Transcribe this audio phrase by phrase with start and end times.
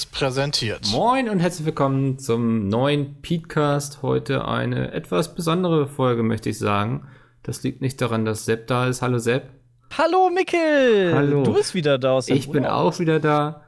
[0.00, 0.92] Seriös präsentiert.
[0.92, 4.02] Moin und herzlich willkommen zum neuen Petecast.
[4.02, 7.08] Heute eine etwas besondere Folge, möchte ich sagen.
[7.42, 9.02] Das liegt nicht daran, dass Sepp da ist.
[9.02, 9.50] Hallo Sepp.
[9.96, 11.12] Hallo Mikkel.
[11.14, 11.42] Hallo.
[11.42, 13.62] Du bist wieder da aus dem Ich bin auch wieder da.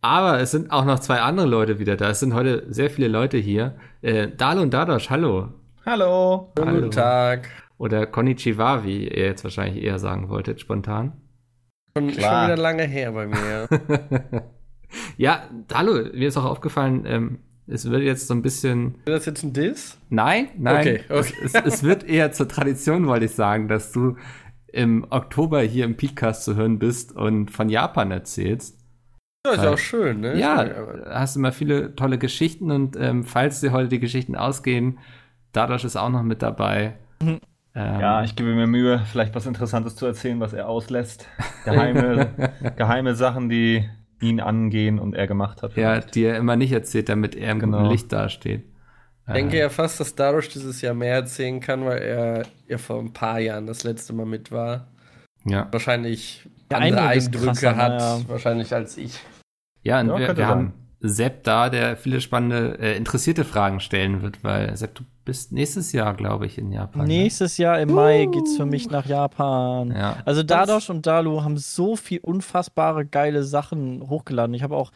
[0.00, 2.10] Aber es sind auch noch zwei andere Leute wieder da.
[2.10, 3.76] Es sind heute sehr viele Leute hier.
[4.02, 5.48] Äh, Dal und Dadosh, hallo.
[5.84, 6.52] Hallo.
[6.58, 6.72] Hallo.
[6.72, 7.48] Guten Tag.
[7.78, 11.12] Oder Konnichiwa, wie ihr jetzt wahrscheinlich eher sagen wolltet, spontan.
[11.96, 13.68] Schon, schon wieder lange her bei mir.
[15.16, 19.26] ja, hallo, mir ist auch aufgefallen, ähm, es wird jetzt so ein bisschen Ist das
[19.26, 19.98] jetzt ein Diss?
[20.08, 20.80] Nein, nein.
[20.80, 21.32] Okay, okay.
[21.42, 24.16] Es, es, es wird eher zur Tradition, wollte ich sagen, dass du
[24.68, 28.78] im Oktober hier im Podcast zu hören bist und von Japan erzählst.
[29.46, 29.70] Ja, ist Ja.
[29.72, 30.38] auch schön, ne?
[30.38, 30.68] Ja,
[31.06, 34.98] hast immer viele tolle Geschichten und ähm, falls dir heute die Geschichten ausgehen,
[35.52, 36.94] Dadosh ist auch noch mit dabei.
[37.22, 37.40] Mhm.
[37.74, 41.26] Ähm, Ja, ich gebe mir Mühe, vielleicht was Interessantes zu erzählen, was er auslässt.
[41.64, 42.28] Geheime,
[42.76, 43.88] geheime Sachen, die
[44.20, 45.76] ihn angehen und er gemacht hat.
[45.76, 47.78] ja, die er immer nicht erzählt, damit er im Genau.
[47.78, 48.64] guten Licht dasteht.
[49.28, 53.00] Ich denke ja fast, dass dadurch dieses Jahr mehr erzählen kann, weil er ja vor
[53.00, 54.86] ein paar Jahren das letzte Mal mit war.
[55.44, 58.20] Ja, Wahrscheinlich Der andere Eindrücke krasser, hat, ja.
[58.28, 59.18] wahrscheinlich als ich.
[59.82, 64.22] ja und Ja, wir, wir haben Sepp da, der viele spannende, äh, interessierte Fragen stellen
[64.22, 67.02] wird, weil Sepp, du bist nächstes Jahr, glaube ich, in Japan.
[67.02, 67.08] ne?
[67.08, 69.90] Nächstes Jahr im Mai geht's für mich nach Japan.
[69.90, 70.16] Ja.
[70.24, 74.54] Also Dadosh und Dalu haben so viel unfassbare geile Sachen hochgeladen.
[74.54, 74.92] Ich habe auch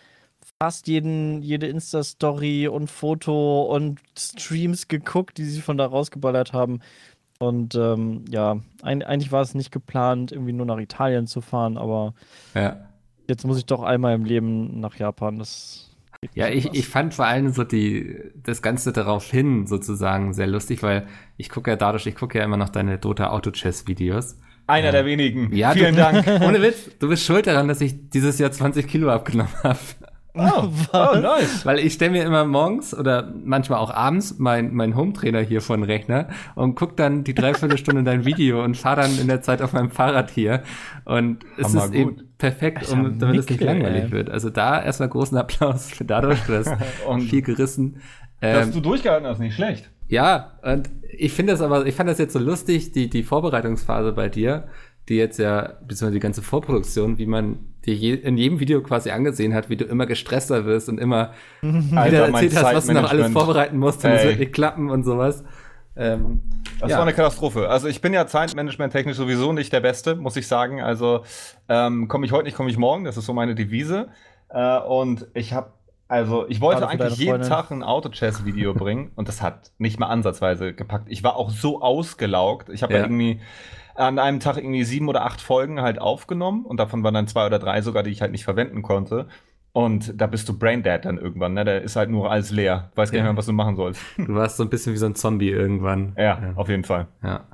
[0.59, 6.81] fast jeden, jede Insta-Story und Foto und Streams geguckt, die sie von da rausgeballert haben.
[7.39, 11.79] Und ähm, ja, ein, eigentlich war es nicht geplant, irgendwie nur nach Italien zu fahren,
[11.79, 12.13] aber
[12.55, 12.77] ja.
[13.29, 15.39] jetzt muss ich doch einmal im Leben nach Japan.
[15.39, 15.90] Das
[16.35, 20.83] Ja, ich, ich fand vor allem so die, das Ganze darauf hin sozusagen sehr lustig,
[20.83, 21.07] weil
[21.39, 24.37] ich gucke ja dadurch, ich gucke ja immer noch deine Dota Auto Chess Videos.
[24.67, 25.53] Einer der wenigen.
[25.55, 26.27] Ja, Vielen du, Dank.
[26.47, 29.79] Ohne Witz, du bist schuld daran, dass ich dieses Jahr 20 Kilo abgenommen habe.
[30.35, 31.65] Oh, oh nice.
[31.65, 35.77] Weil ich stelle mir immer morgens oder manchmal auch abends mein, mein Home-Trainer hier vor
[35.77, 39.63] den Rechner und guck dann die Dreiviertelstunde dein Video und fahre dann in der Zeit
[39.63, 40.63] auf meinem Fahrrad hier.
[41.07, 41.97] Und es Hammer ist gut.
[41.97, 44.11] eben perfekt, um, damit es nicht langweilig ey.
[44.11, 44.31] wird.
[44.31, 46.73] Also da erstmal großen Applaus für dadurch, du hast
[47.29, 48.01] viel gerissen.
[48.41, 49.91] Dass Ähm, du durchgehalten hast, nicht schlecht.
[50.09, 54.13] ja, und ich finde das aber, ich fand das jetzt so lustig, die, die Vorbereitungsphase
[54.13, 54.69] bei dir,
[55.09, 59.11] die jetzt ja, beziehungsweise die ganze Vorproduktion, wie man dir je, in jedem Video quasi
[59.11, 62.87] angesehen hat, wie du immer gestresster wirst und immer wieder Alter, mein erzählt hast, was
[62.87, 65.45] du noch alles vorbereiten musst und es wird nicht klappen und sowas.
[66.01, 66.43] Ähm,
[66.81, 66.97] Das ja.
[66.97, 67.69] war eine Katastrophe.
[67.69, 70.81] Also ich bin ja Zeitmanagement-technisch sowieso nicht der Beste, muss ich sagen.
[70.81, 71.25] Also
[71.69, 73.05] ähm, komme ich heute nicht, komme ich morgen.
[73.05, 74.09] Das ist so meine Devise.
[74.49, 75.73] Äh, und ich habe,
[76.09, 77.43] also ich wollte eigentlich jeden.
[77.43, 81.07] Tag ein Auto-Chess-Video bringen und das hat nicht mal ansatzweise gepackt.
[81.09, 82.71] Ich war auch so ausgelaugt.
[82.71, 82.95] Ich habe.
[82.95, 83.01] Ja.
[83.01, 83.41] irgendwie
[83.97, 87.47] an einem Tag irgendwie sieben oder acht Folgen halt aufgenommen und davon waren dann zwei
[87.47, 89.27] oder drei sogar, die ich halt nicht verwenden konnte.
[89.73, 91.65] Und da bist du Braindead dann irgendwann, ne?
[91.65, 92.91] Da ist halt nur alles leer.
[92.97, 93.33] Weiß gar nicht Ja.
[93.33, 94.01] mehr, was du machen sollst.
[94.17, 96.13] du warst so ein bisschen wie so ein Zombie irgendwann.
[96.19, 97.07] Ja, auf jeden Fall.
[97.23, 97.45] Ja.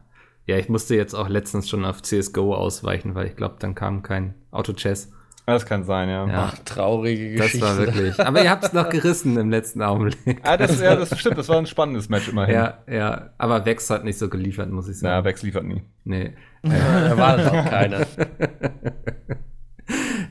[0.47, 4.03] Ja, ich musste jetzt auch letztens schon auf CSGO ausweichen, weil ich glaube, dann kam
[4.03, 5.13] kein Auto-Chess.
[5.45, 6.27] Das kann sein, ja.
[6.27, 6.51] Ja.
[6.53, 7.67] Ach, traurige Das Geschichte.
[7.67, 8.19] war wirklich.
[8.19, 10.17] Aber ihr habt es noch gerissen im letzten Augenblick.
[10.43, 12.55] Ah, das, ja, das stimmt, das war ein spannendes Match immerhin.
[12.55, 13.31] Ja, ja.
[13.39, 15.25] Aber Vex hat nicht so geliefert, muss ich Ja, sagen.
[15.25, 15.83] Vex liefert nie.
[16.05, 16.33] nee.
[16.63, 18.07] Erwartet auch keiner.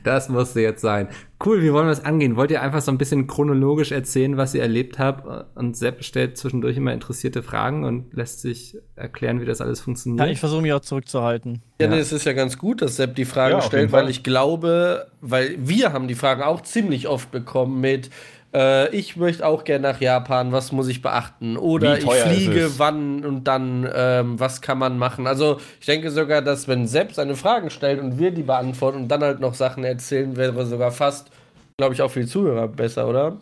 [0.04, 1.08] Das musste jetzt sein.
[1.44, 2.36] Cool, wie wollen wir das angehen?
[2.36, 5.26] Wollt ihr einfach so ein bisschen chronologisch erzählen, was ihr erlebt habt?
[5.56, 10.24] Und Sepp stellt zwischendurch immer interessierte Fragen und lässt sich erklären, wie das alles funktioniert.
[10.26, 11.62] Ja, ich versuche mich auch zurückzuhalten.
[11.80, 11.94] Ja, Ja.
[11.94, 15.06] nee, es ist ja ganz gut, dass Sepp die Fragen Ja, stellt, weil ich glaube,
[15.20, 18.10] weil wir haben die Fragen auch ziemlich oft bekommen mit
[18.56, 21.58] äh, ich möchte auch gerne nach Japan, was muss ich beachten?
[21.58, 25.26] Oder ich fliege, wann und dann, ähm, was kann man machen?
[25.26, 29.08] Also ich denke sogar, dass wenn Sepp seine Fragen stellt und wir die beantworten und
[29.08, 31.30] dann halt noch Sachen erzählen, wäre sogar fast,
[31.76, 33.36] glaube ich, auch für die Zuhörer besser, oder?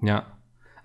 [0.00, 0.24] Ja.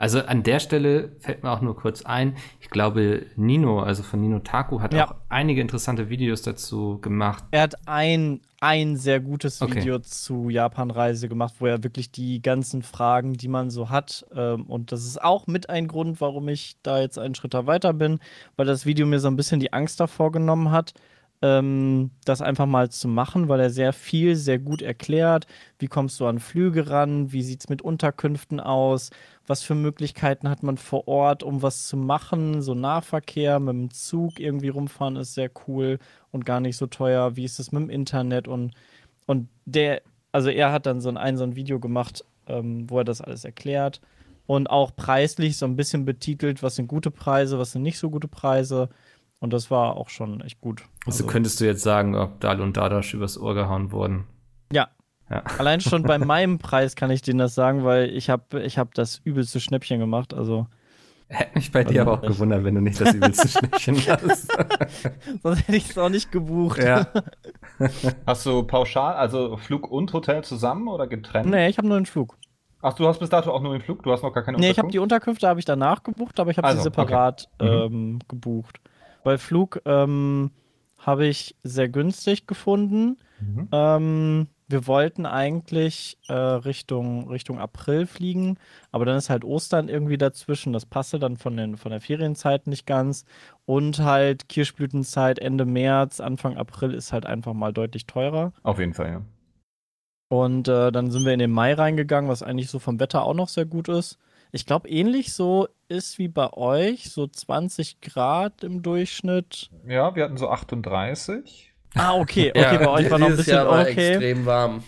[0.02, 4.20] Also an der Stelle fällt mir auch nur kurz ein, ich glaube, Nino, also von
[4.20, 5.06] Nino Taku, hat Ja.
[5.12, 7.44] auch einige interessante Videos dazu gemacht.
[7.52, 9.76] Er hat ein, ein sehr gutes Okay.
[9.76, 14.64] Video zu Japan-Reise gemacht, wo er wirklich die ganzen Fragen, die man so hat, ähm,
[14.64, 18.20] und das ist auch mit ein Grund, warum ich da jetzt einen Schritt weiter bin,
[18.56, 20.96] weil das Video mir so ein bisschen die Angst davor genommen hat,
[21.42, 25.48] ähm, das einfach mal zu machen, weil er sehr viel, sehr gut erklärt,
[25.80, 29.10] wie kommst du an Flüge ran, wie sieht es mit Unterkünften aus,
[29.48, 33.92] was für Möglichkeiten hat man vor Ort, um was zu machen, so Nahverkehr mit dem
[33.92, 36.00] Zug irgendwie rumfahren ist sehr cool
[36.32, 38.48] und gar nicht so teuer, wie ist es mit dem Internet?
[38.48, 38.74] Und,
[39.26, 40.02] und der,
[40.32, 43.22] also er hat dann so ein, ein, so ein Video gemacht, ähm, wo er das
[43.22, 44.00] alles erklärt
[44.48, 48.10] und auch preislich so ein bisschen betitelt, was sind gute Preise, was sind nicht so
[48.10, 48.90] gute Preise.
[49.42, 50.84] Und das war auch schon echt gut.
[51.06, 54.26] Also, könntest du jetzt sagen, ob Dal und Dadash übers Ohr gehauen wurden.
[54.72, 54.88] Ja.
[55.30, 55.44] Ja.
[55.58, 58.94] Allein schon bei meinem Preis kann ich denen das sagen, weil ich habe ich hab
[58.94, 60.34] das übelste Schnäppchen gemacht.
[60.34, 60.68] Also,
[61.28, 63.48] Hätte mich bei dir aber auch gewundert, wenn du nicht das übelste
[63.80, 64.52] Schnäppchen hast.
[65.44, 66.84] sonst hätte ich es auch nicht gebucht.
[66.84, 67.08] ja.
[68.28, 71.50] Hast du pauschal, also Flug und Hotel zusammen oder getrennt?
[71.50, 72.38] Nee, ich habe nur den Flug.
[72.84, 74.04] Ach, du hast bis dato auch nur den Flug?
[74.04, 74.94] Du hast noch gar keine Nee, ich habe Unterkunft?
[74.94, 77.86] die Unterkünfte habe ich danach gebucht, aber ich habe Also, sie separat okay.
[77.86, 78.80] ähm, gebucht.
[79.24, 80.52] Weil Flug ähm,
[80.98, 83.18] habe ich sehr günstig gefunden.
[83.40, 83.68] Mhm.
[83.72, 88.58] Ähm, wir wollten eigentlich äh, Richtung, Richtung April fliegen,
[88.92, 90.72] aber dann ist halt Ostern irgendwie dazwischen.
[90.72, 93.26] Das passte dann von, den, von der Ferienzeit nicht ganz.
[93.66, 98.54] Und halt Kirschblütenzeit Ende März, Anfang April ist halt einfach mal deutlich teurer.
[98.64, 99.22] Auf jeden Fall, ja.
[100.30, 103.34] Und äh, dann sind wir in den Mai reingegangen, was eigentlich so vom Wetter auch
[103.34, 104.18] noch sehr gut ist.
[104.52, 109.70] Ich glaube, ähnlich so ist wie bei euch, so 20 Grad im Durchschnitt.
[109.88, 111.74] Ja, wir hatten so 38.
[111.96, 114.10] Ah, okay, okay, bei euch war noch ein bisschen Jahr war okay.
[114.12, 114.84] extrem warm.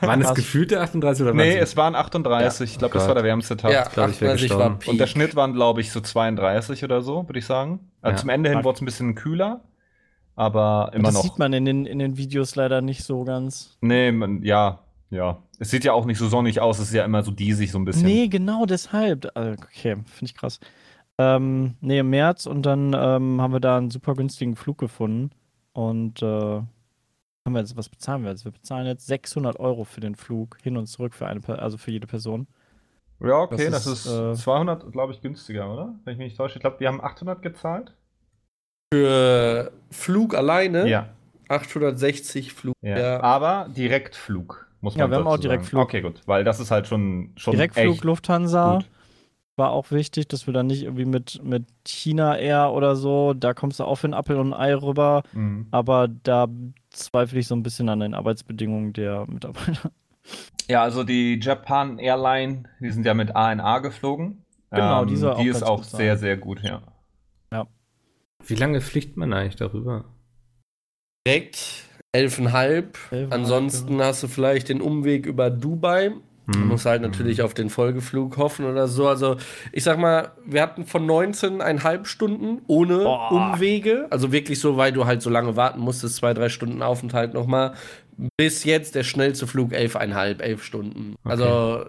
[0.00, 2.72] Waren es gefühlte 38 oder Nee, waren es waren 38.
[2.72, 3.08] Ich glaube, das Gott.
[3.08, 3.72] war der wärmste Tag.
[3.72, 4.78] ja, glaub, ich wär 38 war.
[4.78, 4.88] Peak.
[4.88, 7.90] Und der Schnitt waren, glaube ich, so 32 oder so, würde ich sagen.
[8.02, 8.20] Also Ja.
[8.20, 9.62] zum Ende hin wurde es ein bisschen kühler,
[10.34, 11.22] aber immer das noch.
[11.22, 13.76] sieht man in den, in den Videos leider nicht so ganz.
[13.80, 14.80] Nee, man, ja,
[15.10, 15.42] ja.
[15.58, 17.78] Es sieht ja auch nicht so sonnig aus, es ist ja immer so diesig so
[17.78, 18.06] ein bisschen.
[18.06, 19.30] Nee, genau deshalb.
[19.34, 20.60] Also, Okay, finde ich krass.
[21.18, 25.30] Ähm, nee, im März und dann ähm, haben wir da einen super günstigen Flug gefunden.
[25.72, 26.66] Und äh, haben
[27.54, 28.44] wir jetzt, was bezahlen wir jetzt?
[28.44, 31.90] Wir bezahlen jetzt 600 Euro für den Flug hin und zurück für eine, also für
[31.90, 32.46] jede Person.
[33.20, 35.94] Ja, okay, das, Das ist, ist, äh, 200, glaube ich, günstiger, oder?
[36.04, 36.56] Wenn ich mich nicht täusche.
[36.56, 37.94] Ich glaube, wir haben 800 gezahlt.
[38.92, 41.08] Für Flug alleine Ja.
[41.48, 42.74] 860 Flug.
[42.82, 42.98] ja.
[42.98, 43.20] Ja.
[43.22, 45.82] Aber Direktflug, muss Ja, man wir haben auch Direktflug.
[45.82, 48.90] Okay, gut, weil das ist halt schon, schon Direktflug echt Lufthansa gut.
[49.56, 53.54] war auch wichtig, dass wir dann nicht irgendwie mit, mit China Air oder so, da
[53.54, 55.22] kommst du auch für ein Appel und ein Ei rüber.
[55.32, 55.66] Mhm.
[55.70, 56.46] Aber da
[56.90, 59.90] zweifle ich so ein bisschen an den Arbeitsbedingungen der Mitarbeiter.
[60.68, 64.44] Ja, also die Japan Airline, die sind ja mit ANA geflogen.
[64.70, 65.98] Ähm, Genau, die soll auch Die ist auch sein.
[65.98, 66.82] sehr, sehr gut, ja.
[68.46, 70.04] Wie lange fliegt man eigentlich darüber?
[71.26, 72.94] Direkt 11,5.
[73.10, 76.10] 11,5, Ansonsten hast du vielleicht den Umweg über Dubai.
[76.46, 76.68] Man Hm.
[76.68, 79.06] muss halt natürlich auf den Folgeflug hoffen oder so.
[79.06, 79.36] Also,
[79.70, 83.30] ich sag mal, wir hatten von 19,5 Stunden ohne Boah.
[83.32, 84.06] Umwege.
[84.10, 87.74] Also wirklich so, weil du halt so lange warten musstest, zwei, drei Stunden Aufenthalt nochmal.
[88.38, 91.16] Bis jetzt der schnellste Flug 11,5, 11 Stunden.
[91.24, 91.84] Also,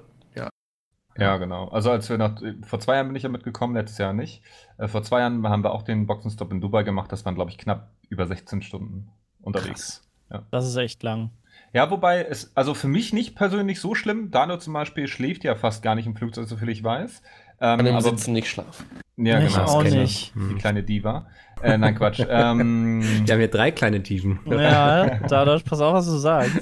[1.17, 1.67] Ja, genau.
[1.69, 4.41] Also als wir nach, vor zwei Jahren bin ich ja mitgekommen, letztes Jahr nicht.
[4.77, 7.11] Äh, vor zwei Jahren haben wir auch den Boxenstopp in Dubai gemacht.
[7.11, 9.09] Das waren, glaube ich, knapp über 16 Stunden
[9.41, 10.08] unterwegs.
[10.51, 11.31] Das ist echt lang.
[11.73, 14.31] Ja, wobei es, also für mich nicht persönlich so schlimm.
[14.31, 17.21] Dano zum Beispiel schläft ja fast gar nicht im Flugzeug, so viel ich weiß.
[17.61, 18.85] Ähm, an dem aber- Sitzen nicht schlafen.
[19.17, 19.65] Ja, Ich genau.
[19.67, 20.33] auch nicht.
[20.35, 21.27] Die kleine Diva.
[21.61, 22.19] Äh, nein, Quatsch.
[22.29, 24.39] ähm, Wir haben hier drei kleine Tiefen.
[24.45, 26.57] Ja, dadurch, pass auf, was du sagst.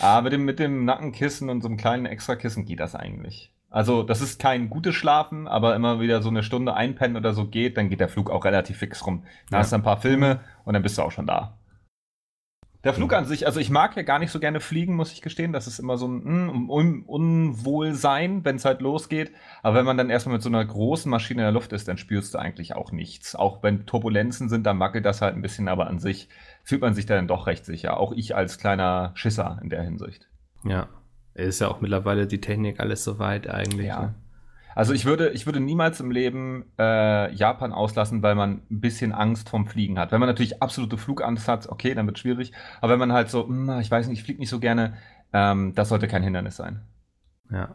[0.00, 3.50] Aber mit dem, mit dem Nackenkissen und so einem kleinen Extrakissen geht das eigentlich.
[3.70, 7.46] Also, das ist kein gutes Schlafen, aber immer wieder so eine Stunde einpennen oder so
[7.46, 9.22] geht, dann geht der Flug auch relativ fix rum.
[9.48, 9.62] Da Ja.
[9.62, 11.56] hast du ein paar Filme und dann bist du auch schon da.
[12.82, 15.20] Der Flug an sich, also ich mag ja gar nicht so gerne fliegen, muss ich
[15.20, 15.52] gestehen.
[15.52, 19.32] Das ist immer so ein mm, Un Unwohlsein, wenn es halt losgeht.
[19.62, 21.98] Aber wenn man dann erstmal mit so einer großen Maschine in der Luft ist, dann
[21.98, 23.34] spürst du eigentlich auch nichts.
[23.34, 26.30] Auch wenn Turbulenzen sind, dann wackelt das halt ein bisschen, aber an sich
[26.64, 27.98] fühlt man sich da dann doch recht sicher.
[27.98, 30.28] Auch ich als kleiner Schisser in der Hinsicht.
[30.64, 30.88] Ja.
[31.34, 33.88] Ist ja auch mittlerweile die Technik alles so weit eigentlich.
[33.88, 34.00] Ja.
[34.00, 34.14] Ne?
[34.74, 39.12] Also ich würde, ich würde niemals im Leben äh, Japan auslassen, weil man ein bisschen
[39.12, 40.12] Angst vom Fliegen hat.
[40.12, 42.52] Wenn man natürlich absolute Flugangst hat, okay, dann wird es schwierig.
[42.80, 44.94] Aber wenn man halt so, "Hm, ich weiß nicht, ich fliege nicht so gerne,
[45.32, 46.82] ähm, das sollte kein Hindernis sein.
[47.50, 47.74] ja.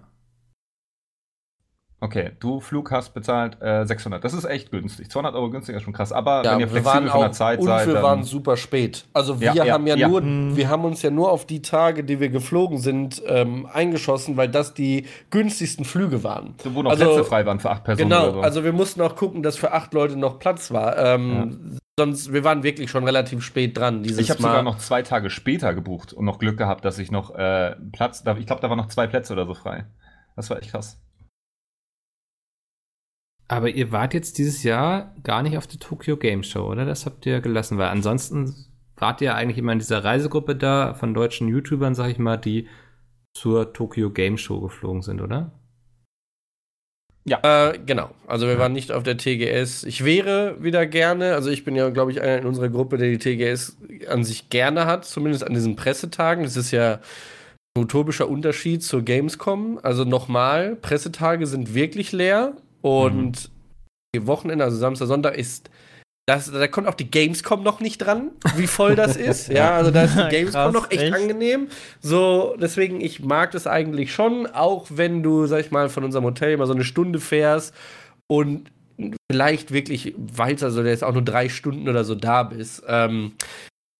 [2.06, 4.24] Okay, du Flug hast bezahlt äh, 600.
[4.24, 5.10] Das ist echt günstig.
[5.10, 6.12] 200 Euro günstiger ist schon krass.
[6.12, 8.24] Aber Ja, wenn ihr wir flexibel waren von der auch, Zeit und seid, wir waren
[8.24, 9.06] super spät.
[9.14, 10.08] Also wir Ja, haben ja, ja.
[10.08, 10.56] nur, Mhm.
[10.56, 14.50] wir haben uns ja nur auf die Tage, die wir geflogen sind, ähm, eingeschossen, weil
[14.50, 16.54] das die günstigsten Flüge waren.
[16.64, 18.42] wo noch also- Plätze frei waren für acht Personen Genau, oder so.
[18.42, 20.98] also wir mussten auch gucken, dass für acht Leute noch Platz war.
[20.98, 24.04] Ähm, Sonst, wir waren wirklich schon relativ spät dran.
[24.04, 24.50] Dieses ich habe Mal.
[24.50, 28.22] sogar noch zwei Tage später gebucht und noch Glück gehabt, dass ich noch äh, Platz,
[28.38, 29.86] ich glaube, da waren noch zwei Plätze oder so frei.
[30.36, 31.00] Das war echt krass.
[33.48, 36.86] Aber ihr wart jetzt dieses Jahr gar nicht auf der Tokyo Game Show, oder?
[36.86, 38.56] Das habt ihr gelassen, weil ansonsten
[38.98, 42.68] wart ihr eigentlich immer in dieser Reisegruppe da von deutschen YouTubern, sag ich mal, die
[43.36, 45.52] zur Tokyo Game Show geflogen sind, oder?
[47.28, 48.12] Äh, genau.
[48.28, 49.84] Also wir waren nicht auf der TGS.
[49.84, 53.10] Ich wäre wieder gerne, also ich bin ja, glaube ich, einer in unserer Gruppe, der
[53.10, 56.44] die TGS an sich gerne hat, zumindest an diesen Pressetagen.
[56.44, 57.00] Das ist ja
[57.76, 59.80] ein utopischer Unterschied zur Gamescom.
[59.82, 63.50] Also nochmal, Pressetage sind wirklich leer und
[64.16, 65.72] die Wochenende, also Samstag, Sonntag ist
[66.28, 69.48] das, da kommt auch die Gamescom noch nicht dran, wie voll das ist.
[69.48, 71.14] ja, also da ist die Gamescom Krass, noch echt, echt?
[71.14, 71.68] angenehm.
[72.02, 76.26] So, deswegen, ich mag das eigentlich schon, auch wenn du, sag ich mal, von unserem
[76.26, 77.74] Hotel immer so eine Stunde fährst
[78.28, 78.72] und
[79.32, 82.84] vielleicht wirklich, weil es also jetzt auch nur drei Stunden oder so da bist.
[82.88, 83.34] Ähm,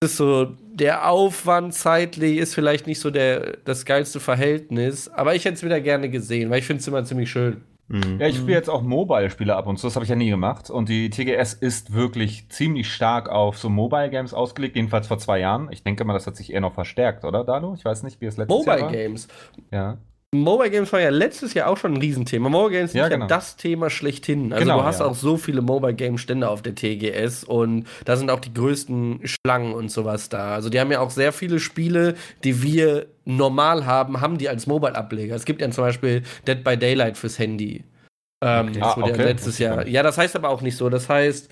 [0.04, 5.46] ist so, der Aufwand zeitlich ist vielleicht nicht so der, das geilste Verhältnis, aber ich
[5.46, 7.64] hätte es wieder gerne gesehen, weil ich finde es immer ziemlich schön.
[7.88, 8.20] Mhm.
[8.20, 10.70] Ja, ich spiele jetzt auch Mobile-Spiele ab und zu, das habe ich ja nie gemacht.
[10.70, 15.70] Und die TGS ist wirklich ziemlich stark auf so Mobile-Games ausgelegt, jedenfalls vor zwei Jahren.
[15.72, 17.76] Ich denke mal, das hat sich eher noch verstärkt, oder, Dano?
[17.76, 18.92] Ich weiß nicht, wie es letztes Jahr Mobile war.
[18.92, 19.28] Games.
[19.72, 19.98] Ja.
[20.40, 22.50] Mobile Games war ja letztes Jahr auch schon ein Riesenthema.
[22.50, 23.28] Mobile Games sind Ja, ja, genau.
[23.28, 24.54] das Thema schlechthin.
[24.54, 25.06] Also Genau, du hast ja.
[25.06, 29.22] auch so viele Mobile Game Stände auf der TGS und da sind auch die größten
[29.24, 30.54] Schlangen und sowas da.
[30.56, 34.68] Also die haben ja auch sehr viele Spiele, die wir normal haben, haben die als
[34.68, 35.36] Mobile Ableger.
[35.36, 37.84] Es gibt ja zum Beispiel Dead by Daylight fürs Handy.
[38.44, 38.80] Ähm, Okay.
[38.80, 39.24] das Ah, wurde ja okay.
[39.24, 39.88] letztes ich gar Jahr.
[39.88, 40.90] Ja, das heißt aber auch nicht so.
[40.90, 41.50] Das heißt,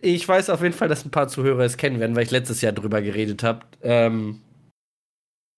[0.00, 2.60] ich weiß auf jeden Fall, dass ein paar Zuhörer es kennen werden, weil ich letztes
[2.62, 3.60] Jahr drüber geredet habe.
[3.82, 4.40] Ähm,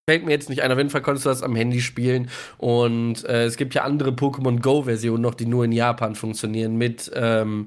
[0.09, 0.73] fällt mir jetzt nicht ein.
[0.73, 2.31] Auf jeden Fall konntest du das am Handy spielen.
[2.57, 6.77] Und äh, es gibt ja andere Pokémon Go-Versionen noch, die nur in Japan funktionieren.
[6.77, 7.67] Mit ähm,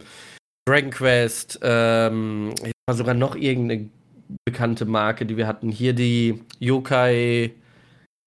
[0.67, 2.55] Dragon Quest, ähm,
[2.87, 3.89] war sogar noch irgendeine
[4.43, 5.69] bekannte Marke, die wir hatten.
[5.69, 7.51] Hier die Yokai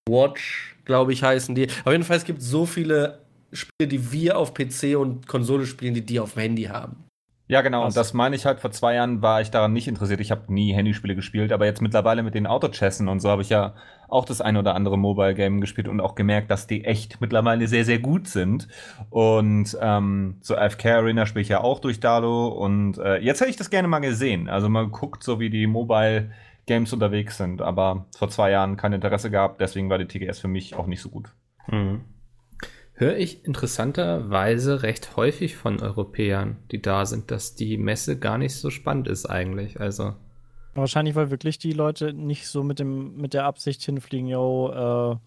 [0.09, 1.67] Watch, glaube ich, heißen die.
[1.85, 3.19] Auf jeden Fall, es gibt so viele
[3.53, 7.04] Spiele, die wir auf PC und Konsole spielen, die die auf dem Handy haben.
[7.47, 7.85] Ja, genau.
[7.85, 10.21] Und das meine ich halt, vor zwei Jahren war ich daran nicht interessiert.
[10.21, 13.51] Ich habe nie Handyspiele gespielt, aber jetzt mittlerweile mit den Autochessen und so habe ich
[13.51, 13.75] ja
[14.09, 17.85] auch das ein oder andere Mobile-Game gespielt und auch gemerkt, dass die echt mittlerweile sehr,
[17.85, 18.69] sehr gut sind.
[19.11, 22.49] Und ähm, so AFK Arena spiele ich ja auch durch Dalo.
[22.49, 24.49] Und äh, jetzt hätte ich das gerne mal gesehen.
[24.49, 27.61] Also mal geguckt, so wie die Mobile-Games unterwegs sind.
[27.61, 31.01] Aber vor zwei Jahren kein Interesse gehabt, deswegen war die TGS für mich auch nicht
[31.01, 31.31] so gut.
[31.67, 32.03] Mhm.
[32.97, 38.55] Höre ich interessanterweise recht häufig von Europäern, die da sind, dass die Messe gar nicht
[38.55, 39.81] so spannend ist eigentlich.
[39.81, 40.15] Also,
[40.75, 45.19] Wahrscheinlich, weil wirklich die Leute nicht so mit, dem, mit der Absicht hinfliegen, yo,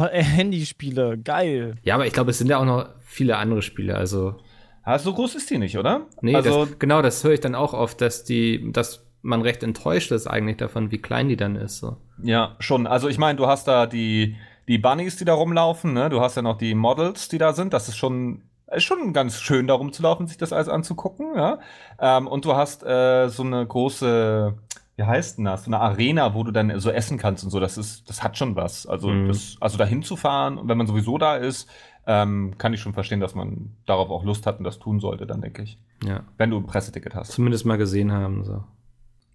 [0.00, 1.74] äh, Handyspiele, geil.
[1.82, 3.96] ja, aber ich glaube, es sind ja auch noch viele andere Spiele.
[3.96, 4.36] Also,
[4.84, 6.06] Ah, so groß ist die nicht, oder?
[6.20, 9.64] nee, also, das, genau, das höre ich dann auch oft, dass die, dass man recht
[9.64, 11.78] enttäuscht ist eigentlich davon, wie klein die dann ist.
[11.78, 11.96] So.
[12.22, 12.86] Ja, schon.
[12.86, 14.36] Also ich meine, du hast da die,
[14.68, 16.08] die Bunnies, die da rumlaufen, ne?
[16.10, 17.72] Du hast ja noch die Models, die da sind.
[17.72, 18.42] Das ist schon,
[18.74, 21.58] ist schon ganz schön, da rumzulaufen, sich das alles anzugucken, ja.
[22.00, 24.56] Ähm, und du hast äh, so eine große,
[24.96, 25.64] wie heißt denn das?
[25.64, 27.60] So eine Arena, wo du dann so essen kannst und so.
[27.60, 28.86] Das ist, das hat schon was.
[28.86, 29.28] Also, Mhm.
[29.28, 31.68] das, also da hinzufahren und wenn man sowieso da ist,
[32.08, 35.26] ähm, kann ich schon verstehen, dass man darauf auch Lust hat und das tun sollte,
[35.26, 35.78] dann denke ich.
[36.04, 36.20] Ja.
[36.36, 37.32] Wenn du ein Presseticket hast.
[37.32, 38.44] Zumindest mal gesehen haben.
[38.44, 38.62] So.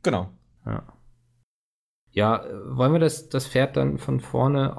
[0.03, 0.29] Genau.
[0.65, 0.83] Ja.
[2.13, 4.77] Ja, wollen wir das, das Pferd dann von vorne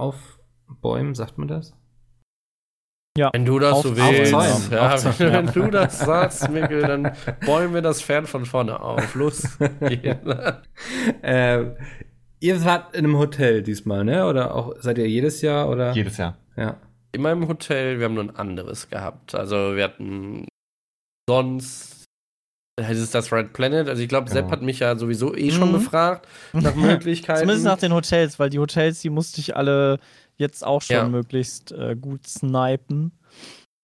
[0.72, 1.74] aufbäumen, sagt man das?
[3.32, 4.32] Wenn du das Auf- so willst.
[4.32, 4.72] aufzäumen.
[4.72, 5.52] Ja, Aufzäumen, wenn ja.
[5.52, 7.12] du das sagst, Mikkel, dann
[7.44, 9.14] bäumen wir das Pferd von vorne auf.
[9.14, 9.58] Los.
[11.22, 11.64] äh,
[12.40, 14.26] ihr wart in einem Hotel diesmal, ne?
[14.26, 15.92] Oder auch seid ihr jedes Jahr oder?
[15.92, 16.38] Jedes Jahr.
[16.56, 16.78] Ja.
[17.12, 19.34] In meinem Hotel, wir haben nur ein anderes gehabt.
[19.34, 20.46] Also wir hatten
[21.28, 22.04] sonst
[22.80, 23.88] heißt es das Red Planet.
[23.90, 24.52] Also ich glaube, Sepp Genau.
[24.52, 25.72] hat mich ja sowieso eh schon Mhm.
[25.74, 27.40] befragt nach Möglichkeiten.
[27.40, 29.98] Zumindest nach den Hotels, weil die Hotels, die musste ich alle
[30.42, 31.08] jetzt auch schon Ja.
[31.08, 33.12] möglichst äh, gut snipen.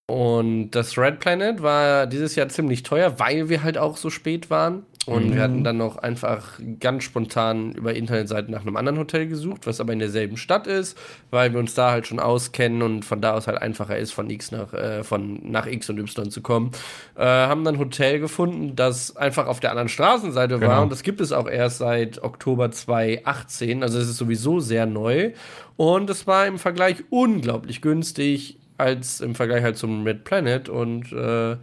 [0.09, 4.49] Und das Red Planet war dieses Jahr ziemlich teuer, weil wir halt auch so spät
[4.49, 4.85] waren.
[5.09, 5.35] Und Mhm.
[5.35, 9.81] wir hatten dann noch einfach ganz spontan über Internetseiten nach einem anderen Hotel gesucht, was
[9.81, 10.97] aber in derselben Stadt ist,
[11.31, 14.29] weil wir uns da halt schon auskennen und von da aus halt einfacher ist, von
[14.29, 16.71] X nach, äh, von, nach X und Y zu kommen.
[17.15, 20.69] Äh, haben dann ein Hotel gefunden, das einfach auf der anderen Straßenseite war.
[20.69, 20.81] Genau.
[20.83, 23.83] Und das gibt es auch erst seit Oktober 2018.
[23.83, 25.31] Also es ist sowieso sehr neu.
[25.77, 30.69] Und es war im Vergleich unglaublich günstig als im Vergleich halt zum Red Planet.
[30.69, 31.57] Und äh,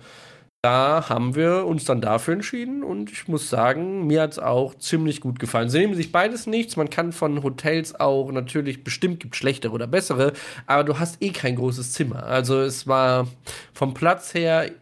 [0.66, 4.74] da haben wir uns dann dafür entschieden und ich muss sagen, mir hat es auch
[4.74, 5.68] ziemlich gut gefallen.
[5.68, 6.74] Sie nehmen sich beides nichts.
[6.74, 10.32] Man kann von Hotels auch natürlich bestimmt gibt schlechtere oder bessere,
[10.66, 12.24] aber du hast eh kein großes Zimmer.
[12.24, 13.28] Also es war
[13.74, 14.72] vom Platz her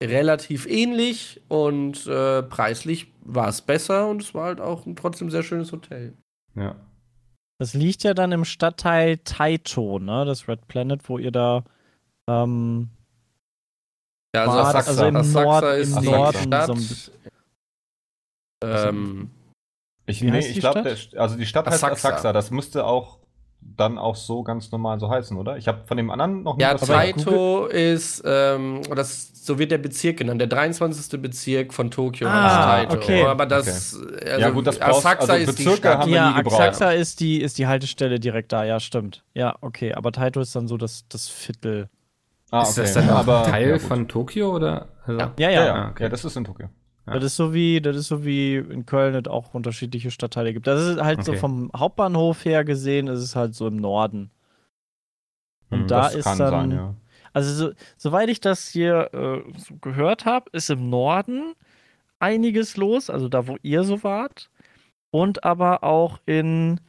[0.00, 5.28] relativ ähnlich und äh, preislich war es besser und es war halt auch ein trotzdem
[5.28, 6.12] sehr schönes Hotel.
[6.54, 6.76] Ja.
[7.58, 10.24] Das liegt ja dann im Stadtteil Taito, ne?
[10.24, 11.64] Das Red Planet, wo ihr da
[12.28, 12.90] ähm,
[14.36, 14.76] Ja, wart.
[14.76, 14.90] Asakusa.
[14.90, 16.38] also im, Asakusa Nord, ist im die Norden.
[16.38, 16.66] Stadt.
[16.66, 16.88] So ein,
[18.64, 19.30] Ähm,
[20.06, 22.08] Ich, nee, heißt ich glaube, also die Stadt heißt Asakusa.
[22.08, 22.32] Asakusa.
[22.32, 23.18] Das müsste auch
[23.60, 25.56] dann auch so ganz normal so heißen, oder?
[25.56, 26.74] Ich habe von dem anderen noch nie Ja.
[26.74, 31.20] Taito ist, ähm, das, so wird der Bezirk genannt, der 23.
[31.20, 33.02] Bezirk von Tokio Ah, heißt Taito.
[33.02, 33.24] okay.
[33.24, 33.66] Aber das,
[33.96, 34.08] also,
[34.40, 35.98] Ja, gut, das brauchst- also ist die Stadt.
[35.98, 36.34] haben ja.
[36.36, 39.24] Asakusa ist die, ist die Haltestelle direkt da, ja, stimmt.
[39.34, 41.88] Ja, okay, aber Taito ist dann so das, das Viertel.
[42.50, 43.06] Ah, Ist das okay.
[43.06, 44.88] dann Aber- Teil ja, von Tokio oder?
[45.04, 45.32] Also, Ja.
[45.38, 45.74] Ja, Ja, ja.
[45.74, 46.04] Ah, okay.
[46.04, 46.68] ja, das ist in Tokio.
[47.06, 47.14] Ja.
[47.14, 50.66] Das ist so wie, das ist so wie in Köln es auch unterschiedliche Stadtteile gibt.
[50.66, 51.40] Das ist halt so Okay.
[51.40, 54.30] vom Hauptbahnhof her gesehen, ist es halt so im Norden.
[55.70, 56.94] Und Hm, da das ist kann dann, sein, ja.
[57.32, 61.54] also so, soweit ich das hier äh, so gehört habe, ist im Norden
[62.20, 64.50] einiges los, also da, wo ihr so wart.
[65.10, 66.80] Und aber auch in,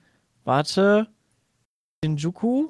[0.43, 1.07] warte,
[2.03, 2.69] Shinjuku?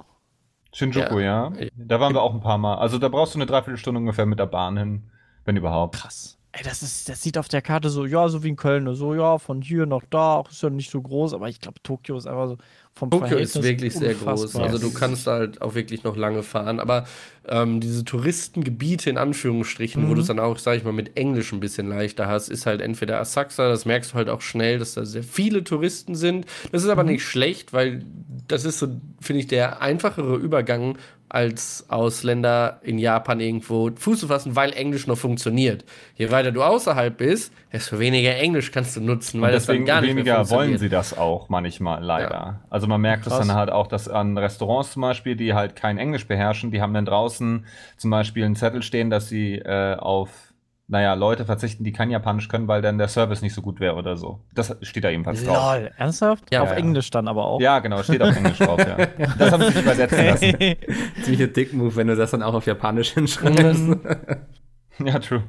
[0.78, 1.52] Shinjuku, ja.
[1.76, 2.76] Da waren wir auch ein paar Mal.
[2.76, 5.10] Also da brauchst du eine Dreiviertelstunde ungefähr mit der Bahn hin,
[5.44, 5.96] wenn überhaupt.
[5.96, 6.38] Krass.
[6.52, 8.94] Ey, das ist, das sieht auf der Karte so, ja, so wie in Köln, ne?
[8.94, 12.16] so, ja, von hier nach da, ist ja nicht so groß, aber ich glaube, Tokio
[12.16, 12.58] ist einfach so
[12.98, 14.56] vom Tokio ist Verhältnis wirklich sehr groß.
[14.56, 16.80] Also du kannst halt auch wirklich noch lange fahren.
[16.80, 17.06] Aber
[17.48, 20.16] ähm, diese Touristengebiete in Anführungsstrichen, wo Mhm.
[20.16, 22.82] du es dann auch, sag ich mal, mit Englisch ein bisschen leichter hast, ist halt
[22.82, 26.46] entweder Asakusa, das merkst du halt auch schnell, dass da sehr viele Touristen sind.
[26.72, 27.10] Das ist aber Mhm.
[27.12, 28.04] nicht schlecht, weil
[28.48, 28.88] das ist so,
[29.22, 30.98] finde ich, der einfachere Übergang
[31.30, 35.84] als Ausländer in Japan irgendwo Fuß zu fassen, weil Englisch noch funktioniert.
[36.16, 39.74] Je weiter du außerhalb bist, desto weniger Englisch kannst du nutzen, weil Und das dann
[39.76, 42.32] deswegen gar nicht weniger wollen sie das auch manchmal leider.
[42.32, 42.62] Ja.
[42.70, 45.98] Also man merkt es dann halt auch, dass an Restaurants zum Beispiel, die halt kein
[45.98, 47.66] Englisch beherrschen, die haben dann draußen
[47.98, 50.47] zum Beispiel einen Zettel stehen, dass sie äh, auf,
[50.90, 53.96] naja, Leute verzichten, die kein Japanisch können, weil dann der Service nicht so gut wäre
[53.96, 54.42] oder so.
[54.54, 55.76] Das steht da ebenfalls drauf.
[55.76, 56.46] Lol, ernsthaft?
[56.52, 56.76] Ja, auf ja.
[56.76, 57.60] Englisch dann aber auch.
[57.60, 58.96] Ja, genau, steht auf Englisch drauf, ja.
[59.38, 60.56] Das haben sie sich übersetzen lassen.
[61.24, 63.88] Ziemlicher Dick-Move, wenn du das dann auch auf Japanisch hinschreibst.
[63.88, 64.02] Mhm.
[65.04, 65.44] Ja, true.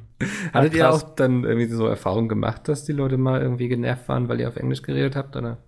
[0.53, 1.05] Hattet ihr krass.
[1.05, 4.49] auch dann irgendwie so Erfahrungen gemacht, dass die Leute mal irgendwie genervt waren, weil ihr
[4.49, 5.59] auf Englisch geredet habt, oder?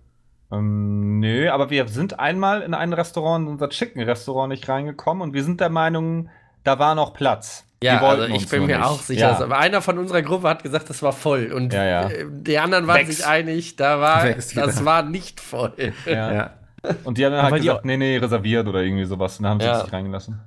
[0.51, 5.33] Ähm, nö, aber wir sind einmal in ein Restaurant, in unser Chicken-Restaurant nicht reingekommen und
[5.33, 6.29] wir sind der Meinung,
[6.63, 7.65] da war noch Platz.
[7.83, 8.85] Ja, Die wollten also ich uns bin nur mir nicht.
[8.87, 9.21] auch sicher.
[9.21, 9.29] Ja.
[9.31, 11.51] dass- Aber einer von unserer Gruppe hat gesagt, das war voll.
[11.51, 12.09] Und Ja, ja.
[12.09, 13.17] äh, die anderen waren Wegs.
[13.17, 15.73] sich einig, da war, das war nicht voll.
[16.05, 16.51] Ja.
[17.03, 19.37] Und die haben dann Aber halt gesagt, nee, nee, reserviert oder irgendwie sowas.
[19.37, 19.81] Und dann haben sie Ja.
[19.83, 20.39] nicht reingelassen.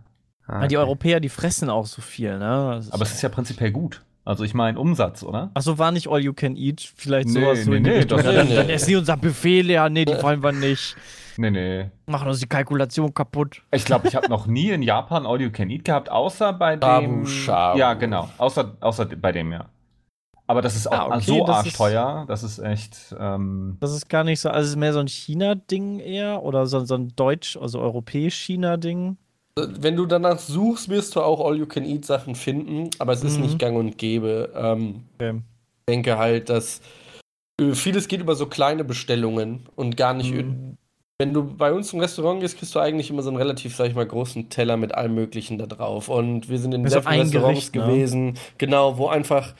[0.46, 0.84] Ah, Ja, die okay.
[0.84, 2.80] Europäer, die fressen auch so viel, ne?
[2.90, 4.02] Aber es ist ja prinzipiell gut.
[4.24, 5.50] Also ich meine Umsatz, oder?
[5.54, 7.96] Achso, war nicht All You Can Eat, vielleicht Nee, sowas so nee, in die nee,
[7.98, 8.18] Richtung.
[8.18, 8.72] das- Ja, dann, nee, dann nee.
[8.72, 10.96] essen die unser Buffet leer, nee, die wollen wir nicht.
[11.36, 11.90] Nee, nee.
[12.06, 13.62] Machen uns die Kalkulation kaputt.
[13.72, 16.76] Ich glaube, ich habe noch nie in Japan All You Can Eat gehabt, außer bei
[16.76, 17.24] dem.
[17.24, 17.78] Shabu Shabu.
[17.78, 18.28] Ja, genau.
[18.38, 19.66] Außer, außer bei dem, ja.
[20.46, 22.24] Aber das ist auch Ah, okay, so das arschteuer.
[22.28, 23.14] Das ist echt.
[23.18, 26.66] Ähm, Das ist gar nicht so, also es ist mehr so ein China-Ding eher oder
[26.66, 29.16] so, so ein deutsch, also europäisch-China-Ding.
[29.56, 33.42] Wenn du danach suchst, wirst du auch All-You-Can-Eat-Sachen finden, aber es ist Mhm.
[33.44, 34.52] nicht gang und gäbe.
[34.54, 35.40] Ähm, Okay.
[35.86, 36.80] Ich denke halt, dass
[37.60, 40.32] äh, vieles geht über so kleine Bestellungen und gar nicht.
[40.34, 40.76] Mhm.
[41.24, 43.86] Wenn du bei uns im Restaurant gehst, kriegst du eigentlich immer so einen relativ, sag
[43.88, 46.10] ich mal, großen Teller mit allem Möglichen da drauf.
[46.10, 47.80] Und wir sind in Ja, sehr so vielen Restaurants Gericht, ne?
[47.80, 49.54] gewesen, genau, wo einfach,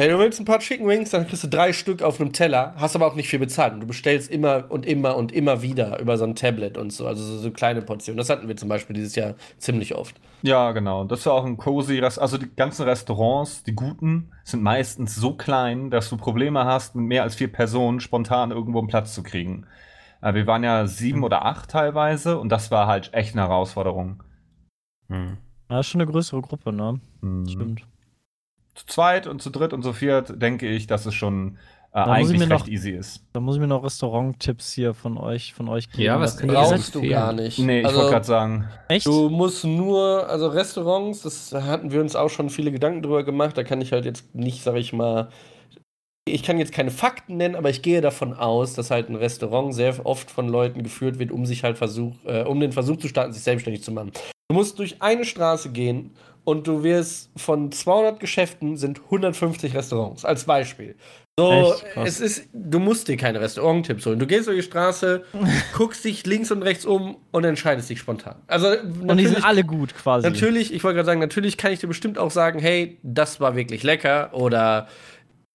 [0.00, 2.74] hey, du willst ein paar Chicken Wings, dann kriegst du drei Stück auf einem Teller,
[2.76, 3.74] hast aber auch nicht viel bezahlt.
[3.74, 7.08] Und du bestellst immer und immer und immer wieder über so ein Tablet und so,
[7.08, 8.16] also so, so kleine Portionen.
[8.16, 10.20] Das hatten wir zum Beispiel dieses Jahr ziemlich oft.
[10.42, 11.04] ja, genau.
[11.04, 15.34] Das war auch ein cozy Rest Also die ganzen Restaurants, die guten, sind meistens so
[15.36, 19.22] klein, dass du Probleme hast, mit mehr als vier Personen spontan irgendwo einen Platz zu
[19.24, 19.66] kriegen.
[20.22, 24.22] Äh, wir waren ja sieben oder acht teilweise und das war halt echt eine Herausforderung.
[25.08, 25.36] Hm.
[25.68, 27.00] Das ist schon eine größere Gruppe, ne?
[27.20, 27.46] Mhm.
[27.48, 27.86] Stimmt.
[28.74, 31.58] Zu zweit und zu dritt und zu viert denke ich, dass es schon
[31.94, 33.22] äh, eigentlich recht noch- easy ist.
[33.34, 36.04] Da muss ich mir noch Restaurant-Tipps hier von euch, von euch geben.
[36.04, 37.58] Ja, was Brauchst du gar nicht.
[37.58, 39.04] Nee, ich Also- wollte gerade sagen, Echt?
[39.06, 43.58] Du musst nur, also Restaurants, das hatten wir uns auch schon viele Gedanken drüber gemacht.
[43.58, 45.28] Da kann ich halt jetzt nicht, sag ich mal,
[46.24, 49.74] ich kann jetzt keine Fakten nennen, aber ich gehe davon aus, dass halt ein Restaurant
[49.74, 53.08] sehr oft von Leuten geführt wird, um sich halt Versuch, äh, um den Versuch zu
[53.08, 54.12] starten, sich selbstständig zu machen.
[54.48, 56.12] Du musst durch eine Straße gehen
[56.44, 60.96] und du wirst von 200 Geschäften sind 150 Restaurants als Beispiel.
[61.38, 61.86] So, Echt?
[61.96, 64.18] Es ist, du musst dir keine Restauranttipps holen.
[64.18, 65.24] Du gehst durch die Straße,
[65.76, 68.36] guckst dich links und rechts um und entscheidest dich spontan.
[68.46, 70.28] Also Und die sind alle gut quasi.
[70.28, 73.56] Natürlich, ich wollte gerade sagen, natürlich kann ich dir bestimmt auch sagen, hey, das war
[73.56, 74.88] wirklich lecker oder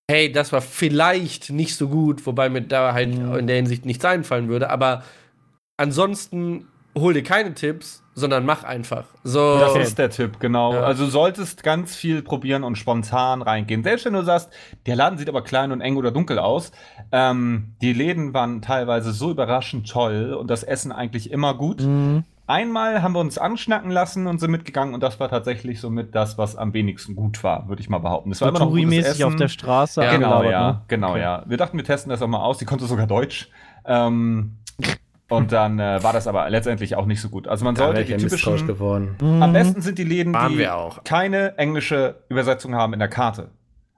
[0.09, 3.35] hey, das war vielleicht nicht so gut, wobei mir da halt Mhm.
[3.35, 5.03] in der Hinsicht nichts einfallen würde, aber
[5.77, 6.67] ansonsten
[6.97, 9.05] hol dir keine Tipps, sondern mach einfach.
[9.23, 10.73] So, Das ist der Tipp, genau.
[10.73, 10.81] Ja.
[10.81, 13.83] Also du solltest ganz viel probieren und spontan reingehen.
[13.83, 14.49] Selbst wenn du sagst,
[14.87, 16.71] der Laden sieht aber klein und eng oder dunkel aus.
[17.11, 21.81] Ähm, die Läden waren teilweise so überraschend toll und das Essen eigentlich immer gut.
[21.81, 22.23] Mhm.
[22.47, 26.37] Einmal haben wir uns anschnacken lassen und sind mitgegangen und das war tatsächlich somit das,
[26.37, 28.31] was am wenigsten gut war, würde ich mal behaupten.
[28.31, 29.23] Es So war immer noch gutes Essen.
[29.25, 30.01] auf der Straße.
[30.01, 30.81] Ja, Genau, ja, ne?
[30.87, 31.21] genau, Okay.
[31.21, 31.43] ja.
[31.45, 32.57] Wir dachten, wir testen das auch mal aus.
[32.57, 33.49] Die konnte sogar Deutsch.
[33.85, 34.53] Ähm,
[35.29, 37.49] und dann äh, war das aber letztendlich auch nicht so gut.
[37.49, 39.15] Also man Da sollte ich die typischen geworden.
[39.21, 39.43] Mhm.
[39.43, 41.03] am besten sind die Läden, Waren die wir auch.
[41.03, 43.49] keine englische Übersetzung haben in der Karte.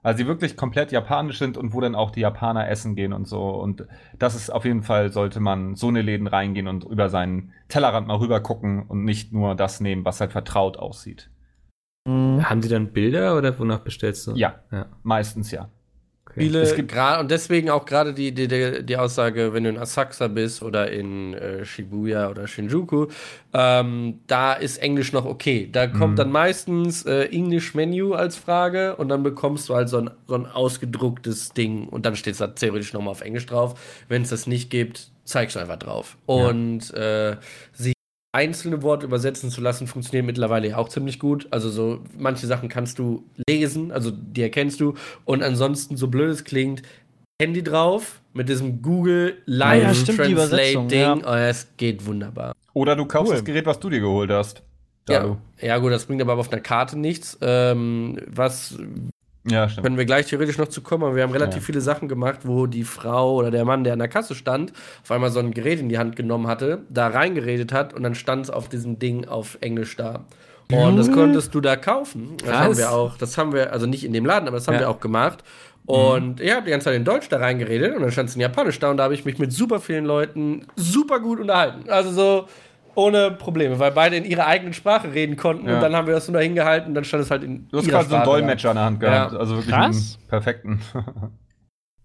[0.02, 3.28] Also die wirklich komplett japanisch sind und wo dann auch die Japaner essen gehen und
[3.28, 3.50] so.
[3.50, 3.86] Und
[4.18, 8.06] das ist auf jeden Fall, sollte man so eine Läden reingehen und über seinen Tellerrand
[8.06, 11.30] mal rüber gucken und nicht nur das nehmen, was halt vertraut aussieht.
[12.06, 12.48] Mhm.
[12.48, 14.34] Haben die dann Bilder oder wonach bestellst du?
[14.34, 14.86] Ja, Ja.
[15.02, 15.68] meistens ja.
[16.30, 16.40] Okay.
[16.44, 19.70] Viele, Es gibt- gra- und deswegen auch gerade die, die, die, die Aussage, wenn du
[19.70, 23.08] in Asakusa bist oder in äh, Shibuya oder Shinjuku,
[23.52, 25.68] ähm, da ist Englisch noch okay.
[25.70, 26.16] Da kommt Mhm.
[26.16, 30.34] dann meistens äh, English Menu als Frage und dann bekommst du halt so ein, so
[30.36, 33.78] ein ausgedrucktes Ding und dann steht es da theoretisch nochmal auf Englisch drauf.
[34.08, 36.16] Wenn es das nicht gibt, zeigst du einfach drauf.
[36.26, 37.36] Und äh,
[37.72, 37.92] sie
[38.32, 41.48] einzelne Worte übersetzen zu lassen, funktioniert mittlerweile ja auch ziemlich gut.
[41.50, 44.94] Also so manche Sachen kannst du lesen, also die erkennst du.
[45.24, 46.82] Und ansonsten, so blöd es klingt,
[47.40, 51.24] Handy drauf mit diesem Google Live ja, Translate Ding.
[51.24, 52.52] Oh, es geht wunderbar.
[52.74, 53.36] Oder du kaufst Cool.
[53.36, 54.62] das Gerät, was du dir geholt hast.
[55.08, 57.36] Ja, ja, gut, das bringt aber auf einer Karte nichts.
[57.40, 58.78] Ähm, was
[59.50, 59.84] Ja, stimmt.
[59.84, 61.66] können wir gleich theoretisch noch zu kommen, aber wir haben relativ Ja.
[61.66, 65.10] viele Sachen gemacht, wo die Frau oder der Mann, der an der Kasse stand, auf
[65.10, 68.44] einmal so ein Gerät in die Hand genommen hatte, da reingeredet hat und dann stand
[68.46, 70.24] es auf diesem Ding auf Englisch da.
[70.72, 72.36] Und das konntest du da kaufen.
[72.38, 72.58] Das Krass.
[72.60, 74.80] haben wir auch, das haben wir, also nicht in dem Laden, aber das haben Ja.
[74.82, 75.42] wir auch gemacht.
[75.86, 78.40] Und ich habe die ganze Zeit in Deutsch da reingeredet und dann stand es in
[78.40, 81.90] Japanisch da und da habe ich mich mit super vielen Leuten super gut unterhalten.
[81.90, 82.46] Also so
[82.94, 85.76] ohne Probleme, weil beide in ihrer eigenen Sprache reden konnten Ja.
[85.76, 87.78] und dann haben wir das nur dahin gehalten und dann stand es halt in Du
[87.78, 88.30] hast gerade so einen da.
[88.30, 89.32] Dolmetscher in der Hand gehabt.
[89.32, 89.38] Ja.
[89.38, 90.18] Also wirklich Krass.
[90.18, 90.80] einen perfekten.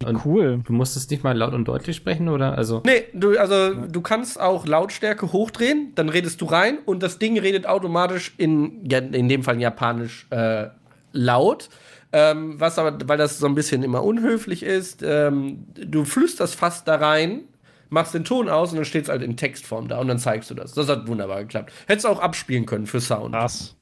[0.06, 0.62] Und Cool.
[0.66, 2.58] du musstest nicht mal laut und deutlich sprechen, oder?
[2.58, 7.18] Also, Nee, du, also du kannst auch Lautstärke hochdrehen, dann redest du rein und das
[7.18, 10.68] Ding redet automatisch in, ja, in dem Fall in Japanisch äh,
[11.14, 11.70] laut.
[12.12, 16.88] Ähm, was aber, weil das so ein bisschen immer unhöflich ist, ähm, du flüsterst fast
[16.88, 17.46] da rein,
[17.90, 20.50] machst den Ton aus und dann steht es halt in Textform da und dann zeigst
[20.50, 20.74] du das.
[20.74, 21.72] Das hat wunderbar geklappt.
[21.88, 23.34] Hättest du auch abspielen können für Sound.
[23.34, 23.76] Krass.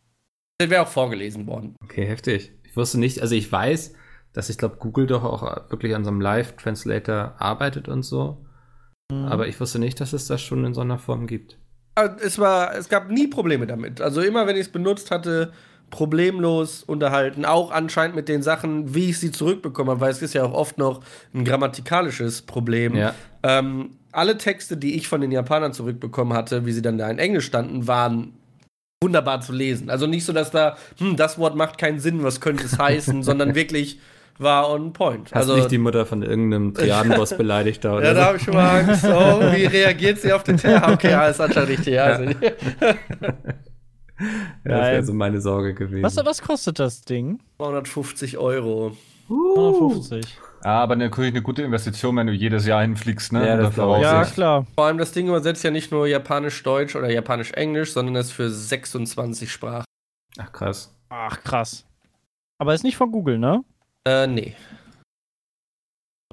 [0.58, 1.76] Das wäre auch vorgelesen worden.
[1.84, 2.52] okay, heftig.
[2.64, 3.94] Ich wusste nicht, also ich weiß,
[4.34, 8.46] dass ich glaube, Google doch auch wirklich an so einem Live-Translator arbeitet und so.
[9.12, 11.60] Aber ich wusste nicht, dass es das schon in so einer Form gibt.
[11.96, 14.02] Es, war, es gab nie Probleme damit.
[14.02, 15.54] Also immer, wenn ich es benutzt hatte,
[15.94, 17.46] problemlos unterhalten.
[17.46, 20.54] Auch anscheinend mit den Sachen, wie ich sie zurückbekommen habe, weil es ist ja auch
[20.54, 21.02] oft noch
[21.36, 22.96] ein grammatikalisches Problem.
[22.96, 23.14] Ja.
[23.44, 27.20] Ähm, alle Texte, die ich von den Japanern zurückbekommen hatte, wie sie dann da in
[27.20, 28.34] Englisch standen, waren
[29.04, 29.92] wunderbar zu lesen.
[29.92, 33.22] Also nicht so, dass da, hm, das Wort macht keinen Sinn, was könnte es heißen,
[33.24, 34.00] sondern wirklich
[34.40, 35.30] war on point.
[35.32, 38.44] Hast also nicht die Mutter von irgendeinem Triadenboss beleidigt da oder ja, da habe ich
[38.44, 39.06] schon mal Angst.
[39.06, 40.92] Oh, wie reagiert sie auf den Teller?
[40.92, 41.94] Okay, ja, ist anscheinend richtig.
[41.94, 42.34] Ja, also, Ja,
[44.64, 46.04] das wäre so meine Sorge gewesen.
[46.04, 47.40] Was, was kostet das Ding?
[47.58, 48.96] 250 Euro.
[49.30, 50.38] 150.
[50.64, 53.46] Ja, aber natürlich eine gute Investition, wenn du jedes Jahr hinfliegst, ne?
[53.46, 54.66] Ja, das auch Ja, klar.
[54.76, 59.52] Vor allem das Ding übersetzt ja nicht nur Japanisch-Deutsch oder Japanisch-Englisch, sondern ist für 26
[59.52, 59.86] Sprachen.
[60.38, 60.96] Ach, krass.
[61.10, 61.86] Ach, krass.
[62.60, 63.64] Aber ist nicht von Google, ne?
[64.06, 64.56] Äh, nee.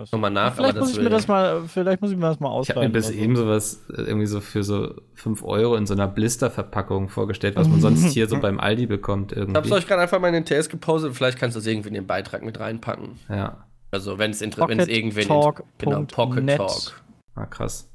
[0.01, 0.13] Krass.
[0.13, 2.41] Nochmal nach, Vielleicht aber muss das ich mir das mal, vielleicht muss ich mir das
[2.41, 2.93] mal Ich habe mir ausleihen.
[2.93, 7.57] bis eben sowas äh, irgendwie so für so 5 Euro in so einer Blisterverpackung vorgestellt,
[7.57, 9.73] was man sonst hier so beim Aldi bekommt Ich hab's irgendwie.
[9.75, 11.15] euch gerade einfach mal in den TS gepostet.
[11.15, 13.19] Vielleicht kannst du es irgendwie in den Beitrag mit reinpacken.
[13.29, 15.29] Ja, Also, wenn es Pocket irgendwen.
[15.29, 15.65] Talk.
[15.77, 16.57] Genau, Pocket net.
[16.57, 17.03] Talk.
[17.35, 17.91] ah, krass.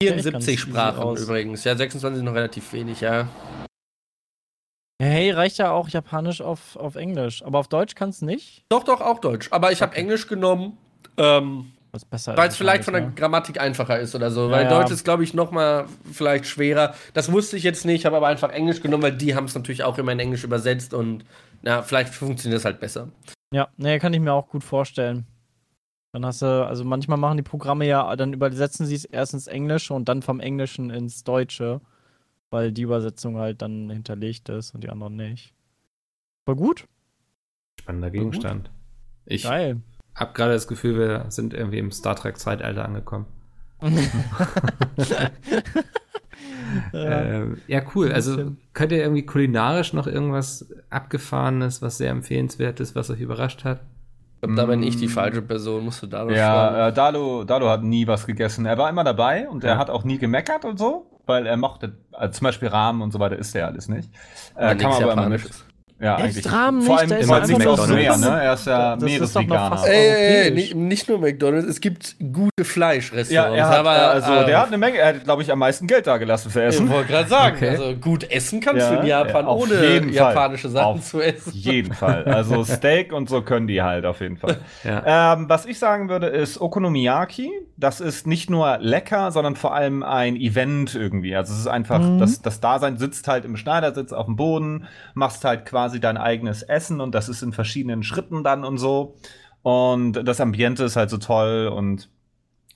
[0.00, 1.64] ich ganz 74 easy Sprachen übrigens.
[1.64, 3.28] Ja, 26 ist noch relativ wenig, ja.
[4.98, 7.44] Hey, reicht ja auch Japanisch auf, auf Englisch.
[7.44, 8.64] Aber auf Deutsch kannst du nicht?
[8.70, 9.48] Doch, doch, auch Deutsch.
[9.50, 10.78] Aber ich habe Englisch genommen.
[11.16, 11.72] Ähm.
[11.92, 14.46] Weil es vielleicht von der Japanisch, Grammatik einfacher ist oder so.
[14.46, 14.68] Ja, weil ja.
[14.68, 16.94] Deutsch ist, glaube ich, noch mal vielleicht schwerer.
[17.14, 19.82] Das wusste ich jetzt nicht, habe aber einfach Englisch genommen, weil die haben es natürlich
[19.82, 21.24] auch immer in Englisch übersetzt und
[21.62, 23.06] na, vielleicht funktioniert das halt besser.
[23.06, 23.12] ne?
[23.50, 25.24] Ja, nee, kann ich mir auch gut vorstellen.
[26.12, 29.46] Dann hast du, also manchmal machen die Programme ja, dann übersetzen sie es erst ins
[29.46, 31.80] Englische und dann vom Englischen ins Deutsche,
[32.50, 35.54] weil die Übersetzung halt dann hinterlegt ist und die anderen nicht.
[36.44, 36.86] Voll gut.
[37.80, 38.70] Spannender Gegenstand.
[39.26, 39.80] Ich Geil.
[40.16, 43.26] Habe gerade das Gefühl, wir sind irgendwie im Star Trek Zeitalter angekommen.
[46.92, 47.20] ja.
[47.22, 48.12] Ähm, ja, cool.
[48.12, 53.64] Also könnt ihr irgendwie kulinarisch noch irgendwas Abgefahrenes, was sehr empfehlenswert ist, was euch überrascht
[53.64, 53.80] hat?
[54.42, 55.00] Da bin ich Mm.
[55.00, 56.36] die falsche Person, musst du da noch fragen.
[56.36, 58.66] Ja, äh, Dalo, Dalo hat nie was gegessen.
[58.66, 59.78] Er war immer dabei und er Ja.
[59.78, 63.18] hat auch nie gemeckert und so, weil er mochte, also zum Beispiel Rahmen und so
[63.18, 64.10] weiter isst er alles nicht.
[64.54, 65.50] Äh, kann man aber immer mit.
[65.98, 66.16] Ja.
[66.46, 67.00] Rahmen Vor nicht?
[67.00, 68.20] allem Da ist einfach aus nur Meer, McDonald's.
[68.20, 68.42] ne?
[68.42, 69.76] Er ist ja Das ist doch noch Meeresveganer.
[69.76, 70.54] fast- Ey, ey, ey, Europäisch.
[70.54, 73.30] nicht, nicht nur McDonalds, es gibt gute Fleischrestaurants.
[73.30, 75.58] Ja, er hat, aber, also äh, der hat eine Menge, er hat, glaube ich, am
[75.58, 76.90] meisten Geld da gelassen für Ich Essen.
[76.90, 77.68] wollte gerade sagen, Okay.
[77.70, 80.14] also gut essen kannst Ja, du in Japan, ja, auf ohne jeden Fall.
[80.34, 81.52] japanische Sachen Auf zu essen.
[81.54, 82.24] jeden Fall.
[82.24, 84.58] Also Steak und so können die halt auf jeden Fall.
[84.84, 85.32] Ja.
[85.34, 87.50] Ähm, was ich sagen würde, ist Okonomiyaki.
[87.78, 91.36] Das ist nicht nur lecker, sondern vor allem ein Event irgendwie.
[91.36, 92.18] Also es ist einfach, Mhm.
[92.18, 96.62] das, das Dasein sitzt halt im Schneidersitz auf dem Boden, machst halt quasi dein eigenes
[96.62, 99.14] Essen und das ist in verschiedenen Schritten dann und so.
[99.62, 102.08] Und das Ambiente ist halt so toll und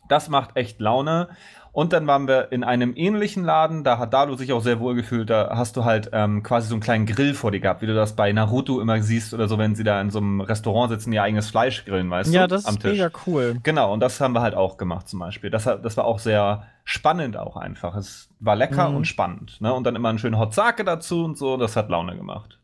[0.09, 1.29] das macht echt Laune.
[1.73, 4.96] Und dann waren wir in einem ähnlichen Laden, da hat Dalu sich auch sehr wohl
[4.96, 5.31] gefühlt.
[5.31, 7.94] Da hast du halt ähm, quasi so einen kleinen Grill vor dir gehabt, wie du
[7.94, 11.12] das bei Naruto immer siehst oder so, wenn sie da in so einem Restaurant sitzen,
[11.12, 12.57] ihr eigenes Fleisch grillen, weißt Ja, du?
[12.57, 13.59] das ist mega cool.
[13.62, 15.51] Genau, und das haben wir halt auch gemacht zum Beispiel.
[15.51, 17.94] Das, das war auch sehr spannend auch einfach.
[17.94, 18.96] Es war lecker Mhm.
[18.96, 19.61] und spannend.
[19.61, 19.73] Ne?
[19.73, 22.59] Und dann immer einen schönen Hot Sake dazu und so, das hat Laune gemacht.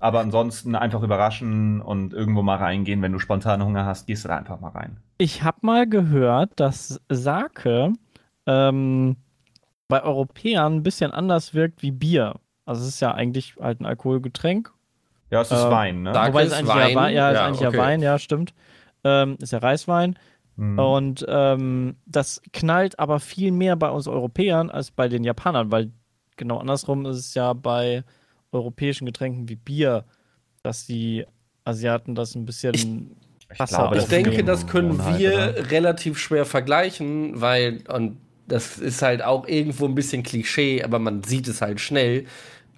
[0.00, 3.02] Aber ansonsten einfach überraschen und irgendwo mal reingehen.
[3.02, 4.98] Wenn du spontan Hunger hast, gehst du da einfach mal rein.
[5.18, 7.92] Ich habe mal gehört, dass Sake
[8.46, 9.16] ähm,
[9.88, 12.36] bei Europäern ein bisschen anders wirkt wie Bier.
[12.64, 14.72] Also es ist ja eigentlich halt ein Alkoholgetränk.
[15.30, 16.14] Ja, es ist Ähm, Wein, ne?
[16.14, 16.90] Sake Wobei es ist eigentlich Wein?
[16.90, 17.76] ja, Wein, ja, ist Ja, eigentlich okay.
[17.76, 18.54] ja Wein, ja, stimmt.
[19.04, 20.18] Ähm, ist ja Reiswein.
[20.56, 20.78] Mhm.
[20.78, 25.92] Und ähm, das knallt aber viel mehr bei uns Europäern als bei den Japanern, weil
[26.36, 28.04] genau andersrum ist es ja bei
[28.52, 30.04] europäischen Getränken wie Bier,
[30.62, 31.24] dass die
[31.64, 33.16] Asiaten das ein bisschen
[33.52, 35.70] Ich Wasser glaube, Ich denke, das können wir oder?
[35.70, 41.22] relativ schwer vergleichen, weil, und das ist halt auch irgendwo ein bisschen Klischee, aber man
[41.22, 42.24] sieht es halt schnell.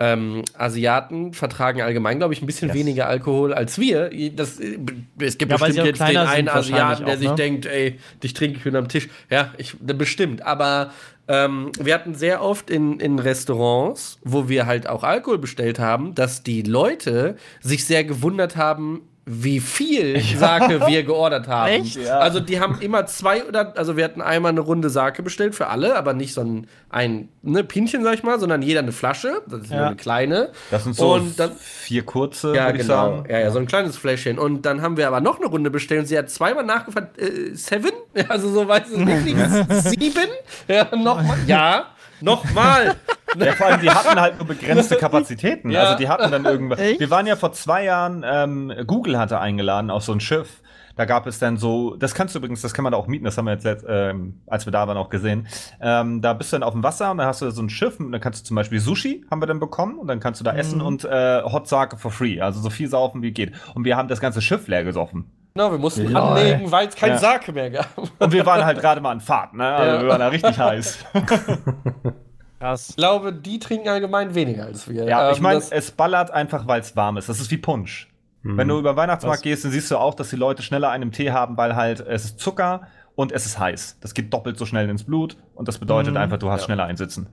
[0.03, 2.77] Ähm, Asiaten vertragen allgemein, glaube ich, ein bisschen Yes.
[2.79, 4.11] weniger Alkohol als wir.
[4.35, 7.35] Das, es gibt Ja, bestimmt jetzt den einen Asiaten, der auch, sich ne?
[7.37, 9.09] denkt, ey, dich trinke ich unterm Tisch.
[9.29, 10.41] Ja, ich, bestimmt.
[10.43, 10.91] Aber
[11.31, 16.13] ähm, wir hatten sehr oft in, in Restaurants, wo wir halt auch Alkohol bestellt haben,
[16.17, 21.69] dass die Leute sich sehr gewundert haben, wie viel Sake wir geordert haben.
[21.69, 21.97] Echt?
[21.97, 22.19] Ja.
[22.19, 25.69] Also die haben immer zwei oder also wir hatten einmal eine Runde Sake bestellt für
[25.69, 29.43] alle, aber nicht so ein, ein ne, Pinchen, sag ich mal, sondern jeder eine Flasche.
[29.47, 29.87] Das ist nur Ja.
[29.87, 30.51] eine kleine.
[30.73, 32.87] Das sind so Und dann- vier kurze, Ja, ich genau.
[32.89, 33.25] sagen.
[33.31, 34.39] Ja, ja, so ein kleines Fläschchen.
[34.39, 37.55] Und dann haben wir aber noch eine Runde bestellt und sie hat zweimal nachgefragt, äh,
[37.55, 37.91] seven?
[38.29, 39.37] Also so weißt du wirklich,
[39.85, 40.29] sieben?
[40.67, 41.39] Ja, nochmal.
[41.47, 41.87] Ja,
[42.21, 42.97] nochmal.
[43.39, 45.71] Ja, vor allem, die hatten halt nur begrenzte Kapazitäten.
[45.71, 45.83] Ja.
[45.83, 46.79] Also die hatten dann irgendwas.
[46.81, 50.63] Wir waren ja vor zwei Jahren, ähm, Google hatte eingeladen auf so ein Schiff.
[50.97, 53.25] Da gab es dann so, das kannst du übrigens, das kann man da auch mieten,
[53.25, 55.47] das haben wir jetzt, ähm, als wir da waren, auch gesehen.
[55.81, 57.99] Ähm, da bist du dann auf dem Wasser und dann hast du so ein Schiff
[58.01, 60.45] und dann kannst du zum Beispiel Sushi, haben wir dann bekommen, und dann kannst du
[60.45, 63.53] da essen und äh, Hot Sake for free, also so viel saufen wie geht.
[63.75, 65.31] Und wir haben das ganze Schiff leer gesoffen.
[65.55, 66.17] Genau, wir mussten Lol.
[66.21, 67.19] anlegen, weil es kein Ja.
[67.19, 67.87] Sake mehr gab.
[68.19, 69.65] Und wir waren halt gerade mal an Fahrt, ne?
[69.67, 70.03] Also Ja.
[70.03, 70.99] wir waren da richtig heiß.
[72.61, 72.91] krass.
[72.91, 75.05] Ich glaube, die trinken allgemein weniger als wir.
[75.05, 77.29] Ja, ich Ähm, meine, das- es ballert einfach, weil es warm ist.
[77.29, 78.09] Das ist wie Punsch.
[78.43, 78.57] Hm.
[78.57, 79.43] Wenn du über den Weihnachtsmarkt Was?
[79.43, 82.25] gehst, dann siehst du auch, dass die Leute schneller einen Tee haben, weil halt es
[82.25, 83.99] ist Zucker und es ist heiß.
[84.01, 86.19] Das geht doppelt so schnell ins Blut und das bedeutet Mhm.
[86.21, 86.65] einfach, du hast Ja.
[86.67, 87.29] schneller einsitzen.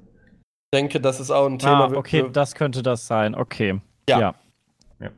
[0.74, 1.86] denke, das ist auch ein Thema.
[1.86, 3.36] Ah, okay, das könnte das sein.
[3.36, 3.80] Okay.
[4.10, 4.20] Ja.
[4.20, 4.36] ja.
[5.00, 5.10] Ja.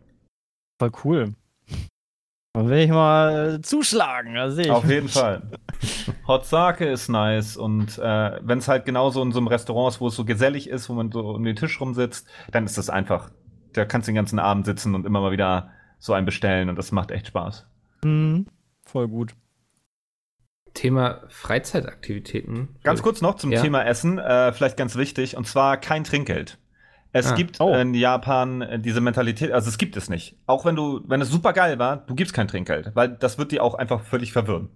[0.80, 1.34] Voll cool.
[2.54, 4.34] Dann will ich mal zuschlagen.
[4.36, 4.72] Da sehe ich.
[4.72, 5.52] Auf jeden Fall.
[6.28, 10.02] Hot Sake ist nice und äh, wenn es halt genauso in so einem Restaurant ist,
[10.02, 12.90] wo es so gesellig ist, wo man so um den Tisch rumsitzt, dann ist das
[12.90, 13.30] einfach.
[13.74, 16.76] Da kannst du den ganzen Abend sitzen und immer mal wieder so einen bestellen und
[16.76, 17.68] das macht echt Spaß.
[18.04, 18.48] Mhm.
[18.84, 19.36] Voll gut.
[20.74, 22.70] Thema Freizeitaktivitäten.
[22.84, 23.62] Ganz kurz noch zum Ja.
[23.62, 26.58] Thema Essen, äh, vielleicht ganz wichtig, und zwar kein Trinkgeld.
[27.12, 27.36] Es Ah.
[27.36, 27.74] gibt Oh.
[27.74, 30.36] in Japan äh, diese Mentalität, also es gibt es nicht.
[30.46, 33.52] Auch wenn du, wenn es super geil war, du gibst kein Trinkgeld, weil das wird
[33.52, 34.70] dir auch einfach völlig verwirren.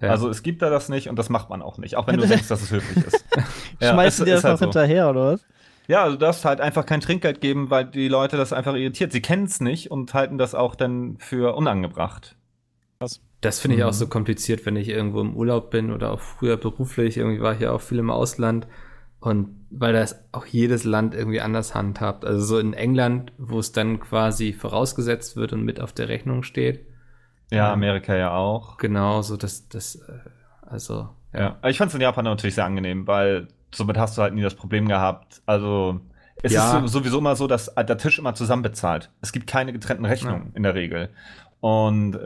[0.00, 0.10] Ja.
[0.10, 2.26] Also es gibt da das nicht und das macht man auch nicht, auch wenn du
[2.28, 3.24] denkst, dass es höflich ist.
[3.80, 4.64] Ja, Schmeißen es die das halt noch so.
[4.66, 5.44] hinterher, oder was?
[5.88, 9.10] Ja, also du darfst halt einfach kein Trinkgeld geben, weil die Leute das einfach irritiert.
[9.10, 12.36] Sie kennen es nicht und halten das auch dann für unangebracht.
[13.40, 13.94] Das finde ich auch Mhm.
[13.94, 17.16] so kompliziert, wenn ich irgendwo im Urlaub bin oder auch früher beruflich.
[17.16, 18.66] Irgendwie war ich ja auch viel im Ausland.
[19.20, 22.24] Und weil das auch jedes Land irgendwie anders handhabt.
[22.24, 26.42] Also so in England, wo es dann quasi vorausgesetzt wird und mit auf der Rechnung
[26.42, 26.86] steht.
[27.50, 27.72] Ja, Ja.
[27.72, 28.78] Amerika ja auch.
[28.78, 30.12] Genau, so das, das, äh,
[30.62, 34.22] also, Ja, aber ich fand es in Japan natürlich sehr angenehm, weil somit hast du
[34.22, 35.42] halt nie das Problem gehabt.
[35.46, 36.00] Also
[36.42, 36.78] es Ja.
[36.78, 39.10] ist sowieso immer so, dass der Tisch immer zusammen bezahlt.
[39.20, 40.50] Es gibt keine getrennten Rechnungen Ja.
[40.56, 41.10] in der Regel.
[41.60, 42.18] Und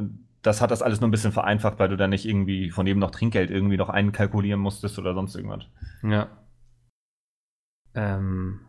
[0.43, 3.01] das hat das alles nur ein bisschen vereinfacht, weil du dann nicht irgendwie von jedem
[3.01, 5.65] noch Trinkgeld irgendwie noch einkalkulieren musstest oder sonst irgendwas.
[6.03, 6.29] Ja.
[7.95, 8.61] Ähm,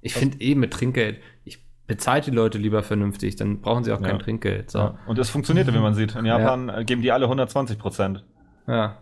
[0.00, 4.00] ich finde eh mit Trinkgeld, ich bezahle die Leute lieber vernünftig, dann brauchen sie auch
[4.00, 4.22] kein Ja.
[4.22, 4.70] Trinkgeld.
[4.70, 4.78] So.
[4.78, 4.98] Ja.
[5.06, 6.14] Und es funktionierte, wie man sieht.
[6.16, 8.24] In Japan äh, geben die alle 120 Prozent.
[8.66, 8.98] Ja.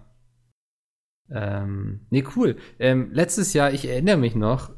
[1.30, 2.56] Ähm, nee, cool.
[2.78, 4.70] Ähm, letztes Jahr, ich erinnere mich noch,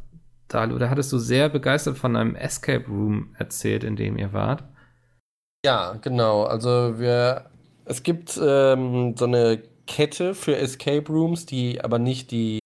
[0.48, 4.64] Dalu, da hattest du sehr begeistert von einem Escape Room erzählt, in dem ihr wart.
[5.64, 6.44] Ja, genau.
[6.44, 7.50] Also wir,
[7.86, 12.58] es gibt ähm, so eine Kette für Escape Rooms, die aber nicht die,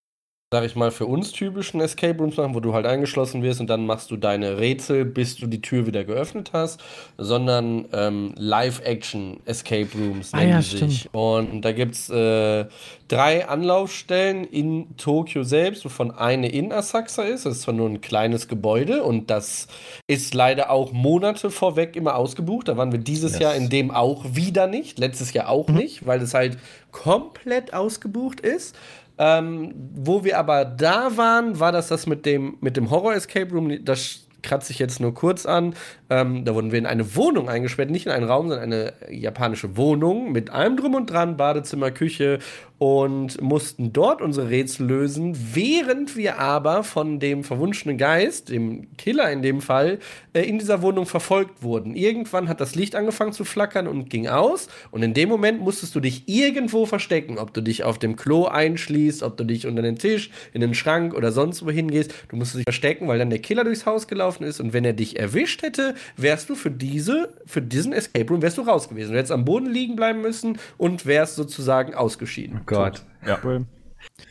[0.52, 3.68] sag ich mal, für uns typischen Escape Rooms machen, wo du halt eingeschlossen wirst und
[3.68, 6.80] dann machst du deine Rätsel, bis du die Tür wieder geöffnet hast,
[7.18, 11.09] sondern ähm, Live-Action Escape Rooms Ah nennen ja, die sich.
[11.12, 12.66] Und da gibt's äh,
[13.09, 17.44] drei Anlaufstellen in Tokio selbst, wovon eine in Asakusa ist.
[17.44, 19.66] Das ist zwar nur ein kleines Gebäude und das
[20.06, 22.68] ist leider auch Monate vorweg immer ausgebucht.
[22.68, 23.40] Da waren wir dieses Yes.
[23.40, 25.00] Jahr in dem auch wieder nicht.
[25.00, 26.56] Letztes Jahr auch nicht, weil es halt
[26.92, 28.76] komplett ausgebucht ist.
[29.18, 33.85] Ähm, wo wir aber da waren, war das das mit dem, mit dem Horror-Escape Room.
[33.85, 35.74] Das kratze ich jetzt nur kurz an.
[36.08, 39.76] Ähm, da wurden wir in eine Wohnung eingesperrt, nicht in einen Raum, sondern eine japanische
[39.76, 42.38] Wohnung mit allem drum und dran, Badezimmer, Küche
[42.78, 49.32] und mussten dort unsere Rätsel lösen, während wir aber von dem verwunschenen Geist, dem Killer
[49.32, 49.98] in dem Fall,
[50.34, 51.96] äh, in dieser Wohnung verfolgt wurden.
[51.96, 55.94] Irgendwann hat das Licht angefangen zu flackern und ging aus und in dem Moment musstest
[55.94, 59.82] du dich irgendwo verstecken, ob du dich auf dem Klo einschließt, ob du dich unter
[59.82, 62.12] den Tisch, in den Schrank oder sonst wo hingehst.
[62.28, 64.92] Du musstest dich verstecken, weil dann der Killer durchs Haus gelaufen ist und wenn er
[64.92, 69.12] dich erwischt hätte, wärst du für diese, für diesen Escape Room wärst du raus gewesen.
[69.12, 72.61] Du hättest am Boden liegen bleiben müssen und wärst sozusagen ausgeschieden.
[72.66, 73.02] Gott.
[73.26, 73.38] Ja.
[73.42, 73.66] Cool.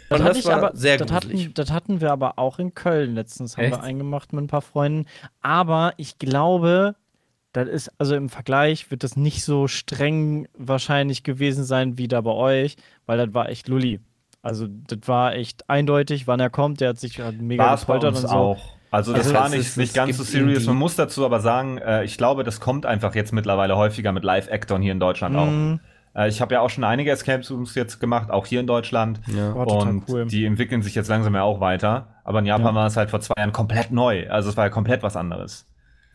[0.10, 3.15] Das, das hatte war aber, sehr das, hatten, das hatten wir aber auch in Köln
[3.15, 3.73] letztens, haben Echt?
[3.75, 5.06] wir eingemacht mit ein paar Freunden.
[5.41, 6.95] Aber ich glaube,
[7.54, 12.21] das ist, also im Vergleich wird das nicht so streng wahrscheinlich gewesen sein wie da
[12.21, 12.75] bei euch,
[13.06, 13.99] weil das war echt Lulli.
[14.41, 18.23] Also das war echt eindeutig, wann er kommt, der hat sich halt mega gepoltert uns
[18.25, 18.36] und so.
[18.36, 18.78] auch.
[18.91, 20.65] Also das Also war nicht, ist- nicht ganz so serious.
[20.67, 24.24] Man muss dazu aber sagen, äh, ich glaube, das kommt einfach jetzt mittlerweile häufiger mit
[24.24, 25.80] Live-Actern hier in Deutschland Mhm.
[26.15, 26.21] auch.
[26.21, 29.19] Äh, ich habe ja auch schon einige Escape Rooms jetzt gemacht, auch hier in Deutschland.
[29.28, 29.54] Ja.
[29.54, 30.26] War total und cool.
[30.28, 32.08] die entwickeln sich jetzt langsam ja auch weiter.
[32.24, 32.76] Aber in Japan Ja.
[32.76, 34.30] war es halt vor zwei Jahren komplett neu.
[34.30, 35.65] Also es war ja komplett was anderes.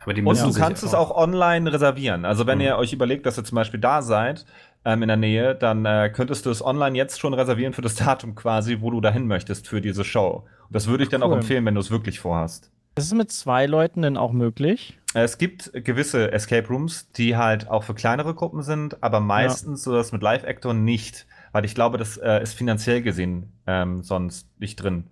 [0.02, 2.24] Aber die Und du kannst es auch online reservieren.
[2.24, 2.64] Also wenn Mhm.
[2.64, 4.46] ihr euch überlegt, dass ihr zum Beispiel da seid,
[4.86, 7.94] ähm, in der Nähe, dann äh, könntest du es online jetzt schon reservieren für das
[7.96, 10.44] Datum quasi, wo du dahin möchtest für diese Show.
[10.70, 11.36] Das würde ich dann auch Cool.
[11.38, 12.70] empfehlen, wenn du es wirklich vorhast.
[12.96, 14.98] Ist es mit zwei Leuten denn auch möglich?
[15.14, 19.82] Äh, Es gibt gewisse Escape Rooms, die halt auch für kleinere Gruppen sind, aber meistens
[19.82, 21.26] so das mit Live-Actor nicht.
[21.52, 25.08] Weil ich glaube, das äh, ist finanziell gesehen ähm, sonst nicht drin.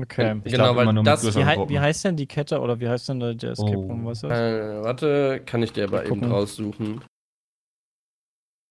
[0.00, 0.40] Okay.
[0.44, 1.68] Ich Genau, glaub, weil immer nur mit Wie, das- Gruppen.
[1.70, 3.86] wie heißt denn die Kette oder wie heißt denn der der Escape Oh.
[3.88, 4.06] Room?
[4.06, 4.38] Weißt du das?
[4.38, 7.00] Äh, warte, kann ich dir aber eben raussuchen.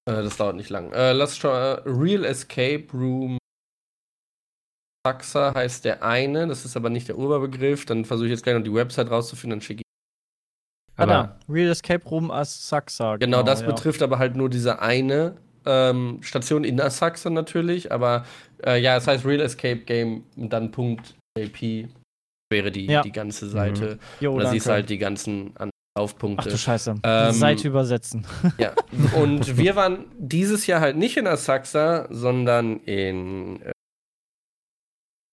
[0.09, 0.93] Äh, das dauert nicht lang.
[0.93, 3.37] Äh, lass schon äh, Real Escape Room
[5.07, 7.85] Taxa heißt der eine, das ist aber nicht der Oberbegriff.
[7.85, 9.87] Dann versuche ich jetzt gleich noch die Website rauszufinden, dann schicke ich.
[10.97, 11.39] Ah, Aber da.
[11.47, 13.17] Real Escape Room Asakusa.
[13.17, 13.67] Genau, das ja.
[13.67, 18.25] betrifft aber halt nur diese eine ähm, Station in Asakusa natürlich, aber
[18.65, 20.71] äh, ja, es heißt Real Escape Game und dann
[21.37, 21.87] .jp
[22.51, 23.01] wäre die, Ja.
[23.01, 23.99] die ganze Seite.
[24.19, 26.49] Jo, und da siehst du halt die ganzen An- Ach Laufpunkte.
[26.49, 26.95] du Scheiße.
[27.03, 28.25] Ähm, Seite übersetzen.
[28.59, 28.71] Ja,
[29.19, 33.71] und wir waren dieses Jahr halt nicht in Asakusa, sondern in äh,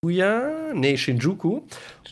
[0.04, 1.62] Shibuya, nee, Shinjuku.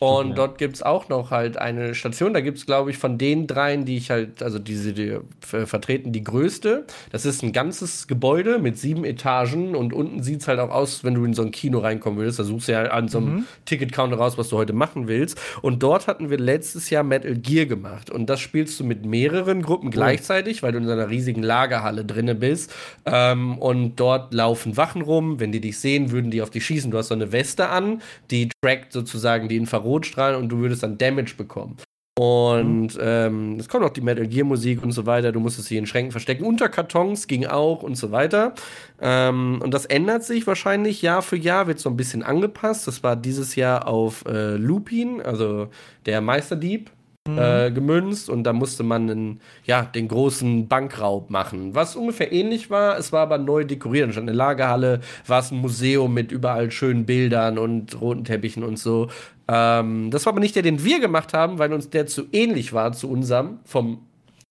[0.01, 0.35] Und ja.
[0.35, 2.35] dort gibt es auch noch halt eine Station.
[2.35, 5.67] Da gibt es, glaube ich, von den dreien, die ich halt, also diese die, äh,
[5.67, 6.87] vertreten, die größte.
[7.13, 11.05] Das ist ein ganzes Gebäude mit sieben Etagen und unten sieht es halt auch aus,
[11.05, 12.41] wenn du in so ein Kino reinkommen würdest.
[12.41, 13.45] Da suchst du ja an so einem Mhm.
[13.67, 15.41] Ticket-Counter raus, was du heute machen willst.
[15.61, 18.11] Und dort hatten wir letztes Jahr Metal Gear gemacht.
[18.11, 22.05] Und das spielst du mit mehreren Gruppen gleichzeitig, weil du in so einer riesigen Lagerhalle
[22.05, 22.75] drinne bist.
[23.05, 25.39] Ähm, und dort laufen Wachen rum.
[25.39, 26.91] Wenn die dich sehen, würden die auf dich schießen.
[26.91, 27.82] Du hast so eine Weste an,
[28.31, 31.77] die trackt sozusagen die Infrarotstrahlen und du würdest dann Damage bekommen.
[32.19, 35.33] Und ähm, es kommt auch die Metal Gear Musik und so weiter.
[35.33, 36.45] Du musstest sie in Schränken verstecken.
[36.45, 38.55] Unter Kartons ging auch und so weiter.
[39.01, 42.87] Ähm, und das ändert sich wahrscheinlich Jahr für Jahr, wird so ein bisschen angepasst.
[42.87, 45.69] Das war dieses Jahr auf äh, Lupin, also
[46.05, 46.91] der Meisterdieb,
[47.29, 51.75] äh, gemünzt und da musste man einen, ja, den großen Bankraub machen.
[51.75, 54.07] Was ungefähr ähnlich war, es war aber neu dekoriert.
[54.07, 58.77] Anstatt eine Lagerhalle war es ein Museum mit überall schönen Bildern und roten Teppichen und
[58.79, 59.09] so.
[59.47, 62.73] Ähm, das war aber nicht der, den wir gemacht haben, weil uns der zu ähnlich
[62.73, 64.05] war zu unserem, vom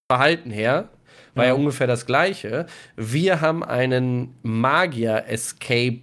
[0.09, 0.89] Verhalten her.
[1.35, 1.55] War ja, Ja.
[1.55, 2.65] ungefähr das gleiche.
[2.95, 6.01] Wir haben einen Magier-Escape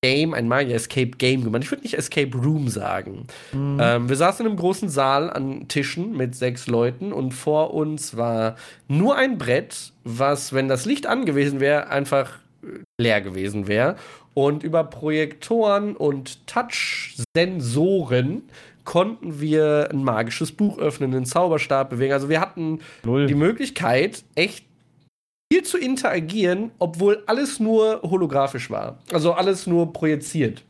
[0.00, 1.64] Game, ein Magier Escape Game gemacht.
[1.64, 3.26] Ich würde nicht Escape Room sagen.
[3.52, 3.78] Mhm.
[3.80, 8.16] Ähm, wir saßen in einem großen Saal an Tischen mit sechs Leuten und vor uns
[8.16, 8.54] war
[8.86, 12.66] nur ein Brett, was, wenn das Licht angewiesen wäre, einfach äh,
[13.00, 13.96] leer gewesen wäre.
[14.34, 18.42] Und über Projektoren und Touch-Sensoren
[18.84, 22.12] konnten wir ein magisches Buch öffnen, einen Zauberstab bewegen.
[22.12, 23.26] Also wir hatten Null.
[23.26, 24.64] die Möglichkeit, echt
[25.52, 28.98] viel zu interagieren, obwohl alles nur holographisch war.
[29.12, 30.62] Also alles nur projiziert.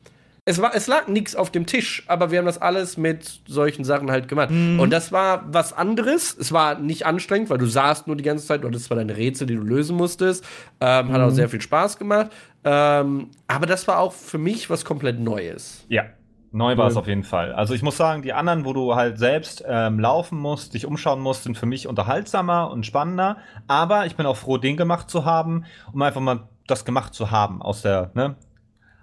[0.45, 3.85] Es, war, es lag nichts auf dem Tisch, aber wir haben das alles mit solchen
[3.85, 4.49] Sachen halt gemacht.
[4.51, 6.35] Und das war was anderes.
[6.41, 8.63] Es war nicht anstrengend, weil du saßt nur die ganze Zeit.
[8.63, 10.43] Du hattest zwar deine Rätsel, die du lösen musstest.
[10.81, 12.31] Ähm, Hat auch sehr viel Spaß gemacht.
[12.65, 15.85] Ähm, aber das war auch für mich was komplett Neues.
[15.91, 16.07] Ja,
[16.53, 17.53] neu war es auf jeden Fall.
[17.53, 21.21] Also ich muss sagen, die anderen, wo du halt selbst ähm, laufen musst, dich umschauen
[21.21, 23.37] musst, sind für mich unterhaltsamer und spannender.
[23.67, 27.31] Aber ich bin auch froh, den gemacht zu haben, um einfach mal das gemacht zu
[27.31, 28.37] haben aus der, ne?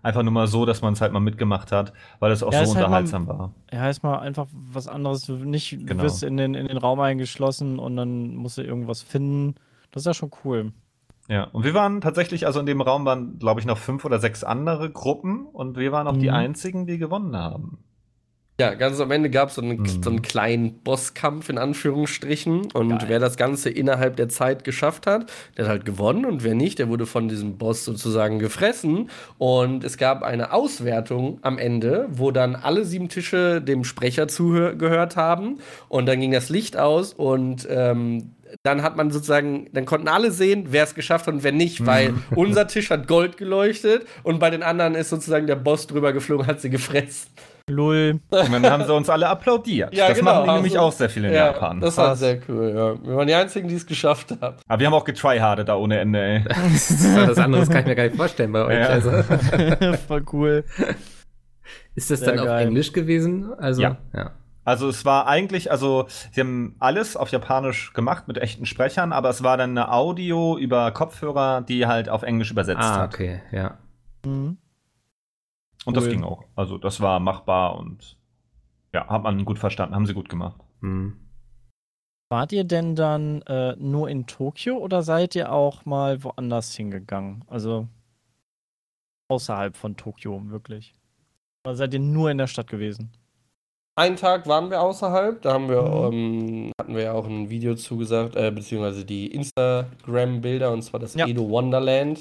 [0.04, 2.60] Einfach nur mal so, dass man es halt mal mitgemacht hat, weil es auch Ja,
[2.60, 3.54] so ist halt mal- unterhaltsam war.
[3.74, 5.28] Ja, ist mal einfach was anderes.
[5.30, 6.04] Nicht, du Genau.
[6.04, 9.56] wirst in den, in den Raum eingeschlossen und dann musst du irgendwas finden.
[9.92, 10.74] Das ist ja schon cool.
[11.28, 14.20] Ja, und wir waren tatsächlich, also in dem Raum waren, glaube ich, noch fünf oder
[14.20, 16.36] sechs andere Gruppen und wir waren auch die Mhm.
[16.36, 17.80] einzigen, die gewonnen haben.
[18.58, 19.86] Ja, ganz am Ende gab es so, einen- Mhm.
[20.04, 22.72] so einen kleinen Bosskampf in Anführungsstrichen.
[22.72, 23.06] Und Geil.
[23.08, 26.24] wer das Ganze innerhalb der Zeit geschafft hat, der hat halt gewonnen.
[26.24, 29.10] Und wer nicht, der wurde von diesem Boss sozusagen gefressen.
[29.38, 35.18] Und es gab eine Auswertung am Ende, wo dann alle sieben Tische dem Sprecher zugehört
[35.18, 35.58] haben.
[35.90, 38.32] Und dann ging das Licht aus und ähm,
[38.64, 41.86] dann hat man sozusagen, dann konnten alle sehen, wer es geschafft hat und wer nicht,
[41.86, 46.14] weil unser Tisch hat Gold geleuchtet und bei den anderen ist sozusagen der Boss drüber
[46.14, 47.30] geflogen, hat sie gefressen.
[47.68, 48.20] Lull.
[48.30, 49.92] Und dann haben sie uns alle applaudiert.
[49.92, 51.82] Ja, das genau, machen die nämlich also- auch sehr viel in Ja, Japan.
[51.82, 52.20] das war Krass.
[52.20, 53.04] sehr cool, ja.
[53.08, 54.58] Wir waren die Einzigen, die es geschafft haben.
[54.68, 56.44] Aber wir haben auch getryhardet da ohne Ende, ey.
[56.48, 58.78] das andere das kann ich mir gar nicht vorstellen bei euch.
[58.78, 58.86] Ja.
[58.88, 59.12] Also,
[60.08, 60.64] Voll cool.
[61.96, 62.68] ist das Sehr dann auf geil.
[62.68, 63.52] Englisch gewesen?
[63.58, 63.98] Also, Ja.
[64.14, 64.32] ja.
[64.66, 69.30] Also es war eigentlich, also sie haben alles auf Japanisch gemacht mit echten Sprechern, aber
[69.30, 73.14] es war dann eine Audio über Kopfhörer, die halt auf Englisch übersetzt Ah, hat.
[73.14, 73.78] okay, ja.
[74.26, 74.58] Mhm.
[75.86, 76.10] Und das Cool.
[76.12, 76.46] ging auch.
[76.56, 78.18] Also das war machbar und
[78.92, 80.60] ja, hat man gut verstanden, haben sie gut gemacht.
[80.82, 81.16] Hm.
[82.30, 87.44] Wart ihr denn dann äh, nur in Tokio oder seid ihr auch mal woanders hingegangen?
[87.48, 87.88] Also
[89.28, 90.96] außerhalb von Tokio, wirklich?
[91.66, 93.12] Oder seid ihr nur in der Stadt gewesen?
[93.98, 96.14] Einen Tag waren wir außerhalb, da haben wir, Mhm.
[96.14, 101.16] ähm, hatten wir ja auch ein Video zugesagt, äh, beziehungsweise die Instagram-Bilder, und zwar das
[101.16, 101.26] Ja.
[101.28, 102.20] Edo Wonderland.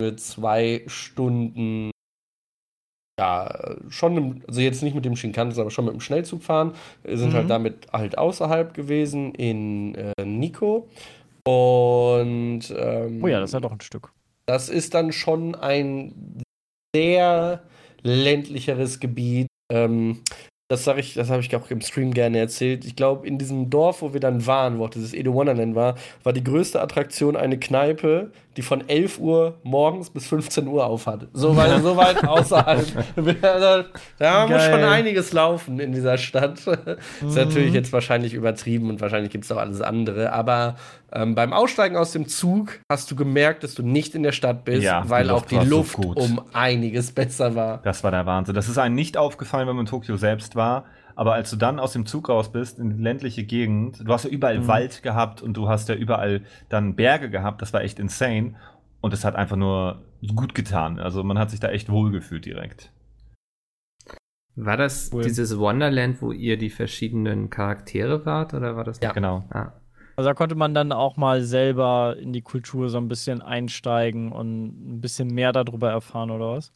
[0.00, 1.90] Für zwei Stunden,
[3.18, 6.74] ja, schon, also jetzt nicht mit dem Shinkansen, aber schon mit dem Schnellzug fahren.
[7.02, 7.36] Wir sind Mhm.
[7.36, 10.88] halt damit halt außerhalb gewesen in äh, Nico.
[11.46, 14.12] Und ähm, Oh ja, das ist ja doch ein Stück.
[14.44, 16.42] Das ist dann schon ein
[16.94, 17.62] sehr
[18.02, 19.46] ländlicheres Gebiet.
[19.72, 20.22] Ähm,
[20.68, 22.84] das sage ich, das habe ich auch im Stream gerne erzählt.
[22.84, 25.94] Ich glaube, in diesem Dorf, wo wir dann waren, wo auch dieses Edo Wonderland war,
[26.24, 31.28] war die größte Attraktion eine Kneipe, die von 11 Uhr morgens bis 15 Uhr aufhat.
[31.32, 32.86] So weit, so weit außerhalb.
[34.18, 36.60] da muss schon einiges laufen in dieser Stadt.
[36.66, 37.28] Mhm.
[37.28, 40.32] Ist natürlich jetzt wahrscheinlich übertrieben und wahrscheinlich gibt es auch alles andere.
[40.32, 40.76] Aber
[41.12, 44.64] ähm, beim Aussteigen aus dem Zug hast du gemerkt, dass du nicht in der Stadt
[44.64, 46.16] bist, Ja, die weil auch die war so Luft gut.
[46.16, 47.80] um einiges besser war.
[47.84, 48.54] Das war der Wahnsinn.
[48.54, 50.84] Das ist einem nicht aufgefallen, wenn man in Tokio selbst war.
[51.16, 54.24] Aber als du dann aus dem Zug raus bist, in die ländliche Gegend, du hast
[54.24, 54.68] ja überall Mhm.
[54.68, 57.62] Wald gehabt und du hast ja überall dann Berge gehabt.
[57.62, 58.54] Das war echt insane.
[59.00, 60.02] Und es hat einfach nur
[60.34, 60.98] gut getan.
[60.98, 62.92] Also man hat sich da echt wohlgefühlt direkt.
[64.56, 65.22] War das Cool.
[65.22, 69.00] dieses Wonderland, wo ihr die verschiedenen Charaktere wart, oder war das?
[69.00, 69.12] Ja.
[69.12, 69.44] Genau.
[69.50, 69.72] Ah.
[70.16, 74.32] Also da konnte man dann auch mal selber in die Kultur so ein bisschen einsteigen
[74.32, 76.72] und ein bisschen mehr darüber erfahren, oder was?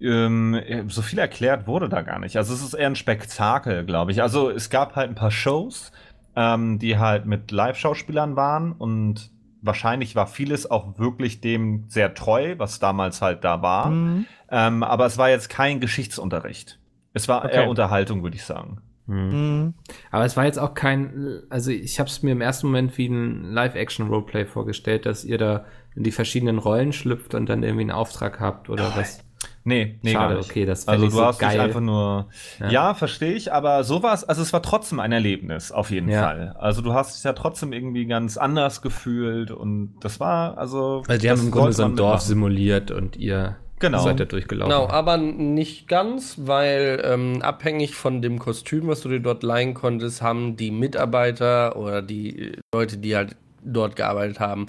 [0.00, 2.36] Ähm, so viel erklärt wurde da gar nicht.
[2.36, 4.22] Also es ist eher ein Spektakel, glaube ich.
[4.22, 5.92] Also es gab halt ein paar Shows,
[6.36, 9.30] ähm, die halt mit Live-Schauspielern waren und
[9.62, 13.90] wahrscheinlich war vieles auch wirklich dem sehr treu, was damals halt da war.
[13.90, 14.26] Mhm.
[14.50, 16.78] Ähm, aber es war jetzt kein Geschichtsunterricht.
[17.12, 17.56] Es war Okay.
[17.56, 18.80] eher Unterhaltung, würde ich sagen.
[19.06, 19.30] Hm.
[19.64, 19.74] Mhm.
[20.10, 23.08] Aber es war jetzt auch kein, also ich habe es mir im ersten Moment wie
[23.08, 27.90] ein Live-Action-Roleplay vorgestellt, dass ihr da in die verschiedenen Rollen schlüpft und dann irgendwie einen
[27.90, 29.24] Auftrag habt oder was.
[29.62, 30.50] Nee, nee, Schade, gar nicht.
[30.50, 31.60] okay, das Also du so hast dich geil.
[31.60, 32.28] einfach nur.
[32.60, 32.70] Ja.
[32.70, 36.22] Ja, verstehe ich, aber sowas, also es war trotzdem ein Erlebnis, auf jeden Ja.
[36.22, 36.56] Fall.
[36.58, 41.02] Also du hast dich ja trotzdem irgendwie ganz anders gefühlt und das war, also.
[41.06, 42.26] Also die haben im Grunde so ein Dorf mitmachen.
[42.28, 43.98] simuliert und ihr Genau.
[44.02, 44.70] seid da durchgelaufen.
[44.70, 49.72] Genau, aber nicht ganz, weil ähm, abhängig von dem Kostüm, was du dir dort leihen
[49.74, 54.66] konntest, haben die Mitarbeiter oder die Leute, die halt dort gearbeitet haben,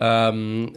[0.00, 0.72] ähm,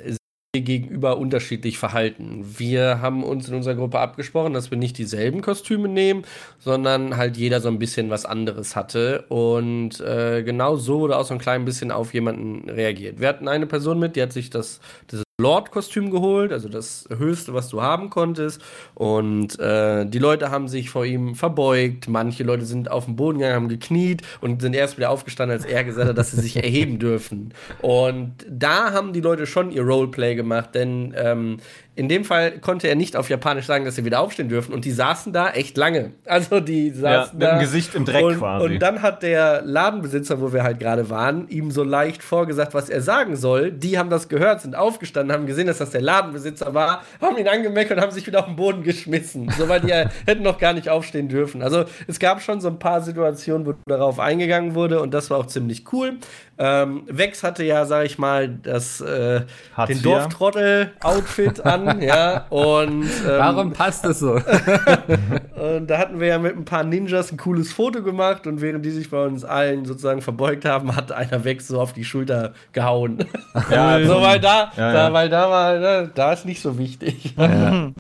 [0.62, 2.46] gegenüber unterschiedlich verhalten.
[2.58, 6.24] Wir haben uns in unserer Gruppe abgesprochen, dass wir nicht dieselben Kostüme nehmen,
[6.60, 9.26] sondern halt jeder so ein bisschen was anderes hatte.
[9.30, 13.20] Und äh, genau so wurde auch so ein klein bisschen auf jemanden reagiert.
[13.20, 17.54] Wir hatten eine Person mit, die hat sich das, das Lord-Kostüm geholt, also das höchste,
[17.54, 18.62] was du haben konntest.
[18.94, 22.08] Und äh, die Leute haben sich vor ihm verbeugt.
[22.08, 25.66] Manche Leute sind auf den Boden gegangen, haben gekniet und sind erst wieder aufgestanden, als
[25.66, 27.54] er gesagt hat, dass sie sich erheben dürfen.
[27.82, 31.58] Und da haben die Leute schon ihr Roleplay gemacht, denn ähm,
[31.96, 34.74] in dem Fall konnte er nicht auf Japanisch sagen, dass sie wieder aufstehen dürfen.
[34.74, 36.12] Und die saßen da echt lange.
[36.26, 36.94] Also die Ja,
[37.26, 37.56] saßen mit da.
[37.56, 38.66] dem Gesicht im Dreck und, quasi.
[38.66, 42.90] Und dann hat der Ladenbesitzer, wo wir halt gerade waren, ihm so leicht vorgesagt, was
[42.90, 43.72] er sagen soll.
[43.72, 47.48] Die haben das gehört, sind aufgestanden, haben gesehen, dass das der Ladenbesitzer war, haben ihn
[47.48, 49.50] angemeckert und haben sich wieder auf den Boden geschmissen.
[49.58, 51.62] So, weil die ja hätten noch gar nicht aufstehen dürfen.
[51.62, 55.38] Also es gab schon so ein paar Situationen, wo darauf eingegangen wurde und das war
[55.38, 56.18] auch ziemlich cool.
[56.58, 59.42] Ähm, Vex hatte ja, sag ich mal, das, äh,
[59.90, 60.02] den.
[60.02, 64.34] Dorftrottel-Outfit an ja, und ähm, Warum passt es so?
[65.56, 68.86] und da hatten wir ja mit ein paar Ninjas ein cooles Foto gemacht und während
[68.86, 72.54] die sich bei uns allen sozusagen verbeugt haben, hat einer weg so auf die Schulter
[72.72, 73.26] gehauen.
[73.70, 75.14] Ja, so, weil da, Ja, da ja.
[75.14, 77.34] weil da war, ne, da ist nicht so wichtig.
[77.38, 77.92] ja.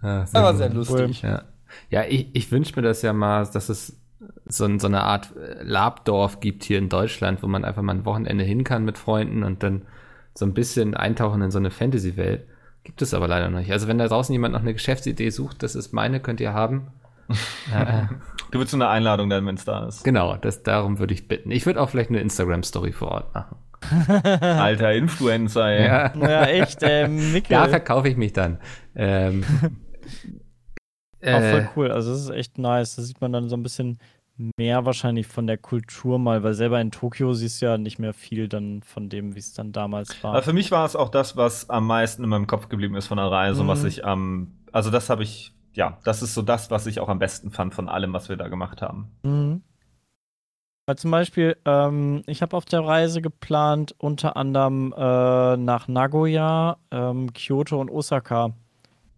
[0.00, 0.58] Das war gut.
[0.58, 1.22] sehr lustig.
[1.22, 1.42] Ja,
[1.90, 4.01] ja ich, ich wünsche mir das ja mal, dass es
[4.46, 8.04] so, so eine Art äh, Labdorf gibt hier in Deutschland, wo man einfach mal ein
[8.04, 9.82] Wochenende hin kann mit Freunden und dann
[10.34, 12.46] so ein bisschen eintauchen in so eine Fantasy-Welt.
[12.84, 13.72] Gibt es aber leider noch nicht.
[13.72, 16.88] Also wenn da draußen jemand noch eine Geschäftsidee sucht, das ist meine, könnt ihr haben.
[18.50, 20.04] Du willst nur eine Einladung dann, wenn es da ist.
[20.04, 21.50] genau, das, darum würde ich bitten.
[21.50, 23.56] Ich würde auch vielleicht eine Instagram-Story vor Ort machen.
[24.42, 25.86] Alter Influencer, ey.
[25.86, 26.12] Ja.
[26.14, 27.56] Ja, echt, äh, Mikkel.
[27.56, 28.58] Da verkaufe ich mich dann.
[28.94, 29.42] Ähm,
[31.22, 31.90] Auch voll äh, cool.
[31.90, 32.96] Also, das ist echt nice.
[32.96, 33.98] Da sieht man dann so ein bisschen
[34.36, 38.12] mehr wahrscheinlich von der Kultur mal, weil selber in Tokio siehst du ja nicht mehr
[38.14, 40.32] viel dann von dem, wie es dann damals war.
[40.32, 43.06] Aber für mich war es auch das, was am meisten in meinem Kopf geblieben ist
[43.06, 43.70] von der Reise und Mhm.
[43.70, 47.08] was ich am, also das habe ich, ja, das ist so das, was ich auch
[47.08, 49.08] am besten fand von allem, was wir da gemacht haben.
[49.22, 49.62] Mhm.
[50.86, 56.78] Weil zum Beispiel, ähm, ich habe auf der Reise geplant, unter anderem äh, nach Nagoya,
[56.90, 58.52] ähm, Kyoto und Osaka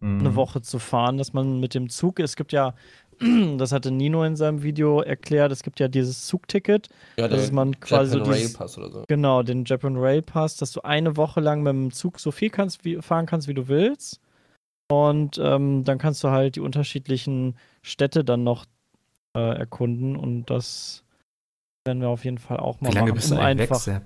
[0.01, 0.21] Mhm.
[0.21, 2.75] eine Woche zu fahren, dass man mit dem Zug, es gibt ja,
[3.59, 7.79] das hatte Nino in seinem Video erklärt, es gibt ja dieses Zugticket, Ja, dass man
[7.81, 9.05] quasi so Japan Rail dieses, Pass oder so.
[9.09, 12.51] genau, den Japan Rail Pass, dass du eine Woche lang mit dem Zug so viel
[12.51, 14.21] kannst, wie, fahren kannst, wie du willst.
[14.91, 18.67] Und ähm, dann kannst du halt die unterschiedlichen Städte dann noch
[19.37, 21.05] äh, erkunden und das
[21.87, 23.77] werden wir auf jeden Fall auch mal wie lange machen, bist du um weg, einfach
[23.77, 24.03] Sepp?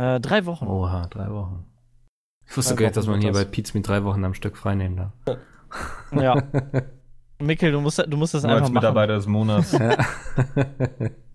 [0.00, 0.66] äh, drei Wochen.
[0.66, 1.66] Oha, drei Wochen.
[2.48, 3.52] Ich wusste gar nicht, dass man hier wird bei das.
[3.52, 5.38] Pizza mit drei Wochen am Stück freinehmen darf.
[6.12, 6.34] Ja,
[7.40, 8.82] Mikkel, du musst, du musst das Nur einfach als machen.
[8.82, 9.72] Mitarbeiter des Monats.
[9.72, 9.96] Ja.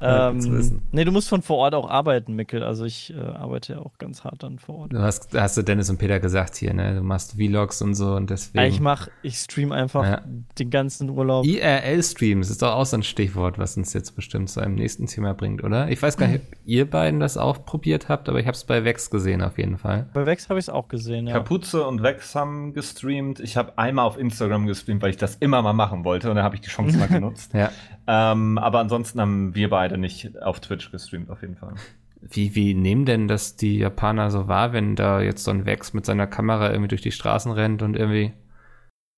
[0.00, 2.62] Ähm, nee, du musst von vor Ort auch arbeiten, Mikkel.
[2.62, 4.92] Also ich äh, arbeite ja auch ganz hart dann vor Ort.
[4.92, 6.94] Du hast, hast du Dennis und Peter gesagt hier, ne?
[6.94, 8.58] Du machst Vlogs und so und deswegen.
[8.62, 10.22] Ja, ich mach, ich stream einfach Ja.
[10.58, 11.44] den ganzen Urlaub.
[11.44, 15.34] IRL-Streams ist doch auch so ein Stichwort, was uns jetzt bestimmt zu einem nächsten Thema
[15.34, 15.88] bringt, oder?
[15.90, 18.64] Ich weiß gar nicht, ob ihr beiden das auch probiert habt, aber ich habe es
[18.64, 20.06] bei Vex gesehen auf jeden Fall.
[20.14, 21.34] Bei Vex habe ich es auch gesehen, ja.
[21.34, 23.40] Kapuze und Vex haben gestreamt.
[23.40, 26.44] Ich habe einmal auf Instagram gestreamt, weil ich das immer mal machen wollte und dann
[26.44, 27.52] habe ich die Chance mal genutzt.
[27.54, 27.70] Ja.
[28.12, 31.74] Ähm, aber ansonsten haben wir beide nicht auf Twitch gestreamt, auf jeden Fall.
[32.20, 35.94] Wie, wie nehmen denn das die Japaner so wahr, wenn da jetzt so ein Vex
[35.94, 38.32] mit seiner Kamera irgendwie durch die Straßen rennt und irgendwie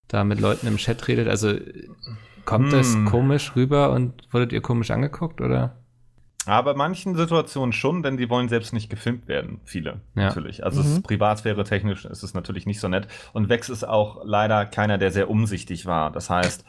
[0.08, 1.26] da mit Leuten im Chat redet?
[1.28, 1.54] Also
[2.44, 3.06] kommt das Hm.
[3.06, 5.78] komisch rüber und wurdet ihr komisch angeguckt, oder?
[6.44, 9.60] Aber manchen Situationen schon, denn die wollen selbst nicht gefilmt werden.
[9.64, 10.24] Viele, Ja.
[10.26, 10.64] natürlich.
[10.64, 10.92] Also es Mhm.
[10.96, 13.06] ist Privatsphäre technisch ist es natürlich nicht so nett.
[13.32, 16.10] Und Vex ist auch leider keiner, der sehr umsichtig war.
[16.10, 16.64] Das heißt,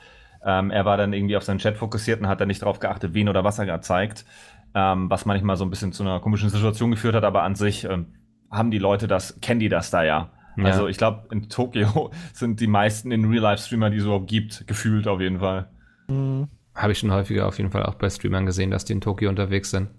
[0.46, 3.14] ähm, er war dann irgendwie auf seinen Chat fokussiert und hat dann nicht darauf geachtet,
[3.14, 4.26] wen oder was er gerade zeigt.
[4.76, 7.84] Ähm, was manchmal so ein bisschen zu einer komischen Situation geführt hat, aber an sich
[7.84, 8.08] ähm,
[8.50, 10.32] haben die Leute das, kennen die das da ja.
[10.58, 10.66] Ja.
[10.66, 15.08] Also ich glaube, in Tokio sind die meisten in Real-Life-Streamer, die es überhaupt gibt, gefühlt
[15.08, 15.70] auf jeden Fall.
[16.08, 16.48] Mhm.
[16.76, 19.30] Habe ich schon häufiger auf jeden Fall auch bei Streamern gesehen, dass die in Tokio
[19.30, 19.89] unterwegs sind.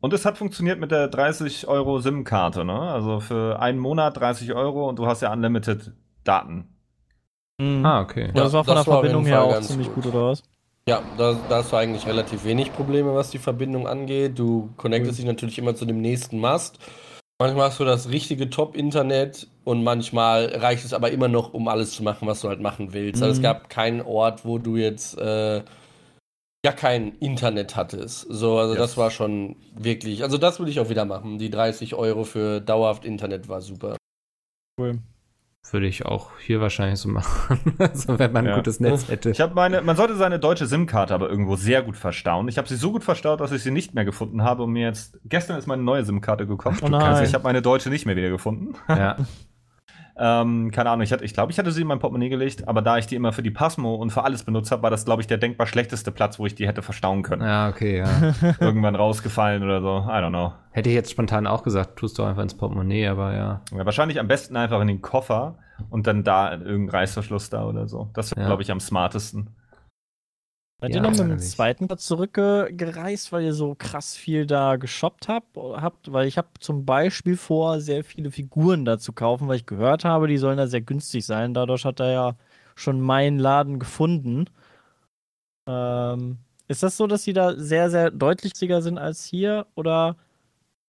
[0.00, 2.78] Und es hat funktioniert mit der 30 Euro SIM-Karte, ne?
[2.78, 5.92] Also für einen Monat 30 Euro und du hast ja unlimited
[6.22, 6.75] Daten.
[7.60, 7.84] Mhm.
[7.86, 8.30] Ah, okay.
[8.34, 10.04] das war von das der war Verbindung her auch ganz ziemlich gut.
[10.04, 10.42] gut, oder was?
[10.88, 14.38] Ja, da, da hast du eigentlich relativ wenig Probleme, was die Verbindung angeht.
[14.38, 15.16] Du connectest Cool.
[15.16, 16.78] dich natürlich immer zu dem nächsten Mast.
[17.40, 21.92] Manchmal hast du das richtige Top-Internet und manchmal reicht es aber immer noch, um alles
[21.92, 23.20] zu machen, was du halt machen willst.
[23.22, 23.42] Also es Mhm.
[23.42, 25.56] gab keinen Ort, wo du jetzt äh,
[26.64, 28.26] ja kein Internet hattest.
[28.30, 28.80] So, also Yes.
[28.82, 30.22] das war schon wirklich.
[30.22, 31.38] Also das würde ich auch wieder machen.
[31.38, 33.96] Die 30 Euro für dauerhaft Internet war super.
[34.80, 35.00] Cool.
[35.72, 37.74] Würde ich auch hier wahrscheinlich so machen.
[37.78, 38.56] also wenn man ein Ja.
[38.56, 39.30] gutes Netz hätte.
[39.30, 42.48] Ich habe meine, man sollte seine deutsche SIM-Karte aber irgendwo sehr gut verstauen.
[42.48, 44.86] Ich habe sie so gut verstaut, dass ich sie nicht mehr gefunden habe und mir
[44.86, 46.78] jetzt gestern ist meine neue SIM-Karte gekommen.
[46.82, 47.02] Oh nein.
[47.02, 48.74] Also ich habe meine deutsche nicht mehr wieder gefunden.
[48.88, 49.16] ja.
[50.18, 52.80] Ähm, keine Ahnung, ich, hatte, ich glaube, ich hatte sie in mein Portemonnaie gelegt, aber
[52.80, 55.20] da ich die immer für die Pasmo und für alles benutzt habe, war das, glaube
[55.20, 57.42] ich, der denkbar schlechteste Platz, wo ich die hätte verstauen können.
[57.42, 58.06] ja, okay, ja.
[58.60, 59.98] Irgendwann rausgefallen oder so.
[60.08, 60.52] I don't know.
[60.70, 63.60] Hätte ich jetzt spontan auch gesagt, tust du einfach ins Portemonnaie, aber ja.
[63.76, 65.56] Ja, wahrscheinlich am besten einfach in den Koffer
[65.90, 68.08] und dann da irgendein Reißverschluss da oder so.
[68.14, 68.46] Das wäre, Ja.
[68.46, 69.48] glaube ich, am smartesten.
[70.80, 74.76] Seid Ja, ihr noch mit dem zweiten Platz zurückgereist, weil ihr so krass viel da
[74.76, 75.56] geshoppt habt?
[75.56, 76.12] habt?
[76.12, 80.04] Weil ich habe zum Beispiel vor, sehr viele Figuren da zu kaufen, weil ich gehört
[80.04, 81.54] habe, die sollen da sehr günstig sein.
[81.54, 82.36] Dadurch hat er ja
[82.74, 84.46] schon meinen Laden gefunden.
[85.66, 90.16] Ähm, ist das so, dass die da sehr, sehr deutlich sind als hier oder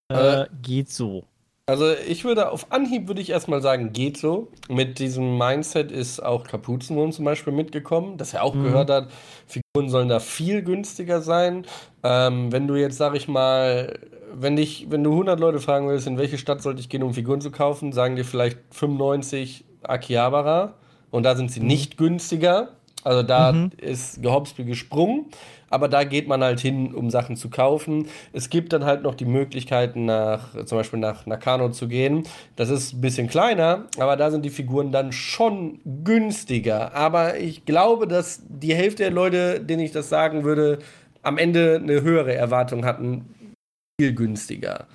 [0.09, 1.27] äh, Äh, geht so?
[1.69, 4.47] Also ich würde auf Anhieb würde ich erstmal sagen, geht so.
[4.69, 8.63] Mit diesem Mindset ist auch Kapuzenwurm zum Beispiel mitgekommen, dass er auch Mhm.
[8.63, 9.09] gehört hat,
[9.47, 11.65] Figuren sollen da viel günstiger sein.
[12.03, 13.99] Ähm, wenn du jetzt, sag ich mal,
[14.33, 17.13] wenn dich, wenn du 100 Leute fragen willst, in welche Stadt sollte ich gehen, um
[17.13, 20.75] Figuren zu kaufen, sagen dir vielleicht 95 Akihabara
[21.11, 22.76] und da sind sie nicht günstiger.
[23.07, 23.71] Also da Mhm.
[23.77, 25.27] ist gehopst wie gesprungen,
[25.69, 28.07] aber da geht man halt hin, um Sachen zu kaufen.
[28.33, 32.23] Es gibt dann halt noch die Möglichkeiten, nach, zum Beispiel nach Nakano zu gehen.
[32.57, 36.93] Das ist ein bisschen kleiner, aber da sind die Figuren dann schon günstiger.
[36.93, 40.79] Aber ich glaube, dass die Hälfte der Leute, denen ich das sagen würde,
[41.21, 43.53] am Ende eine höhere Erwartung hatten,
[44.01, 44.85] viel günstiger.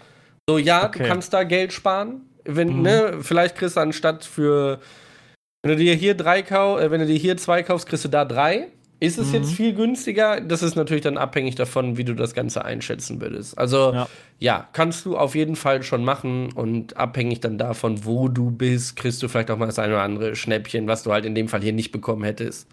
[0.46, 0.98] So, ja, Okay.
[0.98, 2.20] du kannst da Geld sparen.
[2.44, 2.82] Wenn, Mhm.
[2.82, 4.80] ne, vielleicht kriegst du anstatt für
[5.62, 8.08] wenn du dir hier drei kau äh, wenn du dir hier zwei kaufst, kriegst du
[8.08, 8.68] da drei.
[9.00, 9.34] Ist es Mhm.
[9.34, 10.40] jetzt viel günstiger?
[10.40, 13.58] Das ist natürlich dann abhängig davon, wie du das Ganze einschätzen würdest.
[13.58, 14.08] Also Ja.
[14.38, 18.94] ja, kannst du auf jeden Fall schon machen und abhängig dann davon, wo du bist,
[18.96, 21.48] kriegst du vielleicht auch mal das eine oder andere Schnäppchen, was du halt in dem
[21.48, 22.68] Fall hier nicht bekommen hättest.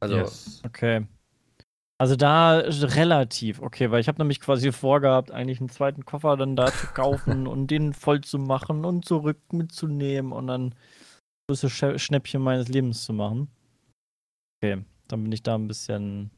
[0.00, 0.60] Also Yes.
[0.64, 1.06] Okay.
[1.98, 6.56] Also da relativ, okay, weil ich habe nämlich quasi vorgehabt, eigentlich einen zweiten Koffer dann
[6.56, 10.74] da zu kaufen und den voll zu machen und zurück mitzunehmen und dann
[11.48, 13.48] größte Schnäppchen meines Lebens zu machen.
[14.62, 16.30] Okay, dann bin ich da ein bisschen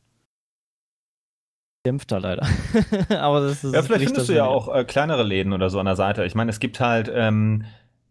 [1.87, 2.47] dämpfter leider.
[3.21, 5.87] Aber das ist Ja, vielleicht findest du ja auch äh, kleinere Läden oder so an
[5.87, 6.25] der Seite.
[6.25, 7.65] Ich meine, es gibt halt, ähm,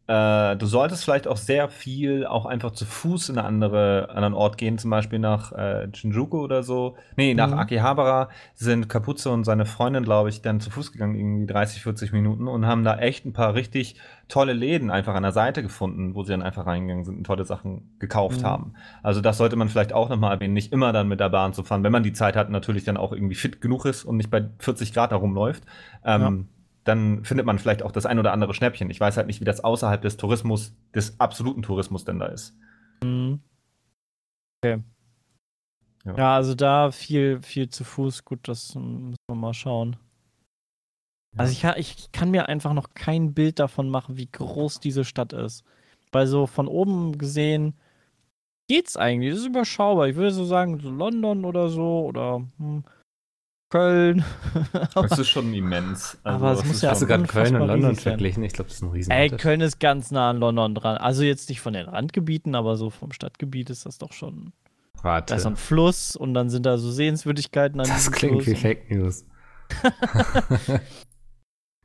[0.07, 4.33] äh, du solltest vielleicht auch sehr viel auch einfach zu Fuß in eine andere, anderen
[4.35, 6.95] Ort gehen, zum Beispiel nach äh, Shinjuku oder so.
[7.15, 7.57] Nee, nach Mhm.
[7.57, 12.11] Akihabara sind Kapuze und seine Freundin, glaube ich, dann zu Fuß gegangen, irgendwie 30, 40
[12.13, 13.95] Minuten und haben da echt ein paar richtig
[14.27, 17.43] tolle Läden einfach an der Seite gefunden, wo sie dann einfach reingegangen sind und tolle
[17.45, 18.45] Sachen gekauft Mhm.
[18.45, 18.73] haben.
[19.01, 21.63] Also das sollte man vielleicht auch nochmal erwähnen, nicht immer dann mit der Bahn zu
[21.63, 24.29] fahren, wenn man die Zeit hat, natürlich dann auch irgendwie fit genug ist und nicht
[24.29, 25.63] bei 40 Grad herumläuft.
[26.03, 26.49] Ähm,
[26.85, 28.89] Dann findet man vielleicht auch das ein oder andere Schnäppchen.
[28.89, 32.55] Ich weiß halt nicht, wie das außerhalb des Tourismus, des absoluten Tourismus denn da ist.
[33.03, 33.41] Mhm.
[34.63, 34.83] Okay.
[36.05, 36.17] Ja.
[36.17, 36.35] Ja.
[36.35, 38.23] also da viel, viel zu Fuß.
[38.23, 39.97] Gut, das müssen wir mal schauen.
[41.37, 45.33] Also ich, ich kann mir einfach noch kein Bild davon machen, wie groß diese Stadt
[45.33, 45.65] ist.
[46.11, 47.73] Weil so von oben gesehen
[48.69, 49.31] geht's eigentlich.
[49.31, 50.07] Das ist überschaubar.
[50.07, 52.83] Ich würde so sagen, so London oder so oder hm,
[53.75, 54.23] Köln.
[54.93, 56.17] Das ist schon immens.
[56.23, 58.43] Aber es das muss ja Hast du schon- gerade Köln und London verglichen?
[58.43, 59.37] Ich glaube, das ist ein Ey, Riesenunterschied.
[59.39, 60.97] Köln ist ganz nah an London dran.
[60.97, 64.53] Also jetzt nicht von den Randgebieten, aber so vom Stadtgebiet ist das doch schon.
[65.01, 65.33] Warte.
[65.33, 68.55] Da ist ein Fluss und dann sind da so Sehenswürdigkeiten an das klingt Fluss wie
[68.59, 69.25] Fake News.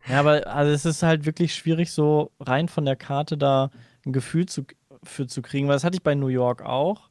[0.08, 3.70] Ja, aber also es ist halt wirklich schwierig, so rein von der Karte da
[4.06, 4.64] ein Gefühl zu,
[5.02, 7.10] für zu kriegen, weil das hatte ich bei New York auch.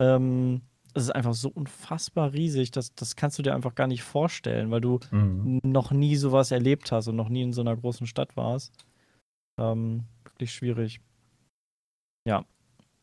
[0.00, 0.62] Ähm,
[0.96, 4.70] es ist einfach so unfassbar riesig, das, das kannst du dir einfach gar nicht vorstellen,
[4.70, 5.60] weil du Mhm.
[5.62, 8.72] noch nie sowas erlebt hast und noch nie in so einer großen Stadt warst.
[9.60, 11.00] Ähm, wirklich schwierig.
[12.26, 12.44] Ja.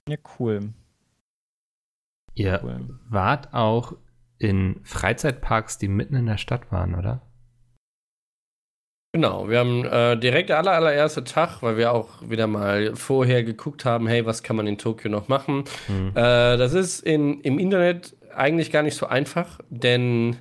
[0.07, 0.73] Ja, cool.
[2.35, 2.99] Ihr cool.
[3.09, 3.95] wart auch
[4.39, 7.21] in Freizeitparks, die mitten in der Stadt waren, oder?
[9.15, 13.43] Genau, wir haben äh, direkt der aller, allererste Tag, weil wir auch wieder mal vorher
[13.43, 15.65] geguckt haben, hey, was kann man in Tokio noch machen?
[15.85, 16.09] Hm.
[16.15, 20.37] Äh, das ist in, im Internet eigentlich gar nicht so einfach, denn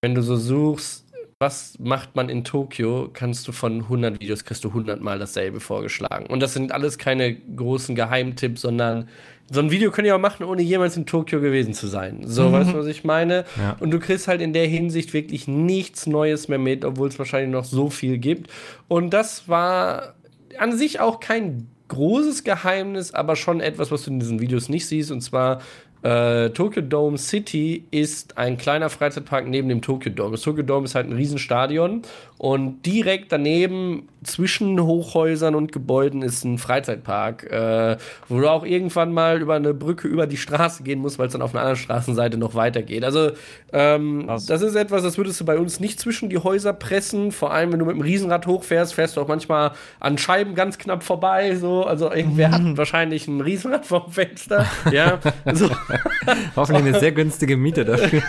[0.00, 1.04] wenn du so suchst,
[1.40, 5.58] was macht man in Tokio, kannst du von 100 Videos, kriegst du 100 Mal dasselbe
[5.58, 6.26] vorgeschlagen.
[6.26, 9.08] Und das sind alles keine großen Geheimtipps, sondern
[9.50, 12.20] so ein Video könnt ihr auch machen, ohne jemals in Tokio gewesen zu sein.
[12.24, 12.52] So, Mhm.
[12.52, 13.44] weißt du, was ich meine?
[13.58, 13.76] Ja.
[13.80, 17.50] Und du kriegst halt in der Hinsicht wirklich nichts Neues mehr mit, obwohl es wahrscheinlich
[17.52, 18.50] noch so viel gibt.
[18.88, 20.14] Und das war
[20.58, 24.86] an sich auch kein großes Geheimnis, aber schon etwas, was du in diesen Videos nicht
[24.86, 25.10] siehst.
[25.10, 25.60] Und zwar
[26.02, 30.32] äh, Tokyo Dome City ist ein kleiner Freizeitpark neben dem Tokyo Dome.
[30.32, 32.02] Das Tokyo Dome ist halt ein Riesenstadion
[32.38, 37.96] und direkt daneben zwischen Hochhäusern und Gebäuden ist ein Freizeitpark, äh,
[38.28, 41.32] wo du auch irgendwann mal über eine Brücke über die Straße gehen musst, weil es
[41.32, 43.04] dann auf einer anderen Straßenseite noch weitergeht.
[43.04, 43.30] Also
[43.72, 47.32] ähm, das ist etwas, das würdest du bei uns nicht zwischen die Häuser pressen.
[47.32, 50.78] Vor allem, wenn du mit dem Riesenrad hochfährst, fährst du auch manchmal an Scheiben ganz
[50.78, 51.54] knapp vorbei.
[51.56, 54.66] So, also irgendwer hat wahrscheinlich ein Riesenrad vorm Fenster.
[54.90, 55.18] ja,
[55.52, 55.70] so.
[56.56, 58.22] Hoffentlich eine sehr günstige Miete dafür.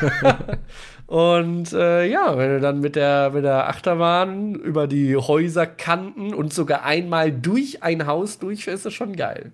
[1.07, 6.53] Und äh, ja, wenn du dann mit der, mit der Achterbahn über die Häuserkanten und
[6.53, 9.51] sogar einmal durch ein Haus durchfährst, ist das schon geil.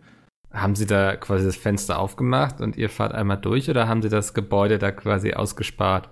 [0.54, 4.10] haben Sie da quasi das Fenster aufgemacht und ihr fahrt einmal durch oder haben Sie
[4.10, 6.10] das Gebäude da quasi ausgespart?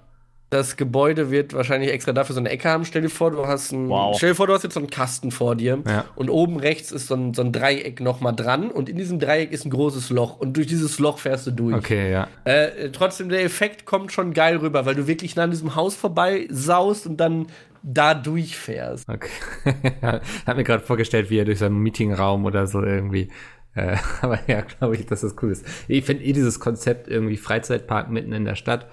[0.50, 2.86] Das Gebäude wird wahrscheinlich extra dafür so eine Ecke haben.
[2.86, 4.16] Stell dir vor, du hast ein, Wow.
[4.18, 6.06] stell dir vor, du hast jetzt so einen Kasten vor dir Ja.
[6.16, 9.52] und oben rechts ist so ein, so ein Dreieck nochmal dran und in diesem Dreieck
[9.52, 11.76] ist ein großes Loch und durch dieses Loch fährst du durch.
[11.76, 12.28] Okay, ja.
[12.46, 15.96] Äh, trotzdem, der Effekt kommt schon geil rüber, weil du wirklich nah an diesem Haus
[15.96, 17.48] vorbei saust und dann
[17.84, 19.08] da durchfährst.
[19.10, 19.92] Okay.
[20.46, 23.30] Hat mir gerade vorgestellt, wie er durch seinen Meetingraum oder so irgendwie.
[23.76, 25.66] Äh, aber ja, glaube ich, dass das cool ist.
[25.90, 28.88] Ich finde eh dieses Konzept irgendwie Freizeitpark mitten in der Stadt.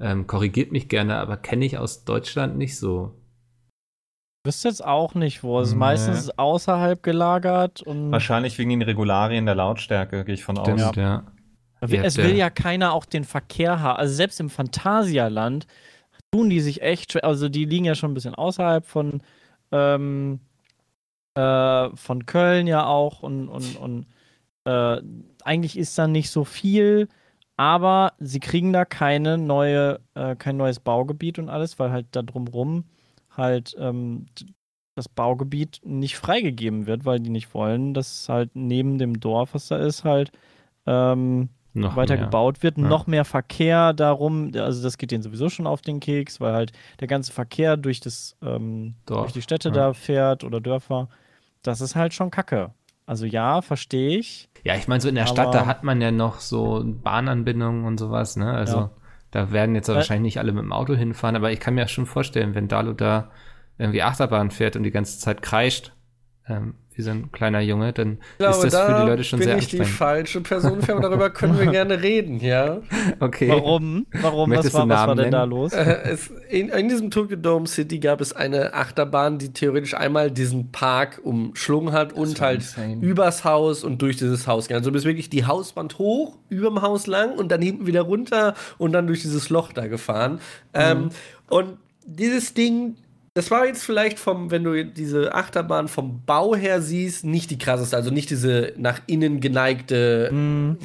[0.00, 3.14] Ähm, korrigiert mich gerne, aber kenne ich aus Deutschland nicht so.
[4.46, 5.60] Wüsste jetzt auch nicht, wo.
[5.60, 5.80] Es ist Nee.
[5.80, 10.96] meistens außerhalb gelagert und Wahrscheinlich wegen den Regularien der Lautstärke, gehe ich von Stimmt, aus.
[10.96, 11.24] ja.
[11.82, 13.98] es will ja- ja keiner auch den Verkehr haben.
[13.98, 15.66] Also selbst im Phantasialand
[16.32, 17.24] tun die sich echt schwer.
[17.24, 19.22] Also die liegen ja schon ein bisschen außerhalb von,
[19.72, 20.40] ähm,
[21.34, 24.06] äh, von Köln ja auch und, und, und
[24.64, 25.02] äh,
[25.44, 27.08] eigentlich ist da nicht so viel,
[27.60, 32.22] aber sie kriegen da keine neue, äh, kein neues Baugebiet und alles, weil halt da
[32.22, 32.84] drumrum
[33.36, 34.24] halt ähm,
[34.94, 39.68] das Baugebiet nicht freigegeben wird, weil die nicht wollen, dass halt neben dem Dorf, was
[39.68, 40.32] da ist, halt
[40.86, 42.24] ähm, Noch weiter mehr.
[42.24, 42.84] gebaut wird, Ja.
[42.88, 46.72] noch mehr Verkehr darum, also das geht denen sowieso schon auf den Keks, weil halt
[47.00, 49.74] der ganze Verkehr durch das ähm, durch die Städte ja.
[49.74, 51.10] da fährt oder Dörfer,
[51.60, 52.72] das ist halt schon Kacke.
[53.04, 54.48] Also ja, verstehe ich.
[54.64, 57.84] Ja, ich meine, so in der Aber- Stadt, da hat man ja noch so Bahnanbindungen
[57.84, 58.52] und sowas, ne?
[58.52, 58.90] Also Ja.
[59.30, 61.88] da werden jetzt Weil- wahrscheinlich nicht alle mit dem Auto hinfahren, aber ich kann mir
[61.88, 63.30] schon vorstellen, wenn Dalu da
[63.78, 65.92] irgendwie Achterbahn fährt und die ganze Zeit kreischt,
[66.48, 69.38] ähm, wie so ein kleiner Junge, dann glaube, ist das da für die Leute schon
[69.38, 69.98] bin sehr ich die anstrengend.
[69.98, 72.80] falsche Person für, aber darüber können wir gerne reden, ja.
[73.20, 73.48] Okay.
[73.48, 74.06] Warum?
[74.20, 74.50] Warum?
[74.50, 75.72] Was war, was war denn da los?
[75.72, 80.30] Äh, es, in, in diesem Tokyo Dome City gab es eine Achterbahn, die theoretisch einmal
[80.30, 82.98] diesen Park umschlungen hat und war halt insane.
[83.00, 84.76] übers Haus und durch dieses Haus ging.
[84.76, 88.54] Also du bist wirklich die Hauswand hoch, überm Haus lang und dann hinten wieder runter
[88.76, 90.40] und dann durch dieses Loch da gefahren.
[90.74, 91.08] Ähm,
[91.48, 92.96] und dieses Ding,
[93.34, 97.58] das war jetzt vielleicht vom, wenn du diese Achterbahn vom Bau her siehst, nicht die
[97.58, 100.76] krasseste, also nicht diese nach innen geneigte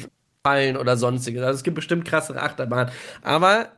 [0.44, 1.42] Fallen oder sonstiges.
[1.42, 2.94] Also es gibt bestimmt krassere Achterbahnen.
[3.24, 3.70] Aber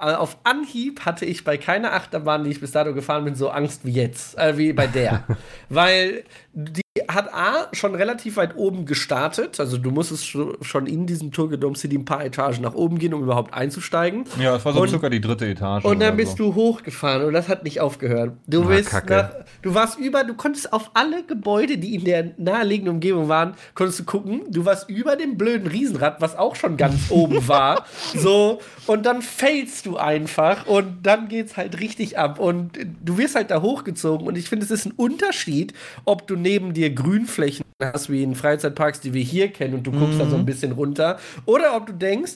[0.00, 3.50] äh, auf Anhieb hatte ich bei keiner Achterbahn, die ich bis dato gefahren bin, so
[3.50, 5.24] Angst wie jetzt, äh, wie bei der.
[5.68, 6.81] Weil die
[7.14, 9.58] hat A schon relativ weit oben gestartet.
[9.60, 13.14] Also du musstest scho- schon in diesem Dome City ein paar Etagen nach oben gehen,
[13.14, 14.24] um überhaupt einzusteigen.
[14.40, 15.84] Ja, es war so Und- circa die dritte Etage.
[15.84, 16.50] Und dann bist so.
[16.50, 18.36] du hochgefahren und das hat nicht aufgehört.
[18.46, 19.12] Du Ah, bist Kacke.
[19.14, 19.30] nach,
[19.62, 24.00] du warst über, du konntest auf alle Gebäude, die in der naheliegenden Umgebung waren, konntest
[24.00, 24.42] du gucken.
[24.50, 27.86] Du warst über dem blöden Riesenrad, was auch schon ganz oben war.
[28.14, 32.38] So, und dann fällst du einfach und dann geht's halt richtig ab.
[32.38, 34.26] Und du wirst halt da hochgezogen.
[34.26, 35.72] Und ich finde, es ist ein Unterschied,
[36.04, 39.92] ob du neben dir Grünflächen hast, wie in Freizeitparks, die wir hier kennen, und du
[39.92, 41.18] guckst da so ein bisschen runter.
[41.46, 42.32] Oder ob du denkst,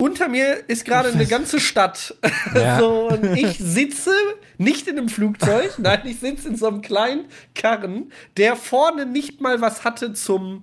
[0.00, 2.14] unter mir ist gerade eine ganze Stadt.
[2.54, 2.78] Ja.
[2.80, 4.12] so, und ich sitze
[4.56, 9.40] nicht in einem Flugzeug, nein, ich sitze in so einem kleinen Karren, der vorne nicht
[9.40, 10.62] mal was hatte zum.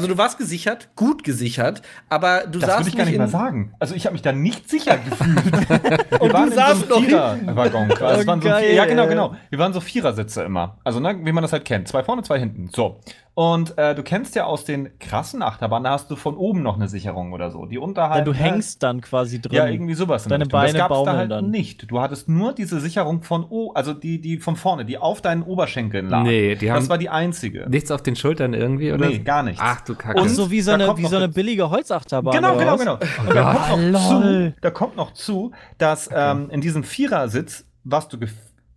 [0.00, 3.28] Also du warst gesichert, gut gesichert, aber du Das saßt würde ich gar nicht mehr
[3.28, 3.74] sagen.
[3.78, 5.44] Also ich habe mich da nicht sicher gefühlt.
[6.10, 7.10] Wir Und waren du saßt so einem hinten.
[7.10, 7.88] Vierer-Waggon.
[8.26, 9.36] waren so ja, genau, genau.
[9.50, 10.78] Wir waren so Vierersitze immer.
[10.84, 11.86] Also, ne, wie man das halt kennt.
[11.86, 12.70] Zwei vorne, zwei hinten.
[12.74, 12.98] So.
[13.40, 16.76] Und äh, du kennst ja aus den krassen Achterbahnen, da hast du von oben noch
[16.76, 17.64] eine Sicherung oder so.
[17.64, 18.18] Die unterhalb.
[18.18, 19.54] Ja, du hängst dann quasi drin.
[19.56, 20.24] Ja, irgendwie sowas.
[20.24, 20.60] Deine Richtung.
[20.60, 21.50] das Beine gab's da baumeln halt dann.
[21.50, 21.90] nicht.
[21.90, 25.42] Du hattest nur diese Sicherung von O, also die, die von vorne, die auf deinen
[25.42, 26.22] Oberschenkeln lag.
[26.24, 27.66] Nee, die haben- Das war die einzige.
[27.70, 29.06] Nichts auf den Schultern irgendwie, oder?
[29.08, 29.62] Nee, gar nichts.
[29.64, 30.20] Ach du Kacke.
[30.20, 32.34] Und so wie so eine, wie so eine das- billige Holzachterbahn.
[32.36, 32.98] Genau, genau, genau.
[33.26, 38.12] Und da kommt, noch zu, da kommt noch zu, dass ähm, in diesem Vierersitz warst
[38.12, 38.18] du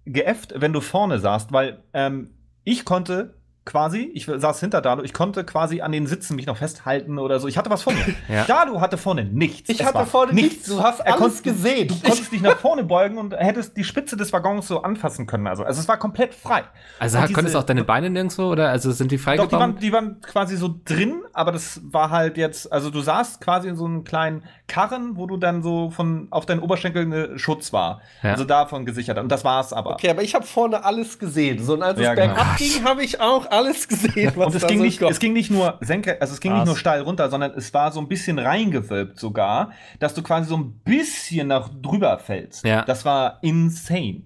[0.05, 2.29] geäfft, wenn du vorne saßt, weil ähm,
[2.63, 3.33] ich konnte
[3.65, 7.39] quasi, ich saß hinter Dalu, ich konnte quasi an den Sitzen mich noch festhalten oder
[7.39, 7.47] so.
[7.47, 8.03] Ich hatte was vor mir.
[8.27, 8.43] Ja.
[8.45, 9.69] Dalu hatte vorne nichts.
[9.69, 10.67] Ich Es hatte war vorne nichts.
[10.67, 11.87] Du hast Er alles gesehen.
[11.87, 15.47] Du konntest dich nach vorne beugen und hättest die Spitze des Waggons so anfassen können.
[15.47, 16.63] Also, also es war komplett frei.
[16.99, 18.69] also Und konntest du auch deine Beine nirgendwo, oder?
[18.69, 19.81] Also sind die Doch, die waren, freigebaut?
[19.81, 23.75] die waren quasi so drin, aber das war halt jetzt, also du saßt quasi in
[23.77, 28.01] so einem kleinen Karren, wo du dann so von auf deinen Oberschenkeln eine Schutz war.
[28.23, 28.31] Ja.
[28.31, 29.17] Also davon gesichert.
[29.19, 29.91] Und das war's aber.
[29.93, 31.63] Okay, aber ich habe vorne alles gesehen.
[31.63, 32.33] So, und als Ja, es genau.
[32.33, 35.11] bergab ging, habe ich auch alles gesehen, was Und es da ging, so nicht, kommt.
[35.11, 36.67] es ging nicht nur senkrecht, also es ging nicht Krass.
[36.67, 40.57] nur steil runter, sondern es war so ein bisschen reingewölbt sogar, dass du quasi so
[40.57, 42.65] ein bisschen nach drüber fällst.
[42.65, 42.83] Ja.
[42.83, 44.23] Das war insane.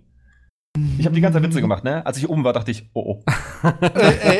[1.00, 2.06] Ich habe die ganze Zeit Witze gemacht, ne?
[2.06, 3.24] Als ich oben war, dachte ich, oh oh.
[3.82, 4.40] Äh,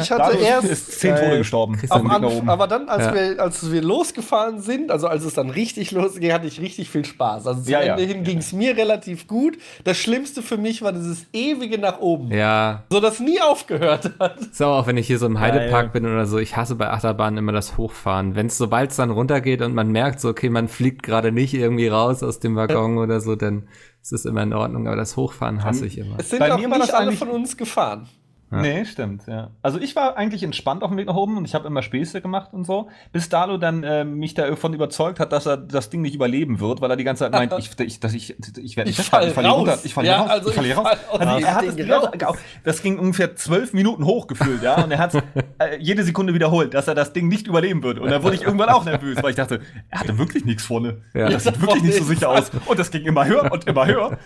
[0.00, 1.78] ich hatte Dalu erst ist zehn Tode gestorben.
[1.90, 3.14] Anf aber dann, als, Ja.
[3.14, 7.04] wir, als wir losgefahren sind, also als es dann richtig losging, hatte ich richtig viel
[7.04, 7.46] Spaß.
[7.46, 7.94] Also zum Ja, ja.
[7.96, 9.58] Ende hin ging es mir relativ gut.
[9.84, 12.30] Das Schlimmste für mich war dieses ewige nach oben.
[12.32, 14.36] ja, So das nie aufgehört hat.
[14.52, 15.38] So, auch wenn ich hier so im.
[15.38, 18.34] Heidepark bin oder so, ich hasse bei Achterbahnen immer das Hochfahren.
[18.34, 21.54] Wenn es sobald es dann runtergeht und man merkt, so, okay, man fliegt gerade nicht
[21.54, 23.68] irgendwie raus aus dem Waggon oder so, dann
[24.02, 24.86] ist es immer in Ordnung.
[24.86, 26.16] Aber das Hochfahren hasse ich immer.
[26.18, 28.08] Es sind Bei auch nicht alle von uns gefahren.
[28.50, 28.62] Ja.
[28.62, 29.50] Nee, stimmt, ja.
[29.60, 32.22] Also ich war eigentlich entspannt auf dem Weg nach oben und ich habe immer Späße
[32.22, 36.00] gemacht und so, bis Dalo dann äh, mich davon überzeugt hat, dass er das Ding
[36.00, 38.88] nicht überleben wird, weil er die ganze Zeit meint, ich, ich, dass ich, ich werde
[38.88, 39.58] nicht Ich fall ich raus.
[39.58, 40.88] runter, ich falle Ja, raus, also ich falle raus.
[40.88, 42.36] fall Also er hat das, raus.
[42.64, 45.14] das ging ungefähr zwölf Minuten hochgefühlt, ja, und er hat
[45.58, 48.00] äh, jede Sekunde wiederholt, dass er das Ding nicht überleben würde.
[48.00, 51.02] Und da wurde ich irgendwann auch nervös, weil ich dachte, er hatte wirklich nichts vorne.
[51.12, 51.28] Ja.
[51.28, 52.50] Das sieht wirklich nicht so sicher aus.
[52.64, 54.18] Und das ging immer höher und immer höher.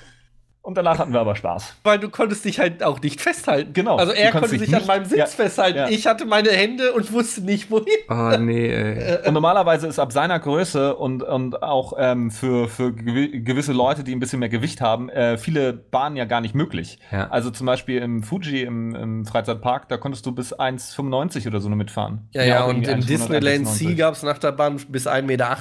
[0.64, 1.74] Und danach hatten wir aber Spaß.
[1.82, 3.72] Weil du konntest dich halt auch nicht festhalten.
[3.72, 3.96] Genau.
[3.96, 5.26] Also er konnte sich an meinem Sitz ja.
[5.26, 5.76] festhalten.
[5.78, 5.88] Ja.
[5.88, 7.86] Ich hatte meine Hände und wusste nicht, wohin.
[8.08, 9.18] Oh, nee, ey.
[9.26, 14.04] Und normalerweise ist ab seiner Größe und, und auch ähm, für, für gewi- gewisse Leute,
[14.04, 16.98] die ein bisschen mehr Gewicht haben, äh, viele Bahnen ja gar nicht möglich.
[17.10, 17.28] Ja.
[17.30, 21.68] Also zum Beispiel im Fuji, im, im Freizeitpark, da konntest du bis 1,95 oder so
[21.68, 22.28] nur mitfahren.
[22.32, 23.06] Ja, ja, und im 1,95.
[23.06, 25.56] Disneyland Sea gab es nach der Bahn bis 1,80 Meter.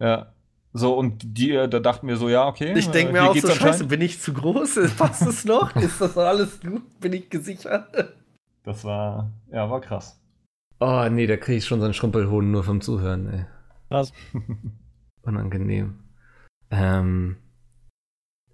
[0.00, 0.32] Ja.
[0.74, 2.72] So, und die, äh, da dachten wir so, ja, okay.
[2.76, 4.78] Ich denke äh, mir auch so, scheiße, bin ich zu groß?
[4.96, 5.76] Passt es noch?
[5.76, 6.82] Ist das alles gut?
[7.00, 7.88] Bin ich gesichert?
[8.64, 10.20] Das war, ja, war krass.
[10.78, 13.46] Oh, nee, da kriege ich schon so einen Schrumpelhohn nur vom Zuhören, ey.
[13.88, 14.12] Krass.
[15.22, 15.98] Unangenehm.
[16.70, 17.38] Ähm.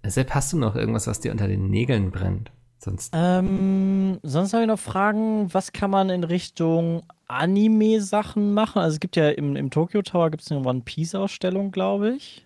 [0.03, 2.51] Sepp, hast du noch irgendwas, was dir unter den Nägeln brennt?
[2.79, 3.11] Sonst.
[3.13, 8.79] Ähm, sonst habe ich noch Fragen, was kann man in Richtung Anime-Sachen machen?
[8.79, 12.45] Also es gibt ja im, im Tokyo Tower gibt es eine One Piece-Ausstellung, glaube ich.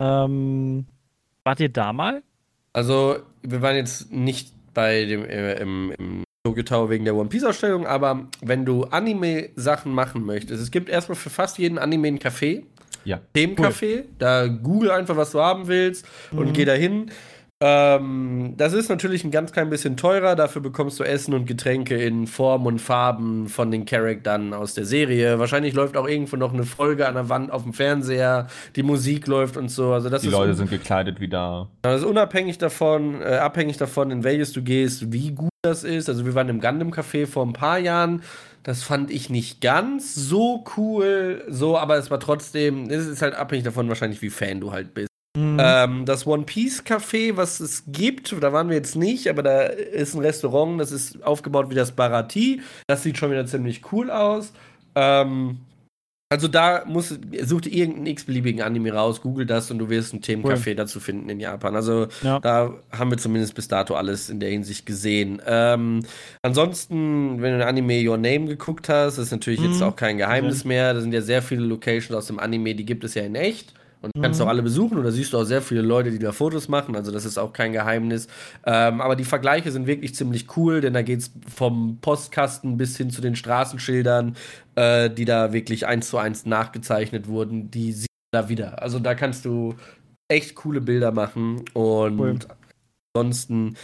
[0.00, 0.86] Ähm,
[1.44, 2.22] wart ihr da mal?
[2.72, 7.28] Also, wir waren jetzt nicht bei dem äh, im, im Tokyo Tower wegen der One
[7.28, 12.08] Piece Ausstellung, aber wenn du Anime-Sachen machen möchtest, es gibt erstmal für fast jeden Anime
[12.08, 12.64] ein Café,
[13.04, 13.20] Ja.
[13.34, 14.04] Themencafé.
[14.18, 17.10] Da google einfach, was du haben willst und geh da hin.
[17.62, 20.36] Ähm, das ist natürlich ein ganz klein bisschen teurer.
[20.36, 24.84] Dafür bekommst du Essen und Getränke in Form und Farben von den Charaktern aus der
[24.84, 25.38] Serie.
[25.38, 28.48] Wahrscheinlich läuft auch irgendwo noch eine Folge an der Wand auf dem Fernseher.
[28.76, 29.92] Die Musik läuft und so.
[29.92, 31.68] Also das Die Leute sind gekleidet wie da.
[31.80, 36.10] das ist unabhängig davon, äh, abhängig davon, in welches du gehst, wie gut das ist.
[36.10, 38.22] Also wir waren im Gundam Café vor ein paar Jahren.
[38.64, 43.34] Das fand ich nicht ganz so cool, so, aber es war trotzdem, es ist halt
[43.34, 45.08] abhängig davon wahrscheinlich, wie Fan du halt bist.
[45.36, 49.62] Ähm, das One Piece Café, was es gibt, da waren wir jetzt nicht, aber da
[49.62, 52.62] ist ein Restaurant, das ist aufgebaut wie das Barati.
[52.86, 54.52] Das sieht schon wieder ziemlich cool aus.
[54.94, 55.58] Ähm,
[56.28, 60.22] also da muss, such dir irgendeinen x-beliebigen Anime raus, google das und du wirst ein
[60.22, 61.76] Themencafé dazu finden in Japan.
[61.76, 62.40] Also Ja.
[62.40, 65.40] da haben wir zumindest bis dato alles in der Hinsicht gesehen.
[65.46, 66.00] Ähm,
[66.42, 69.86] ansonsten, wenn du ein Anime Your Name geguckt hast, ist natürlich jetzt Mhm.
[69.86, 70.94] auch kein Geheimnis mehr.
[70.94, 73.74] Da sind ja sehr viele Locations aus dem Anime, die gibt es ja in echt.
[74.02, 76.18] Und du kannst auch alle besuchen und da siehst du auch sehr viele Leute, die
[76.18, 76.94] da Fotos machen.
[76.96, 78.28] Also das ist auch kein Geheimnis.
[78.64, 82.96] Ähm, aber die Vergleiche sind wirklich ziemlich cool, denn da geht es vom Postkasten bis
[82.96, 84.36] hin zu den Straßenschildern,
[84.76, 87.70] äh, die da wirklich eins zu eins nachgezeichnet wurden.
[87.70, 88.82] Die sieht man da wieder.
[88.82, 89.74] Also da kannst du
[90.28, 92.38] echt coole Bilder machen und Cool.
[93.14, 93.76] ansonsten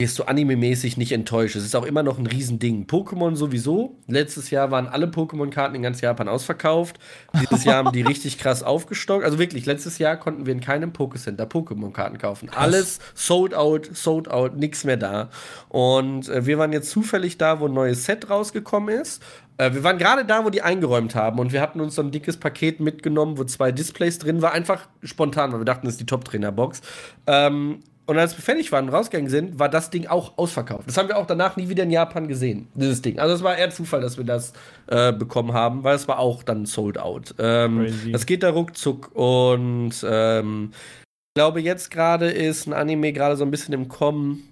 [0.00, 1.56] wirst du anime-mäßig nicht enttäuscht.
[1.56, 2.86] Es ist auch immer noch ein Riesending.
[2.86, 3.96] Pokémon sowieso.
[4.06, 7.00] Letztes Jahr waren alle Pokémon-Karten in ganz Japan ausverkauft.
[7.40, 9.24] Dieses Jahr haben die richtig krass aufgestockt.
[9.24, 12.48] Also wirklich, letztes Jahr konnten wir in keinem Pokécenter Pokémon-Karten kaufen.
[12.54, 15.30] Alles sold out, sold out, nichts mehr da.
[15.68, 19.20] Und äh, wir waren jetzt zufällig da, wo ein neues Set rausgekommen ist.
[19.56, 22.12] Äh, wir waren gerade da, wo die eingeräumt haben und wir hatten uns so ein
[22.12, 24.52] dickes Paket mitgenommen, wo zwei Displays drin war.
[24.52, 26.82] Einfach spontan, weil wir dachten, das ist die Top-Trainer-Box.
[27.26, 30.88] Ähm, und als wir fertig waren und rausgegangen sind, war das Ding auch ausverkauft.
[30.88, 33.18] Das haben wir auch danach nie wieder in Japan gesehen, dieses Ding.
[33.18, 34.54] Also es war eher Zufall, dass wir das
[34.86, 37.34] äh, bekommen haben, weil es war auch dann sold out.
[37.38, 38.12] Ähm, Crazy.
[38.12, 43.44] das geht da ruckzuck und ähm, ich glaube, jetzt gerade ist ein Anime gerade so
[43.44, 44.42] ein bisschen im Kommen.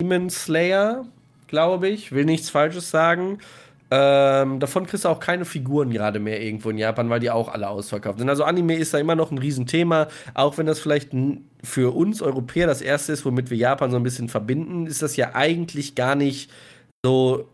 [0.00, 1.04] Demon Slayer,
[1.46, 2.12] glaube ich.
[2.12, 3.38] Will nichts Falsches sagen.
[3.90, 7.48] Ähm, davon kriegst du auch keine Figuren gerade mehr irgendwo in Japan, weil die auch
[7.48, 8.28] alle ausverkauft sind.
[8.28, 11.10] Also Anime ist da immer noch ein Riesenthema, auch wenn das vielleicht
[11.64, 15.16] für uns Europäer das erste ist, womit wir Japan so ein bisschen verbinden, ist das
[15.16, 16.50] ja eigentlich gar nicht
[17.02, 17.48] so,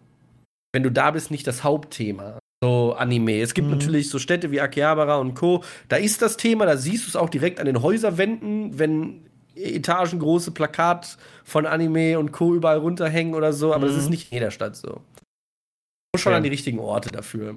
[0.73, 2.39] wenn du da bist, nicht das Hauptthema.
[2.65, 3.41] So Anime.
[3.41, 3.75] Es gibt Mhm.
[3.77, 5.63] natürlich so Städte wie Akihabara und Co.
[5.89, 9.21] Da ist das Thema, da siehst du es auch direkt an den Häuserwänden, wenn
[9.55, 12.55] etagengroße Plakat von Anime und Co.
[12.55, 14.01] überall runterhängen oder so, aber das Mhm.
[14.01, 15.01] ist nicht in jeder Stadt so.
[16.17, 16.37] Schon Ja.
[16.39, 17.57] an die richtigen Orte dafür.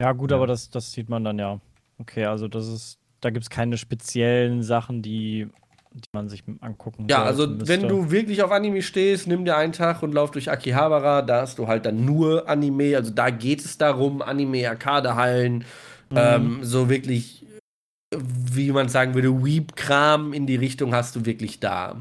[0.00, 0.36] Ja, gut, Ja.
[0.36, 1.60] aber das, das sieht man dann ja.
[1.98, 5.46] Okay, also das ist, da gibt es keine speziellen Sachen, die,
[5.92, 7.68] die man sich angucken Ja, also müsste.
[7.68, 11.42] wenn du wirklich auf Anime stehst, nimm dir einen Tag und lauf durch Akihabara, da
[11.42, 15.64] hast du halt dann nur Anime, also da geht es darum, Anime, Arcadehallen,
[16.10, 16.16] Mhm.
[16.16, 17.46] ähm, so wirklich,
[18.14, 21.96] wie man sagen würde, Weep-Kram in die Richtung hast du wirklich da.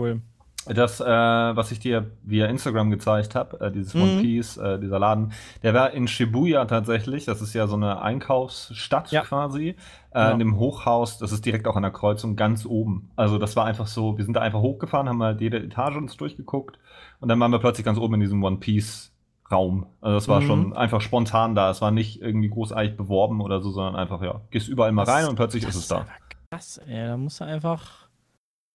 [0.00, 0.20] Cool.
[0.66, 4.02] Das, äh, was ich dir via Instagram gezeigt habe, äh, dieses Mhm.
[4.02, 7.24] One Piece, äh, dieser Laden, der war in Shibuya tatsächlich.
[7.26, 9.22] Das ist ja so eine Einkaufsstadt Ja.
[9.22, 9.68] quasi.
[9.70, 10.30] Äh, Ja.
[10.30, 13.10] In dem Hochhaus, das ist direkt auch an der Kreuzung ganz oben.
[13.16, 16.16] Also das war einfach so, wir sind da einfach hochgefahren, haben halt jede Etage uns
[16.16, 16.78] durchgeguckt
[17.20, 19.10] und dann waren wir plötzlich ganz oben in diesem One Piece
[19.52, 19.86] Raum.
[20.00, 20.46] Also das war Mhm.
[20.46, 21.68] schon einfach spontan da.
[21.70, 25.26] Es war nicht irgendwie großartig beworben oder so, sondern einfach, ja, gehst überall mal rein
[25.28, 26.06] und plötzlich ist es da.
[26.50, 27.08] krass, ey.
[27.08, 28.03] Da musst du einfach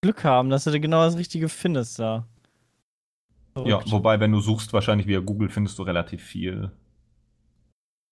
[0.02, 2.26] Glück haben, dass du genau das Richtige findest da.
[3.56, 3.90] Ja, Verrückt.
[3.92, 6.70] wobei, wenn du suchst, wahrscheinlich via Google findest du relativ viel.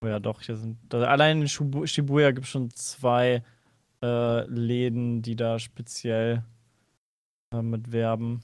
[0.04, 0.42] Oh ja, doch.
[0.42, 3.42] Hier sind, da, allein in Shibu Shibuya gibt es schon zwei
[4.02, 6.44] äh, Läden, die da speziell
[7.54, 8.42] äh, mit werben.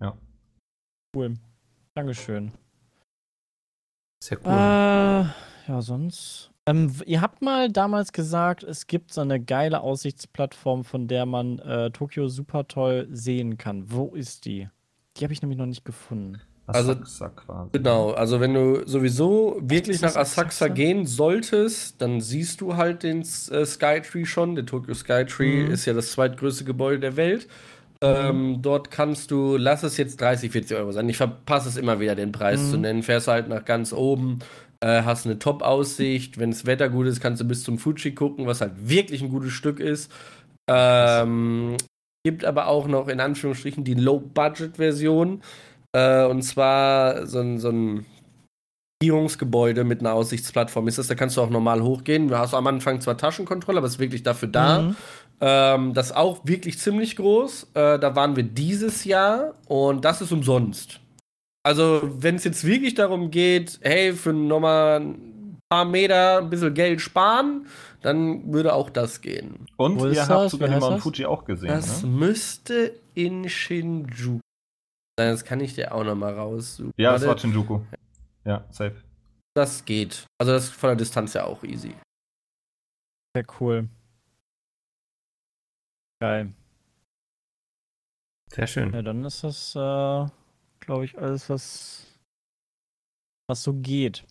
[0.00, 0.16] Ja.
[1.14, 1.34] Cool.
[1.94, 2.52] Dankeschön.
[4.22, 4.52] Sehr cool.
[4.52, 6.50] Äh, ja, sonst.
[6.68, 11.58] Ähm, ihr habt mal damals gesagt, es gibt so eine geile Aussichtsplattform, von der man
[11.60, 13.84] äh, Tokio super toll sehen kann.
[13.90, 14.68] Wo ist die?
[15.16, 16.40] Die habe ich nämlich noch nicht gefunden.
[16.66, 17.70] Also- Asakusa quasi.
[17.72, 20.68] Genau, also wenn du sowieso wirklich nach Asakusa Asakusa?
[20.68, 24.56] gehen solltest, dann siehst du halt den äh, Skytree schon.
[24.56, 25.70] Der Tokyo Skytree Mhm.
[25.70, 27.46] ist ja das zweitgrößte Gebäude der Welt.
[28.02, 31.08] Ähm, dort kannst du, lass es jetzt 30, 40 Euro sein.
[31.08, 32.70] Ich verpasse es immer wieder, den Preis Mhm.
[32.70, 33.02] zu nennen.
[33.04, 34.40] Fährst halt nach ganz oben,
[34.80, 36.38] äh, hast eine Top-Aussicht.
[36.38, 39.28] Wenn das Wetter gut ist, kannst du bis zum Fuji gucken, was halt wirklich ein
[39.28, 40.10] gutes Stück ist.
[40.68, 41.76] Ähm,
[42.24, 45.42] gibt aber auch noch in Anführungsstrichen die Low-Budget-Version.
[45.92, 48.06] Äh, und zwar so ein, so ein
[49.02, 51.06] Regierungsgebäude mit einer Aussichtsplattform ist das.
[51.06, 52.28] Da kannst du auch normal hochgehen.
[52.28, 54.82] Du hast am Anfang zwar Taschenkontrolle, aber es ist wirklich dafür da.
[54.82, 54.96] Mhm.
[55.40, 57.68] Ähm, das ist auch wirklich ziemlich groß.
[57.74, 61.00] Äh, da waren wir dieses Jahr und das ist umsonst.
[61.66, 66.74] Also, wenn es jetzt wirklich darum geht, hey, für nochmal ein paar Meter ein bisschen
[66.74, 67.66] Geld sparen,
[68.02, 69.66] dann würde auch das gehen.
[69.76, 70.52] Und Wo ihr habt das?
[70.52, 71.02] sogar den Mount das?
[71.02, 72.08] Fuji auch gesehen, Das ne?
[72.08, 74.38] müsste in Shinjuku
[75.18, 75.30] sein.
[75.32, 76.92] Das kann ich dir auch nochmal raussuchen.
[76.96, 77.80] Ja, das Warte, war Shinjuku.
[78.44, 79.02] Ja, safe.
[79.56, 80.24] das geht.
[80.38, 81.94] Also, das ist von der Distanz ja auch easy.
[83.34, 83.88] Sehr cool.
[86.20, 86.52] Geil.
[88.52, 88.92] Sehr schön.
[88.94, 90.26] Ja, dann ist das, äh,
[90.86, 92.06] glaube ich, alles, was,
[93.48, 94.24] was so geht.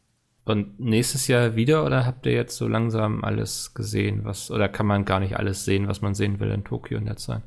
[0.46, 4.86] Und nächstes Jahr wieder oder habt ihr jetzt so langsam alles gesehen, was oder kann
[4.86, 7.42] man gar nicht alles sehen, was man sehen will in Tokio in der Zeit?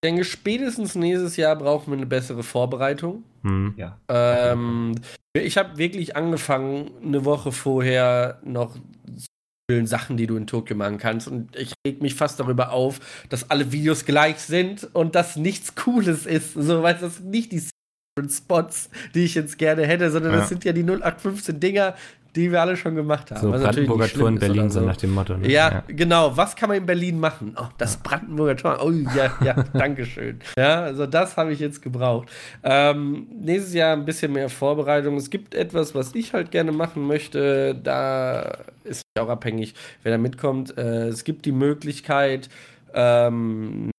[0.00, 3.24] Ich denke, spätestens nächstes Jahr brauchen wir eine bessere Vorbereitung.
[3.42, 3.74] Hm.
[3.76, 3.98] Ja.
[4.08, 4.94] Ähm,
[5.32, 8.76] ich habe wirklich angefangen, eine Woche vorher noch
[9.70, 11.28] vielen Sachen, die du in Tokio machen kannst.
[11.28, 15.74] Und ich reg mich fast darüber auf, dass alle Videos gleich sind und dass nichts
[15.74, 16.54] Cooles ist.
[16.54, 17.62] So, weil das sind nicht die
[18.30, 20.38] Spots, die ich jetzt gerne hätte, sondern Ja.
[20.38, 21.94] das sind ja die 0815 Dinger,
[22.38, 23.40] die wir alle schon gemacht haben.
[23.40, 25.36] So Was Brandenburger Tour in Berlin so nach dem Motto.
[25.36, 25.50] Ne?
[25.50, 26.36] ja, genau.
[26.36, 27.56] Was kann man in Berlin machen?
[27.60, 28.78] Oh, das Brandenburger Tor.
[28.82, 30.38] Oh ja, ja, danke schön.
[30.56, 32.28] Ja, also das habe ich jetzt gebraucht.
[32.62, 35.16] Ähm, nächstes Jahr ein bisschen mehr Vorbereitung.
[35.16, 37.74] Es gibt etwas, was ich halt gerne machen möchte.
[37.74, 39.74] Da ist auch abhängig,
[40.04, 40.78] wer da mitkommt.
[40.78, 42.48] Äh, es gibt die Möglichkeit,
[42.94, 43.90] ähm,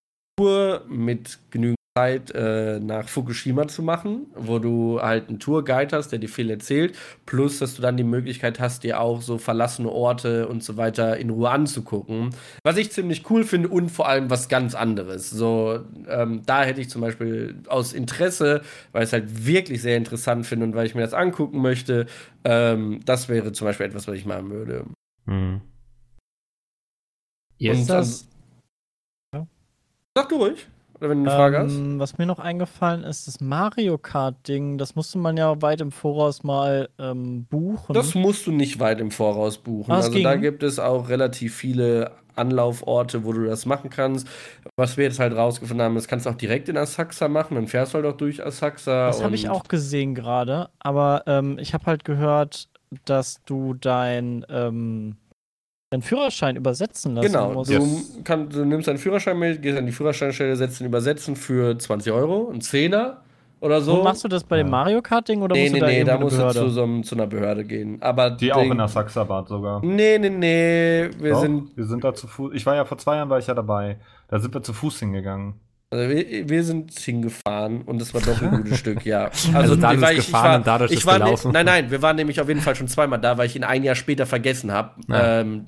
[0.88, 6.20] mit genügend Zeit äh, nach Fukushima zu machen, wo du halt einen Tourguide hast, der
[6.20, 10.48] dir viel erzählt, plus dass du dann die Möglichkeit hast, dir auch so verlassene Orte
[10.48, 12.30] und so weiter in Ruhe anzugucken.
[12.64, 15.30] Was ich ziemlich cool finde und vor allem was ganz anderes.
[15.30, 18.62] So, ähm, da hätte ich zum Beispiel aus Interesse,
[18.92, 22.06] weil ich es halt wirklich sehr interessant finde und weil ich mir das angucken möchte,
[22.46, 24.86] ähm, das wäre zum Beispiel etwas, was ich machen würde.
[25.26, 25.56] Hm.
[25.56, 25.62] Und
[27.58, 27.88] Yes.
[27.88, 28.28] das-
[30.16, 30.68] Sag du ruhig.
[31.00, 31.76] Oder wenn du eine Frage hast.
[31.76, 35.92] Ähm, was mir noch eingefallen ist, das Mario Kart-Ding, das musste man ja weit im
[35.92, 37.94] Voraus mal ähm, buchen.
[37.94, 39.92] Das musst du nicht weit im Voraus buchen.
[39.92, 40.42] Ah, also da ging.
[40.42, 44.28] gibt es auch relativ viele Anlauforte, wo du das machen kannst.
[44.76, 47.68] Was wir jetzt halt rausgefunden haben, das kannst du auch direkt in Asakusa machen, dann
[47.68, 49.08] fährst du halt auch durch Asakusa.
[49.08, 52.70] Das habe ich auch gesehen gerade, aber ähm, ich habe halt gehört,
[53.06, 55.18] dass du dein, ähm,
[55.90, 57.72] deinen Führerschein übersetzen lassen Genau, musst.
[57.72, 61.78] du, kann, du nimmst deinen Führerschein mit, gehst an die Führerscheinstelle, setzt den Übersetzen für
[61.78, 63.22] 20 Euro, ein Zehner
[63.60, 63.98] oder so.
[63.98, 64.70] Wo machst du das bei dem.
[64.70, 66.54] Mario Kart Ding oder nee, musst nee, du da nee, da musst eine du zu,
[66.60, 66.72] Behörde?
[66.74, 67.98] so einem, zu einer Behörde gehen.
[68.02, 69.84] Aber Die auch den- in Asakusa-Bad sogar.
[69.84, 72.54] Nee, nee, nee, wir Doch, sind wir sind da zu Fuß.
[72.54, 73.98] Ich war ja vor zwei Jahren war ich ja dabei.
[74.28, 75.56] Da sind wir zu Fuß hingegangen.
[75.92, 79.32] Also wir, wir sind hingefahren und es war doch ein gutes Stück, ja.
[79.54, 81.52] Also Daniel weil ist gefahren und dadurch ich war ne- gelaufen.
[81.52, 83.84] Nein, nein, wir waren nämlich auf jeden Fall schon zweimal da, weil ich ihn ein
[83.84, 84.92] Jahr später vergessen habe.
[85.08, 85.42] Ja.
[85.42, 85.66] Ähm,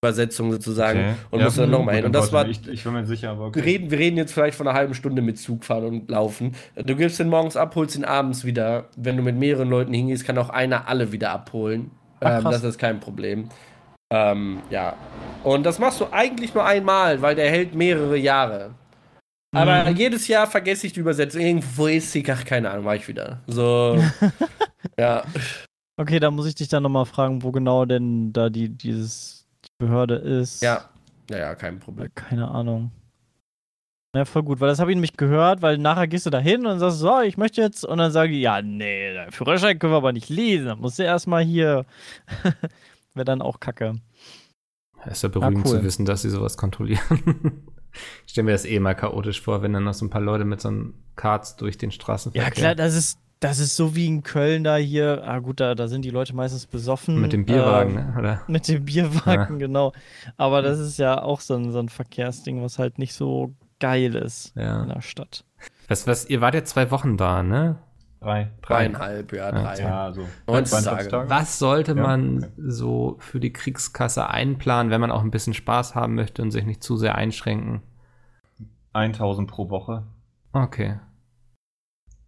[0.00, 1.00] Übersetzung sozusagen.
[1.00, 1.14] Okay.
[1.30, 2.04] Und Ja, musste dann nochmal hin.
[2.04, 2.46] Und das war.
[2.46, 3.60] Ich, ich bin mir sicher, aber Wir okay.
[3.60, 6.54] reden, wir reden jetzt vielleicht von einer halben Stunde mit Zug fahren und laufen.
[6.76, 8.88] Du gibst den morgens ab, holst ihn abends wieder.
[8.96, 11.90] Wenn du mit mehreren Leuten hingehst, kann auch einer alle wieder abholen.
[12.20, 13.48] Ach, ähm, das ist kein Problem.
[14.10, 14.94] Ähm, ja.
[15.42, 18.70] Und das machst du eigentlich nur einmal, weil der hält mehrere Jahre.
[19.52, 19.96] Aber Mhm.
[19.96, 21.40] jedes Jahr vergesse ich die Übersetzung.
[21.40, 23.40] Irgendwo ist sie, ach, keine Ahnung, war ich wieder.
[23.46, 23.96] So,
[24.98, 25.24] ja.
[25.96, 29.70] Okay, da muss ich dich dann nochmal fragen, wo genau denn da die, dieses, die
[29.78, 30.62] Behörde ist.
[30.62, 30.90] Ja.
[31.30, 32.10] Naja, kein Problem.
[32.14, 32.90] Keine Ahnung.
[34.14, 36.64] Na, voll gut, weil das habe ich nämlich gehört, weil nachher gehst du da hin
[36.66, 39.92] und sagst, so, ich möchte jetzt, und dann sagen die, ja, nee, dein Führerschein können
[39.92, 41.84] wir aber nicht lesen, dann musst du erstmal hier.
[43.14, 43.96] Wäre dann auch kacke.
[45.04, 45.78] Es ist ja beruhigend cool.
[45.78, 47.62] zu wissen, dass sie sowas kontrollieren.
[48.26, 50.44] ich stelle mir das eh mal chaotisch vor, wenn dann noch so ein paar Leute
[50.44, 52.48] mit so einem Karts durch den Straßenverkehr.
[52.48, 55.22] Ja, klar, das ist, das ist so wie in Köln da hier.
[55.24, 57.20] Ah, gut, da, da sind die Leute meistens besoffen.
[57.20, 58.18] Mit dem Bierwagen, Ähm, ne?
[58.18, 58.42] oder?
[58.48, 59.92] Mit dem Bierwagen, genau.
[60.36, 64.14] Aber das ist ja auch so ein, so ein Verkehrsding, was halt nicht so geil
[64.16, 64.82] ist Ja.
[64.82, 65.44] in der Stadt.
[65.88, 67.78] Was, was, ihr wart ja zwei Wochen da, ne?
[68.20, 68.50] Drei.
[68.62, 69.78] Dreieinhalb, ja, drei.
[69.80, 70.22] Ja, so.
[70.46, 71.30] 19 42 Tage.
[71.30, 72.52] Was sollte Ja, man okay.
[72.56, 76.64] so für die Kriegskasse einplanen, wenn man auch ein bisschen Spaß haben möchte und sich
[76.66, 77.82] nicht zu sehr einschränken?
[78.92, 80.04] 1000 pro Woche.
[80.52, 80.98] Okay.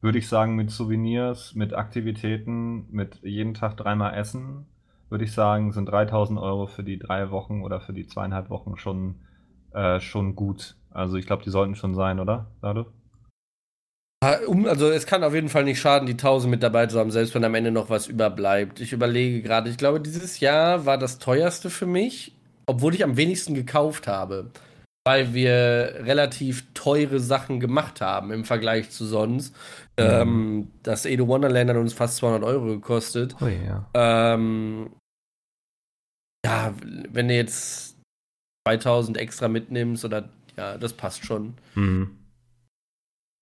[0.01, 4.67] Würde ich sagen, mit Souvenirs, mit Aktivitäten, mit jeden Tag dreimal Essen,
[5.11, 8.77] würde ich sagen, sind 3000 Euro für die drei Wochen oder für die zweieinhalb Wochen
[8.77, 9.17] schon,
[9.73, 10.77] äh, schon gut.
[10.91, 12.51] Also ich glaube, die sollten schon sein, oder?
[12.63, 12.87] Sado?
[14.23, 17.35] Also es kann auf jeden Fall nicht schaden, die 1000 mit dabei zu haben, selbst
[17.35, 18.81] wenn am Ende noch was überbleibt.
[18.81, 22.35] Ich überlege gerade, ich glaube, dieses Jahr war das teuerste für mich,
[22.67, 24.51] obwohl ich am wenigsten gekauft habe.
[25.07, 29.57] Weil wir relativ teure Sachen gemacht haben im Vergleich zu sonst.
[29.97, 33.35] Ähm, das Edo Wonderland hat uns fast 200 Euro gekostet.
[33.41, 33.89] Ui, ja.
[33.95, 34.91] Ähm,
[36.45, 36.75] ja,
[37.09, 37.97] wenn du jetzt
[38.69, 41.55] 2000 extra mitnimmst oder ja, das passt schon.
[41.73, 42.20] Hm.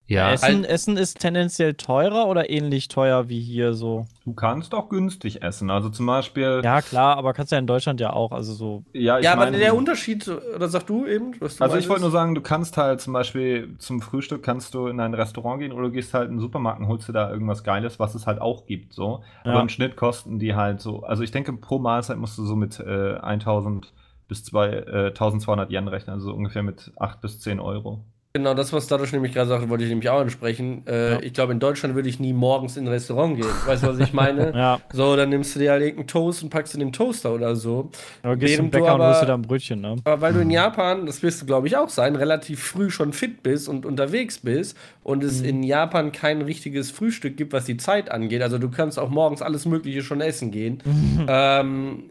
[0.09, 4.07] Ja, Essen, Essen ist tendenziell teurer oder ähnlich teuer wie hier so?
[4.25, 5.71] Du kannst auch günstig essen.
[5.71, 6.63] Also zum Beispiel.
[6.65, 8.33] Ja, klar, aber kannst ja in Deutschland ja auch.
[8.33, 8.85] Also so.
[8.95, 11.35] ja, ich ja, aber meine- der Unterschied, oder sag du eben?
[11.41, 14.73] Was du Also ich wollte nur sagen, du kannst halt zum Beispiel zum Frühstück kannst
[14.73, 17.13] du in ein Restaurant gehen oder du gehst halt in den Supermarkt und holst dir
[17.13, 18.95] da irgendwas Geiles, was es halt auch gibt.
[18.95, 19.23] So.
[19.45, 19.51] Ja.
[19.53, 22.57] Aber im Schnitt kosten die halt so, also ich denke pro Mahlzeit musst du so
[22.57, 23.93] mit äh, 1000
[24.27, 28.05] bis zwei, äh, 1200 Yen rechnen, also so ungefähr mit 8 bis 10 Euro.
[28.39, 30.83] Genau, das, was dadurch nämlich gerade sagte, wollte ich nämlich auch ansprechen.
[30.87, 31.19] Äh, Ja.
[31.23, 33.49] Ich glaube, in Deutschland würde ich nie morgens in ein Restaurant gehen.
[33.67, 34.53] Weißt du, was ich meine?
[34.55, 37.55] Ja, So, dann nimmst du dir halt irgendeinen Toast und packst in den Toaster oder
[37.57, 37.91] so.
[38.23, 39.97] aber gehst zum Bäcker und aber- holst dir da ein Brötchen, ne?
[40.05, 43.13] Aber weil du in Japan, das wirst du glaube ich auch sein, relativ früh schon
[43.13, 47.77] fit bist und unterwegs bist und es in Japan kein richtiges Frühstück gibt, was die
[47.77, 48.43] Zeit angeht.
[48.43, 50.83] Also du kannst auch morgens alles Mögliche schon essen gehen.
[51.29, 52.05] ähm,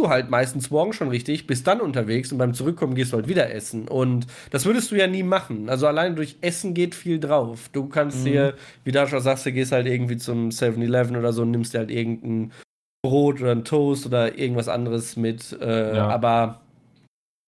[0.00, 3.28] du halt meistens morgens schon richtig, bist dann unterwegs und beim Zurückkommen gehst du halt
[3.28, 3.86] wieder essen.
[3.88, 5.68] Und das würdest du ja nie machen.
[5.68, 7.68] Also allein durch Essen geht viel drauf.
[7.72, 11.42] Du kannst dir, wie du schon sagst, du gehst halt irgendwie zum 7-Eleven oder so
[11.42, 12.52] und nimmst dir halt irgendein
[13.02, 15.56] Brot oder ein Toast oder irgendwas anderes mit.
[15.60, 16.08] Äh, Ja.
[16.08, 16.60] Aber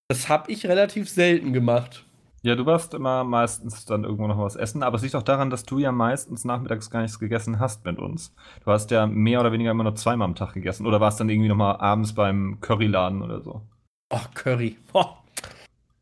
[0.09, 2.05] das habe ich relativ selten gemacht.
[2.45, 5.49] Ja, du warst immer meistens dann irgendwo noch was essen, aber es liegt auch daran,
[5.49, 8.35] dass du ja meistens nachmittags gar nichts gegessen hast mit uns.
[8.65, 11.29] Du hast ja mehr oder weniger immer nur zweimal am Tag gegessen oder warst dann
[11.29, 13.63] irgendwie nochmal abends beim Curryladen oder so.
[14.11, 14.77] Oh, Curry.
[14.93, 15.05] Oh.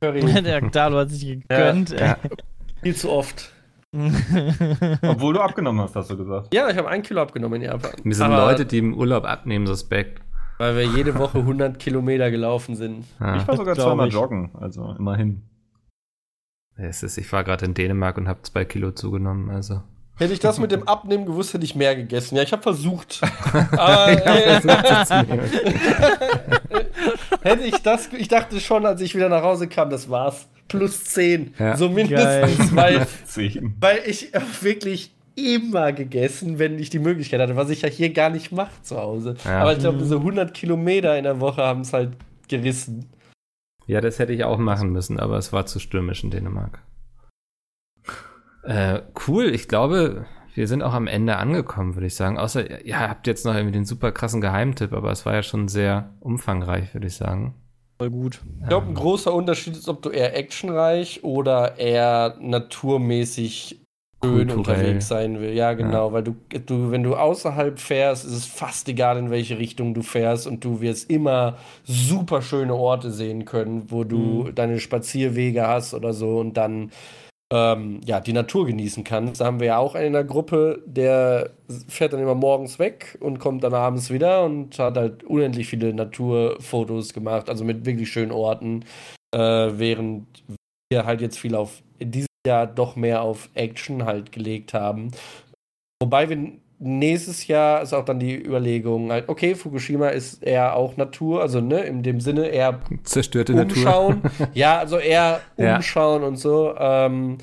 [0.01, 0.21] Curry.
[0.43, 1.91] Der Dalo hat sich gegönnt.
[1.91, 2.17] ja.
[2.83, 3.53] Viel zu oft.
[3.93, 6.55] Obwohl du abgenommen hast, hast du gesagt.
[6.55, 7.93] Ja, ich habe ein Kilo abgenommen in Japan.
[8.03, 10.23] Mir sind Aber Leute, die im Urlaub abnehmen, suspekt.
[10.57, 13.05] Weil wir jede Woche 100 Kilometer gelaufen sind.
[13.19, 13.37] Ja.
[13.37, 15.43] Ich war sogar zweimal joggen, also immerhin.
[16.83, 19.83] Es ist, ich war gerade in Dänemark und habe zwei Kilo zugenommen, also.
[20.17, 22.37] Hätte ich das mit dem Abnehmen gewusst, hätte ich mehr gegessen.
[22.37, 23.21] Ja, ich habe versucht.
[23.73, 24.61] Aber äh,
[27.43, 30.47] hätte ich das, ich dachte schon, als ich wieder nach Hause kam, das war's.
[30.69, 31.55] Plus 10.
[31.59, 31.77] Ja.
[31.77, 33.07] So mindestens, weil,
[33.81, 38.13] weil ich hab wirklich immer gegessen, wenn ich die Möglichkeit hatte, was ich ja hier
[38.13, 39.37] gar nicht mache zu Hause.
[39.45, 39.61] Ja.
[39.61, 42.11] Aber ich glaube, diese 100 Kilometer in der Woche haben es halt
[42.49, 43.09] gerissen.
[43.91, 46.79] Ja, das hätte ich auch machen müssen, aber es war zu stürmisch in Dänemark.
[48.63, 52.39] Äh, cool, ich glaube, wir sind auch am Ende angekommen, würde ich sagen.
[52.39, 55.67] Außer, ihr habt jetzt noch irgendwie den super krassen Geheimtipp, aber es war ja schon
[55.67, 57.57] sehr umfangreich, würde ich sagen.
[57.99, 58.41] Voll gut.
[58.61, 63.80] Ich glaube, ein großer Unterschied ist, ob du eher actionreich oder eher naturmäßig
[64.23, 64.59] schön Kulturell.
[64.59, 65.53] unterwegs sein will.
[65.53, 66.37] Ja, genau, weil du,
[66.67, 70.65] du, wenn du außerhalb fährst, ist es fast egal, in welche Richtung du fährst und
[70.65, 76.39] du wirst immer super schöne Orte sehen können, wo du deine Spazierwege hast oder so
[76.39, 76.91] und dann
[77.53, 79.41] ähm, ja, die Natur genießen kannst.
[79.41, 81.51] Da haben wir ja auch einen in der Gruppe, der
[81.89, 85.93] fährt dann immer morgens weg und kommt dann abends wieder und hat halt unendlich viele
[85.93, 88.85] Naturfotos gemacht, also mit wirklich schönen Orten,
[89.35, 90.27] äh, während
[90.91, 95.11] wir halt jetzt viel auf in diesem Jahr doch mehr auf Action halt gelegt haben.
[96.03, 96.39] Wobei wir
[96.79, 101.61] nächstes Jahr ist auch dann die Überlegung, halt, okay, Fukushima ist eher auch Natur, also
[101.61, 104.23] ne, in dem Sinne eher Zerstörte umschauen.
[104.23, 104.49] Natur.
[104.55, 105.77] ja, also eher Ja.
[105.77, 106.75] umschauen und so.
[106.79, 107.37] Ähm,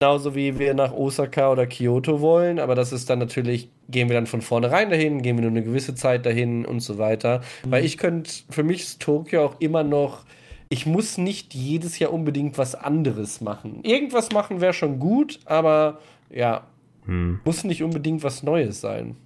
[0.00, 4.14] genauso wie wir nach Osaka oder Kyoto wollen, aber das ist dann natürlich, gehen wir
[4.16, 7.42] dann von vornherein dahin, gehen wir nur eine gewisse Zeit dahin und so weiter.
[7.64, 10.24] Weil ich könnte, für mich ist Tokio auch immer noch,
[10.72, 13.80] ich muss nicht jedes Jahr unbedingt was anderes machen.
[13.82, 15.98] Irgendwas machen wäre schon gut, aber
[16.30, 16.66] ja,
[17.04, 17.40] Hm.
[17.44, 19.16] muss nicht unbedingt was Neues sein.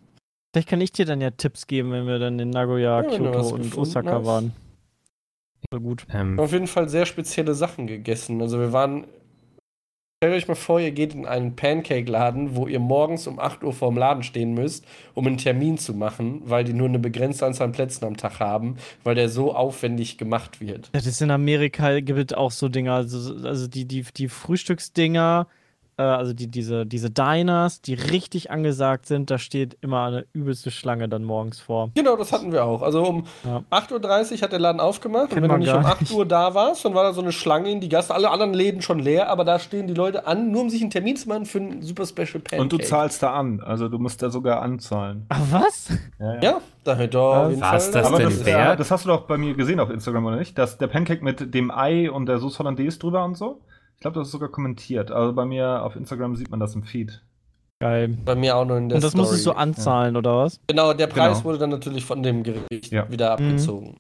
[0.53, 3.49] Vielleicht kann ich dir dann ja Tipps geben, wenn wir dann in Nagoya, Ja, Kyoto
[3.55, 4.25] und Osaka hast.
[4.27, 4.53] waren.
[5.73, 6.07] So gut.
[6.13, 8.41] Ähm, auf jeden Fall sehr spezielle Sachen gegessen.
[8.43, 9.05] Also wir waren.
[10.25, 13.75] Stellt euch mal vor, ihr geht in einen Pancake-Laden, wo ihr morgens um 8 Uhr
[13.75, 17.67] vorm Laden stehen müsst, um einen Termin zu machen, weil die nur eine begrenzte Anzahl
[17.67, 20.89] an Plätzen am Tag haben, weil der so aufwendig gemacht wird.
[20.93, 25.49] Das ist in Amerika gibt es auch so Dinger, also, also die, die, die Frühstücksdinger,
[25.99, 30.71] äh, also die, diese, diese Diners, die richtig angesagt sind, da steht immer eine übelste
[30.71, 31.91] Schlange dann morgens vor.
[31.95, 32.83] Genau, das hatten wir auch.
[32.83, 33.63] Also um Ja.
[33.71, 36.13] 8.30 Uhr hat der Laden aufgemacht Kennt und wenn du nicht um 8 nicht.
[36.13, 38.15] Uhr da warst, dann war da so eine Schlange in die Gasse.
[38.15, 40.91] Alle anderen Läden schon leer, aber da stehen die Leute an, nur um sich einen
[40.91, 42.61] Termin zu machen für einen super Special Pancake.
[42.63, 43.61] Und du zahlst da an.
[43.61, 45.27] Also du musst da sogar anzahlen.
[45.31, 45.89] Ach, was?
[46.19, 48.59] Ja, Ja, da hätte doch Was, das Aber denn das, wert?
[48.59, 50.57] ja, das hast du doch bei mir gesehen auf Instagram, oder nicht?
[50.59, 53.61] Dass der Pancake mit dem Ei und der Sauce Hollandaise drüber und so.
[54.07, 55.11] Ich glaube, das ist sogar kommentiert.
[55.11, 57.23] Also bei mir auf Instagram sieht man das im Feed.
[57.81, 58.17] Geil.
[58.25, 59.23] Bei mir auch nur in der Und das Story.
[59.23, 60.61] musstest du anzahlen, oder was?
[60.69, 61.45] Genau, der Preis Genau.
[61.45, 63.11] wurde dann natürlich von dem Gericht Ja.
[63.11, 63.97] wieder abgezogen.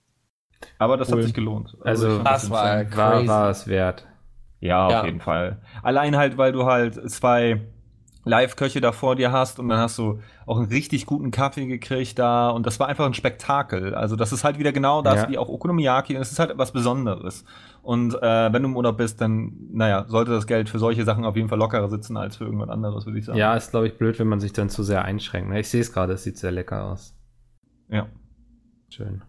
[0.78, 1.16] Aber das Cool.
[1.18, 1.76] hat sich gelohnt.
[1.82, 4.06] Also, fand das war war, war es wert.
[4.60, 5.04] Ja, auf Ja.
[5.06, 5.60] jeden Fall.
[5.82, 7.60] Allein halt, weil du halt zwei
[8.26, 12.18] Live-Köche da vor dir hast und dann hast du auch einen richtig guten Kaffee gekriegt
[12.18, 13.94] da und das war einfach ein Spektakel.
[13.94, 15.28] Also das ist halt wieder genau das Ja.
[15.28, 17.44] wie auch Okonomiyaki und es ist halt was Besonderes.
[17.82, 21.24] Und äh, wenn du im Urlaub bist, dann, naja, sollte das Geld für solche Sachen
[21.24, 23.38] auf jeden Fall lockerer sitzen als für irgendwas anderes, würde ich sagen.
[23.38, 25.48] Ja, ist, glaube ich, blöd, wenn man sich dann zu sehr einschränkt.
[25.48, 25.60] ne?
[25.60, 27.14] Ich sehe es gerade, es sieht sehr lecker aus.
[27.88, 28.06] Ja.
[28.88, 29.22] Schön.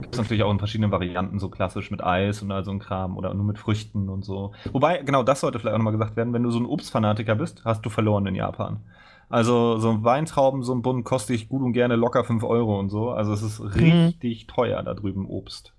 [0.00, 2.78] Gibt es natürlich auch in verschiedenen Varianten, so klassisch mit Eis und all so ein
[2.78, 4.52] Kram oder nur mit Früchten und so.
[4.72, 7.62] Wobei, genau, das sollte vielleicht auch nochmal gesagt werden, wenn du so ein Obstfanatiker bist,
[7.64, 8.80] hast du verloren in Japan.
[9.28, 12.78] Also so ein Weintrauben, so ein Bund kostet dich gut und gerne locker 5 Euro
[12.80, 13.10] und so.
[13.10, 15.72] Also es ist richtig teuer da drüben Obst.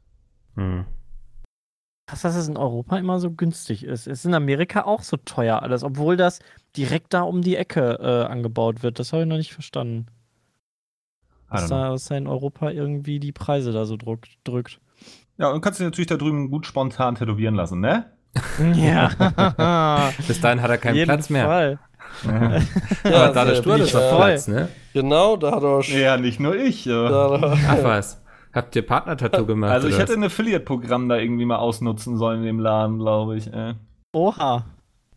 [0.56, 0.86] Hm.
[2.08, 4.08] Krass, dass es in Europa immer so günstig ist.
[4.08, 6.40] Es ist in Amerika auch so teuer alles, obwohl das
[6.78, 9.00] direkt da um die Ecke äh, angebaut wird.
[9.00, 10.06] Das habe ich noch nicht verstanden.
[11.60, 11.68] Know.
[11.70, 14.30] da, da in Europa irgendwie die Preise da so drückt.
[14.44, 14.80] drückt.
[15.38, 18.06] Ja, und kannst dich natürlich da drüben gut spontan tätowieren lassen, ne?
[18.76, 19.10] Ja.
[20.28, 21.46] Bis dahin hat er keinen Jeden Platz mehr.
[21.46, 21.80] Fall.
[23.06, 24.16] Ja, Aber da der Stuhl ist auf.
[24.18, 24.68] Platz, ne?
[24.94, 25.98] Genau, da hat er auch schon.
[26.00, 26.86] ja, nicht nur ich.
[26.86, 26.90] äh.
[26.90, 28.22] Da hat er- Ach was.
[28.54, 29.72] Habt ihr Partner-Tattoo gemacht?
[29.72, 33.38] Also ich oder hätte ein Affiliate-Programm da irgendwie mal ausnutzen sollen in dem Laden, glaube
[33.38, 33.48] ich.
[33.54, 33.76] Äh.
[34.14, 34.66] Oha.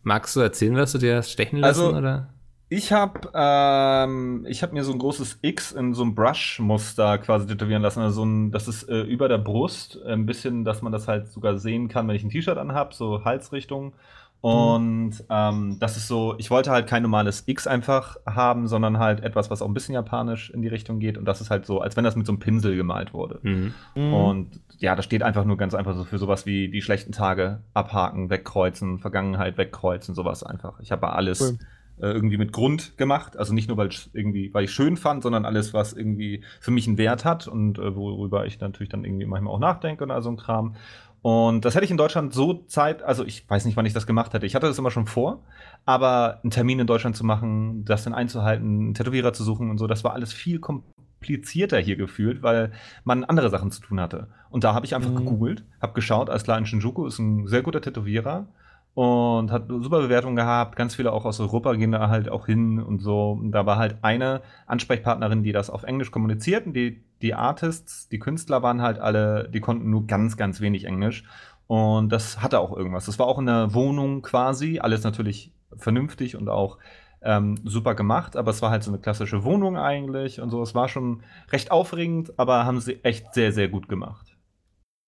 [0.03, 2.29] Magst du erzählen, was du dir hast stechen lassen, Also- oder?
[2.75, 7.47] Ich habe ähm, ich hab mir so ein großes X in so einem Brush-Muster quasi
[7.47, 8.01] tätowieren lassen.
[8.01, 11.07] Also so ein, das ist äh, über der Brust, äh, ein bisschen, dass man das
[11.07, 13.93] halt sogar sehen kann, wenn ich ein T-Shirt anhab, so Halsrichtung.
[14.41, 19.23] Und ähm, das ist so, ich wollte halt kein normales X einfach haben, sondern halt
[19.23, 21.17] etwas, was auch ein bisschen japanisch in die Richtung geht.
[21.17, 23.39] Und das ist halt so, als wenn das mit so einem Pinsel gemalt wurde.
[23.41, 23.73] Mhm.
[23.95, 24.13] Mhm.
[24.13, 27.61] Und ja, das steht einfach nur ganz einfach so für sowas wie die schlechten Tage
[27.73, 30.81] abhaken, wegkreuzen, Vergangenheit wegkreuzen, sowas einfach.
[30.81, 31.57] Ich habe alles Cool.
[31.99, 35.23] Äh, irgendwie mit Grund gemacht, also nicht nur weil ich irgendwie, weil ich schön fand,
[35.23, 39.05] sondern alles, was irgendwie für mich einen Wert hat und äh, worüber ich natürlich dann
[39.05, 40.75] irgendwie manchmal auch nachdenke und all so ein Kram.
[41.21, 44.05] Und das hätte ich in Deutschland so Zeit, also ich weiß nicht, wann ich das
[44.05, 44.45] gemacht hätte.
[44.45, 45.41] Ich hatte das immer schon vor,
[45.85, 49.79] aber einen Termin in Deutschland zu machen, das dann einzuhalten, einen Tätowierer zu suchen und
[49.79, 52.71] so, das war alles viel komplizierter hier gefühlt, weil
[53.05, 54.27] man andere Sachen zu tun hatte.
[54.51, 55.15] Und da habe ich einfach Mhm.
[55.15, 58.47] gegoogelt, habe geschaut, alles klar, in Shinjuku ist ein sehr guter Tätowierer
[58.95, 60.77] und hat super Bewertungen gehabt.
[60.77, 63.31] Ganz viele auch aus Europa gehen da halt auch hin und so.
[63.31, 66.65] Und da war halt eine Ansprechpartnerin, die das auf Englisch kommuniziert.
[66.65, 70.85] Und die, die Artists, die Künstler waren halt alle, die konnten nur ganz, ganz wenig
[70.85, 71.25] Englisch.
[71.67, 73.05] Und das hatte auch irgendwas.
[73.05, 74.79] Das war auch in der Wohnung quasi.
[74.79, 76.77] Alles natürlich vernünftig und auch
[77.21, 78.37] ähm, super gemacht.
[78.37, 80.61] Aber es war halt so eine klassische Wohnung eigentlich und so.
[80.61, 84.37] Es war schon recht aufregend, aber haben sie echt sehr, sehr gut gemacht.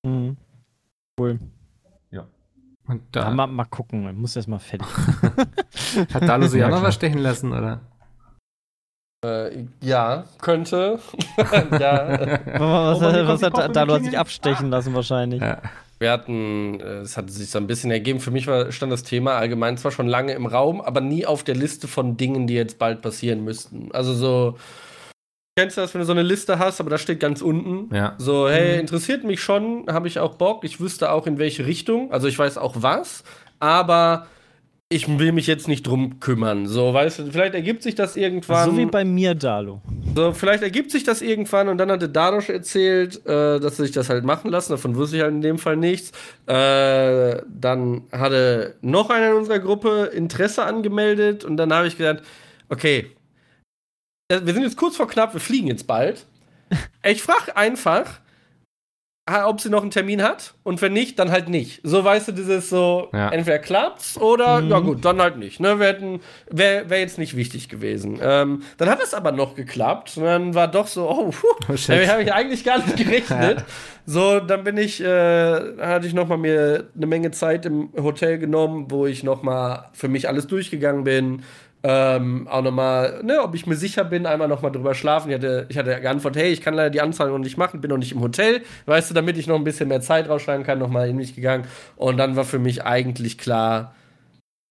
[0.05, 0.35] Mhm.
[1.17, 1.39] Cool.
[2.87, 4.87] Und Ja, da mal, mal gucken, ich muss erst mal fertig.
[6.13, 7.81] hat Dalu sich Ja, auch noch was stechen lassen, oder?
[9.25, 10.99] Äh, ja, könnte.
[11.79, 12.19] ja.
[12.59, 15.41] was Oh, was Konti- hat da, du hast sich abstechen lassen wahrscheinlich.
[15.41, 15.61] ja.
[15.99, 18.19] Wir hatten, äh, es hat sich so ein bisschen ergeben.
[18.19, 21.43] Für mich war, stand das Thema allgemein zwar schon lange im Raum, aber nie auf
[21.43, 23.89] der Liste von Dingen, die jetzt bald passieren müssten.
[23.93, 24.57] Also so,
[25.57, 27.93] kennst du das, wenn du so eine Liste hast, aber da steht ganz unten.
[27.93, 28.13] Ja.
[28.19, 28.81] So, hey, Mhm.
[28.81, 30.63] interessiert mich schon, habe ich auch Bock.
[30.63, 32.11] Ich wüsste auch in welche Richtung.
[32.11, 33.23] Also ich weiß auch was,
[33.59, 34.27] aber
[34.89, 36.65] ich will mich jetzt nicht drum kümmern.
[36.67, 38.69] So, weißt du, vielleicht ergibt sich das irgendwann.
[38.71, 39.81] So wie bei mir, Dalo.
[40.15, 43.91] So, vielleicht ergibt sich das irgendwann und dann hatte Dadosch erzählt, äh, dass sie sich
[43.91, 44.71] das halt machen lassen.
[44.71, 46.11] Davon wusste ich halt in dem Fall nichts.
[46.45, 52.23] Äh, dann hatte noch einer in unserer Gruppe Interesse angemeldet und dann habe ich gesagt,
[52.69, 53.07] okay,
[54.29, 56.25] wir sind jetzt kurz vor knapp, wir fliegen jetzt bald.
[57.03, 58.19] Ich frage einfach,
[59.45, 61.81] ob sie noch einen Termin hat und wenn nicht, dann halt nicht.
[61.83, 63.29] So weißt du, dieses so, Ja.
[63.29, 64.69] entweder klappt's oder Mhm.
[64.69, 65.59] ja gut, dann halt nicht.
[65.59, 65.79] Ne?
[65.79, 66.19] Wäre
[66.89, 68.19] wär jetzt nicht wichtig gewesen.
[68.21, 71.75] Ähm, dann hat es aber noch geklappt und dann war doch so, oh, puh, Oh,
[71.87, 73.63] damit habe ich eigentlich gar nicht gerechnet.
[74.09, 75.05] So, dann bin ich, äh,
[75.81, 79.89] hatte ich noch mal mir eine Menge Zeit im Hotel genommen, wo ich noch mal
[79.91, 81.43] für mich alles durchgegangen bin.
[81.83, 85.29] Ähm, auch nochmal, ne, ob ich mir sicher bin, einmal nochmal drüber schlafen.
[85.29, 87.89] Ich hatte, ich hatte geantwortet, hey, ich kann leider die Anzahl noch nicht machen, bin
[87.89, 90.79] noch nicht im Hotel, weißt du, damit ich noch ein bisschen mehr Zeit rausschlagen kann,
[90.79, 91.65] nochmal in mich gegangen.
[91.95, 93.95] Und dann war für mich eigentlich klar,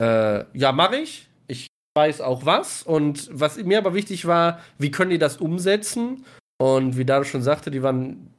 [0.03, 1.29] äh, ja, mache ich.
[1.47, 2.83] Ich weiß auch was.
[2.83, 6.25] Und was mir aber wichtig war, wie können die das umsetzen?
[6.59, 8.31] Und wie Dado schon sagte, die waren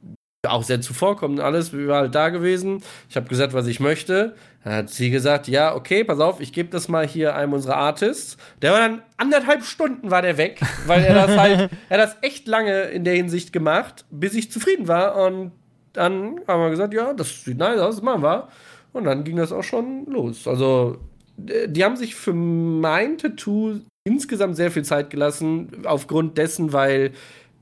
[0.46, 2.82] auch sehr zuvorkommend, alles, wir waren halt da gewesen.
[3.08, 4.36] Ich habe gesagt, was ich möchte.
[4.62, 7.76] Dann hat sie gesagt, ja, okay, pass auf, ich gebe das mal hier einem unserer
[7.76, 8.36] Artists.
[8.62, 12.16] Der war dann anderthalb Stunden war der weg, weil er das halt, er hat das
[12.22, 15.26] echt lange in der Hinsicht gemacht, bis ich zufrieden war.
[15.26, 15.52] Und
[15.92, 18.48] dann haben wir gesagt, ja, das sieht nice aus, das machen wir.
[18.92, 20.46] Und dann ging das auch schon los.
[20.46, 20.98] Also,
[21.46, 27.12] äh, die haben sich für mein Tattoo insgesamt sehr viel Zeit gelassen, aufgrund dessen, weil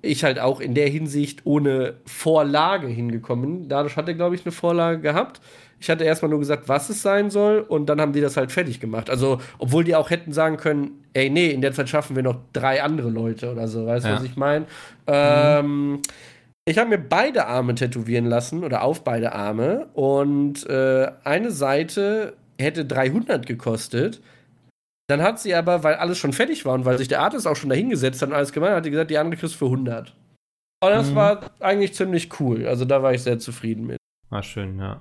[0.03, 3.69] ich halt auch in der Hinsicht ohne Vorlage hingekommen.
[3.69, 5.41] Dadurch hat er, glaube ich, eine Vorlage gehabt.
[5.79, 8.51] Ich hatte erstmal nur gesagt, was es sein soll, und dann haben die das halt
[8.51, 9.11] fertig gemacht.
[9.11, 12.37] Also, obwohl die auch hätten sagen können, ey, nee, in der Zeit schaffen wir noch
[12.55, 14.15] drei andere Leute oder so, weißt du, Ja.
[14.17, 14.65] was ich meine?
[15.07, 16.01] Ähm,
[16.65, 22.35] ich habe mir beide Arme tätowieren lassen oder auf beide Arme und äh, eine Seite
[22.59, 24.21] hätte 300 gekostet.
[25.09, 27.55] Dann hat sie aber, weil alles schon fertig war und weil sich der Artist auch
[27.57, 30.15] schon dahingesetzt hat und alles gemacht hat, hat die gesagt, die andere kriegst für 100.
[30.83, 31.15] Und das Mhm.
[31.15, 32.67] war eigentlich ziemlich cool.
[32.67, 33.99] Also da war ich sehr zufrieden mit.
[34.31, 35.01] War schön, ja.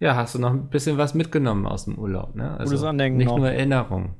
[0.00, 2.52] Ja, hast du noch ein bisschen was mitgenommen aus dem Urlaub, ne?
[2.58, 3.36] Also Gutes Andenken Nicht noch.
[3.38, 4.14] nur Erinnerung.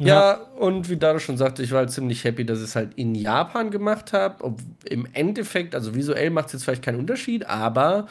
[0.00, 2.94] Ja, und wie Dado schon sagte, ich war halt ziemlich happy, dass ich es halt
[2.94, 4.54] in Japan gemacht habe.
[4.86, 8.06] Im Endeffekt, also visuell macht es jetzt vielleicht keinen Unterschied, aber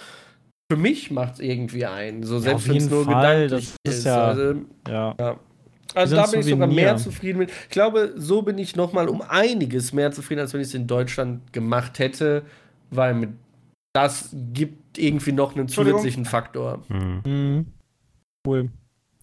[0.72, 2.22] für mich macht es irgendwie einen.
[2.24, 4.06] So selbst auf wenn es jeden nur Fall, gedanklich das ist ist.
[4.06, 4.54] ja- also,
[4.88, 5.16] ja.
[5.96, 7.52] Also da bin ich sogar mehr zufrieden mit.
[7.64, 10.74] Ich glaube, so bin ich noch mal um einiges mehr zufrieden, als wenn ich es
[10.74, 12.44] in Deutschland gemacht hätte,
[12.92, 13.30] weil mit
[13.94, 16.84] das gibt irgendwie noch einen zusätzlichen Faktor.
[16.90, 17.22] Hm.
[17.26, 17.66] Mhm.
[18.48, 18.70] Cool.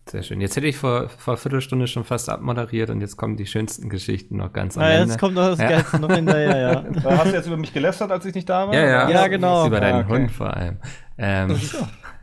[0.08, 0.40] Sehr schön.
[0.40, 3.88] Jetzt hätte ich vor, vor einer Viertelstunde schon fast abmoderiert und jetzt kommen die schönsten
[3.88, 5.08] Geschichten noch ganz am Na, Ende.
[5.12, 5.68] jetzt kommt noch das Ja.
[5.68, 6.74] Geilste noch hinterher, ja.
[7.02, 8.74] Da hast du jetzt über mich gelästert, als ich nicht da war?
[8.74, 9.10] Ja, ja.
[9.10, 9.66] Ja, genau.
[9.66, 10.12] Über deinen Ah, okay.
[10.12, 10.76] Hund vor allem.
[11.18, 11.58] Ähm,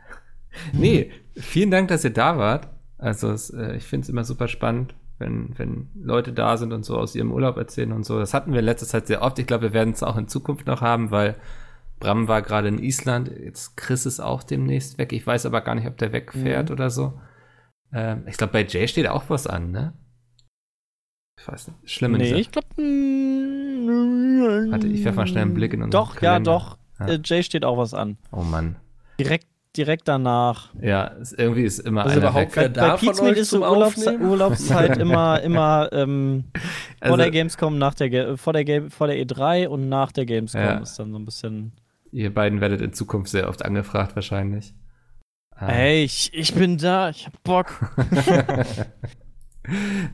[0.72, 2.68] nee, vielen Dank, dass ihr da wart.
[2.98, 6.84] Also es, äh, ich finde es immer super spannend, wenn, wenn Leute da sind und
[6.84, 8.18] so aus ihrem Urlaub erzählen und so.
[8.18, 9.38] Das hatten wir in letzter Zeit sehr oft.
[9.38, 11.36] Ich glaube, wir werden es auch in Zukunft noch haben, weil
[12.00, 13.28] Bram war gerade in Island.
[13.30, 15.12] Jetzt Chris ist auch demnächst weg.
[15.12, 17.20] Ich weiß aber gar nicht, ob der wegfährt oder so.
[17.92, 19.92] Ähm, ich glaube, bei Jay steht auch was an, ne?
[21.38, 21.90] Ich weiß nicht.
[21.90, 22.68] Schlimm in Nee, ich glaube.
[24.70, 26.50] Warte, ich werf mal schnell einen Blick in unseren Doch, ja, Kalender.
[26.52, 26.78] doch.
[27.00, 27.06] Ja.
[27.06, 28.18] Äh, Jay steht auch was an.
[28.32, 28.76] Oh Mann.
[29.18, 29.46] Direkt,
[29.76, 30.70] direkt danach.
[30.80, 32.72] Ja, es, irgendwie ist immer Also einer überhaupt weg.
[32.74, 34.24] Bei Pizmeet euch ist so Urlaubs Aufnehmen?
[34.30, 39.16] Urlaubszeit immer, immer ähm, vor Also- der Gamescom, nach der, vor, der Ga- vor der
[39.16, 40.78] E3 und nach der Gamescom Ja.
[40.78, 41.72] ist dann so ein bisschen.
[42.12, 44.74] Ihr beiden werdet in Zukunft sehr oft angefragt, wahrscheinlich.
[45.56, 45.68] Ah.
[45.68, 47.92] Ey, ich, ich bin da, ich hab Bock.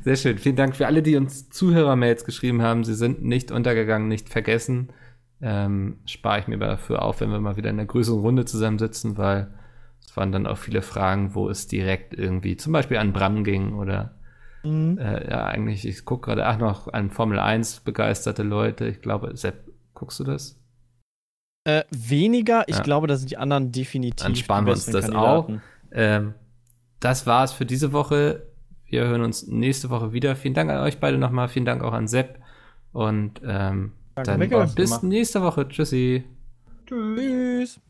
[0.05, 0.39] Sehr schön.
[0.39, 2.85] Vielen Dank für alle, die uns Zuhörermails geschrieben haben.
[2.85, 4.91] Sie sind nicht untergegangen, nicht vergessen.
[5.43, 9.17] Ähm, spare ich mir dafür auf, wenn wir mal wieder in einer größeren Runde zusammensitzen,
[9.17, 9.53] weil
[10.01, 13.75] es waren dann auch viele Fragen, wo es direkt irgendwie zum Beispiel an Bram ging
[13.75, 14.15] oder
[14.62, 14.99] Mhm.
[14.99, 18.87] äh, ja, eigentlich, ich gucke gerade, ach noch, an Formel 1 begeisterte Leute.
[18.89, 20.61] Ich glaube, Sepp, guckst du das?
[21.65, 22.83] Äh, weniger, ich Ja.
[22.83, 24.23] glaube, da sind die anderen definitiv.
[24.23, 25.47] Dann sparen wir uns das auch.
[25.47, 25.62] Kandidaten.
[25.93, 26.35] Ähm,
[27.01, 28.43] das war's für diese Woche.
[28.85, 30.37] Wir hören uns nächste Woche wieder.
[30.37, 31.49] Vielen Dank an euch beide nochmal.
[31.49, 32.39] Vielen Dank auch an Sepp.
[32.93, 33.93] Und ähm,
[34.25, 34.75] Danke, dann Mikkel.
[34.75, 35.69] bis nächste Woche.
[35.69, 36.25] Tschüssi.
[36.87, 37.21] Tschüss.
[37.21, 37.81] Tschüss.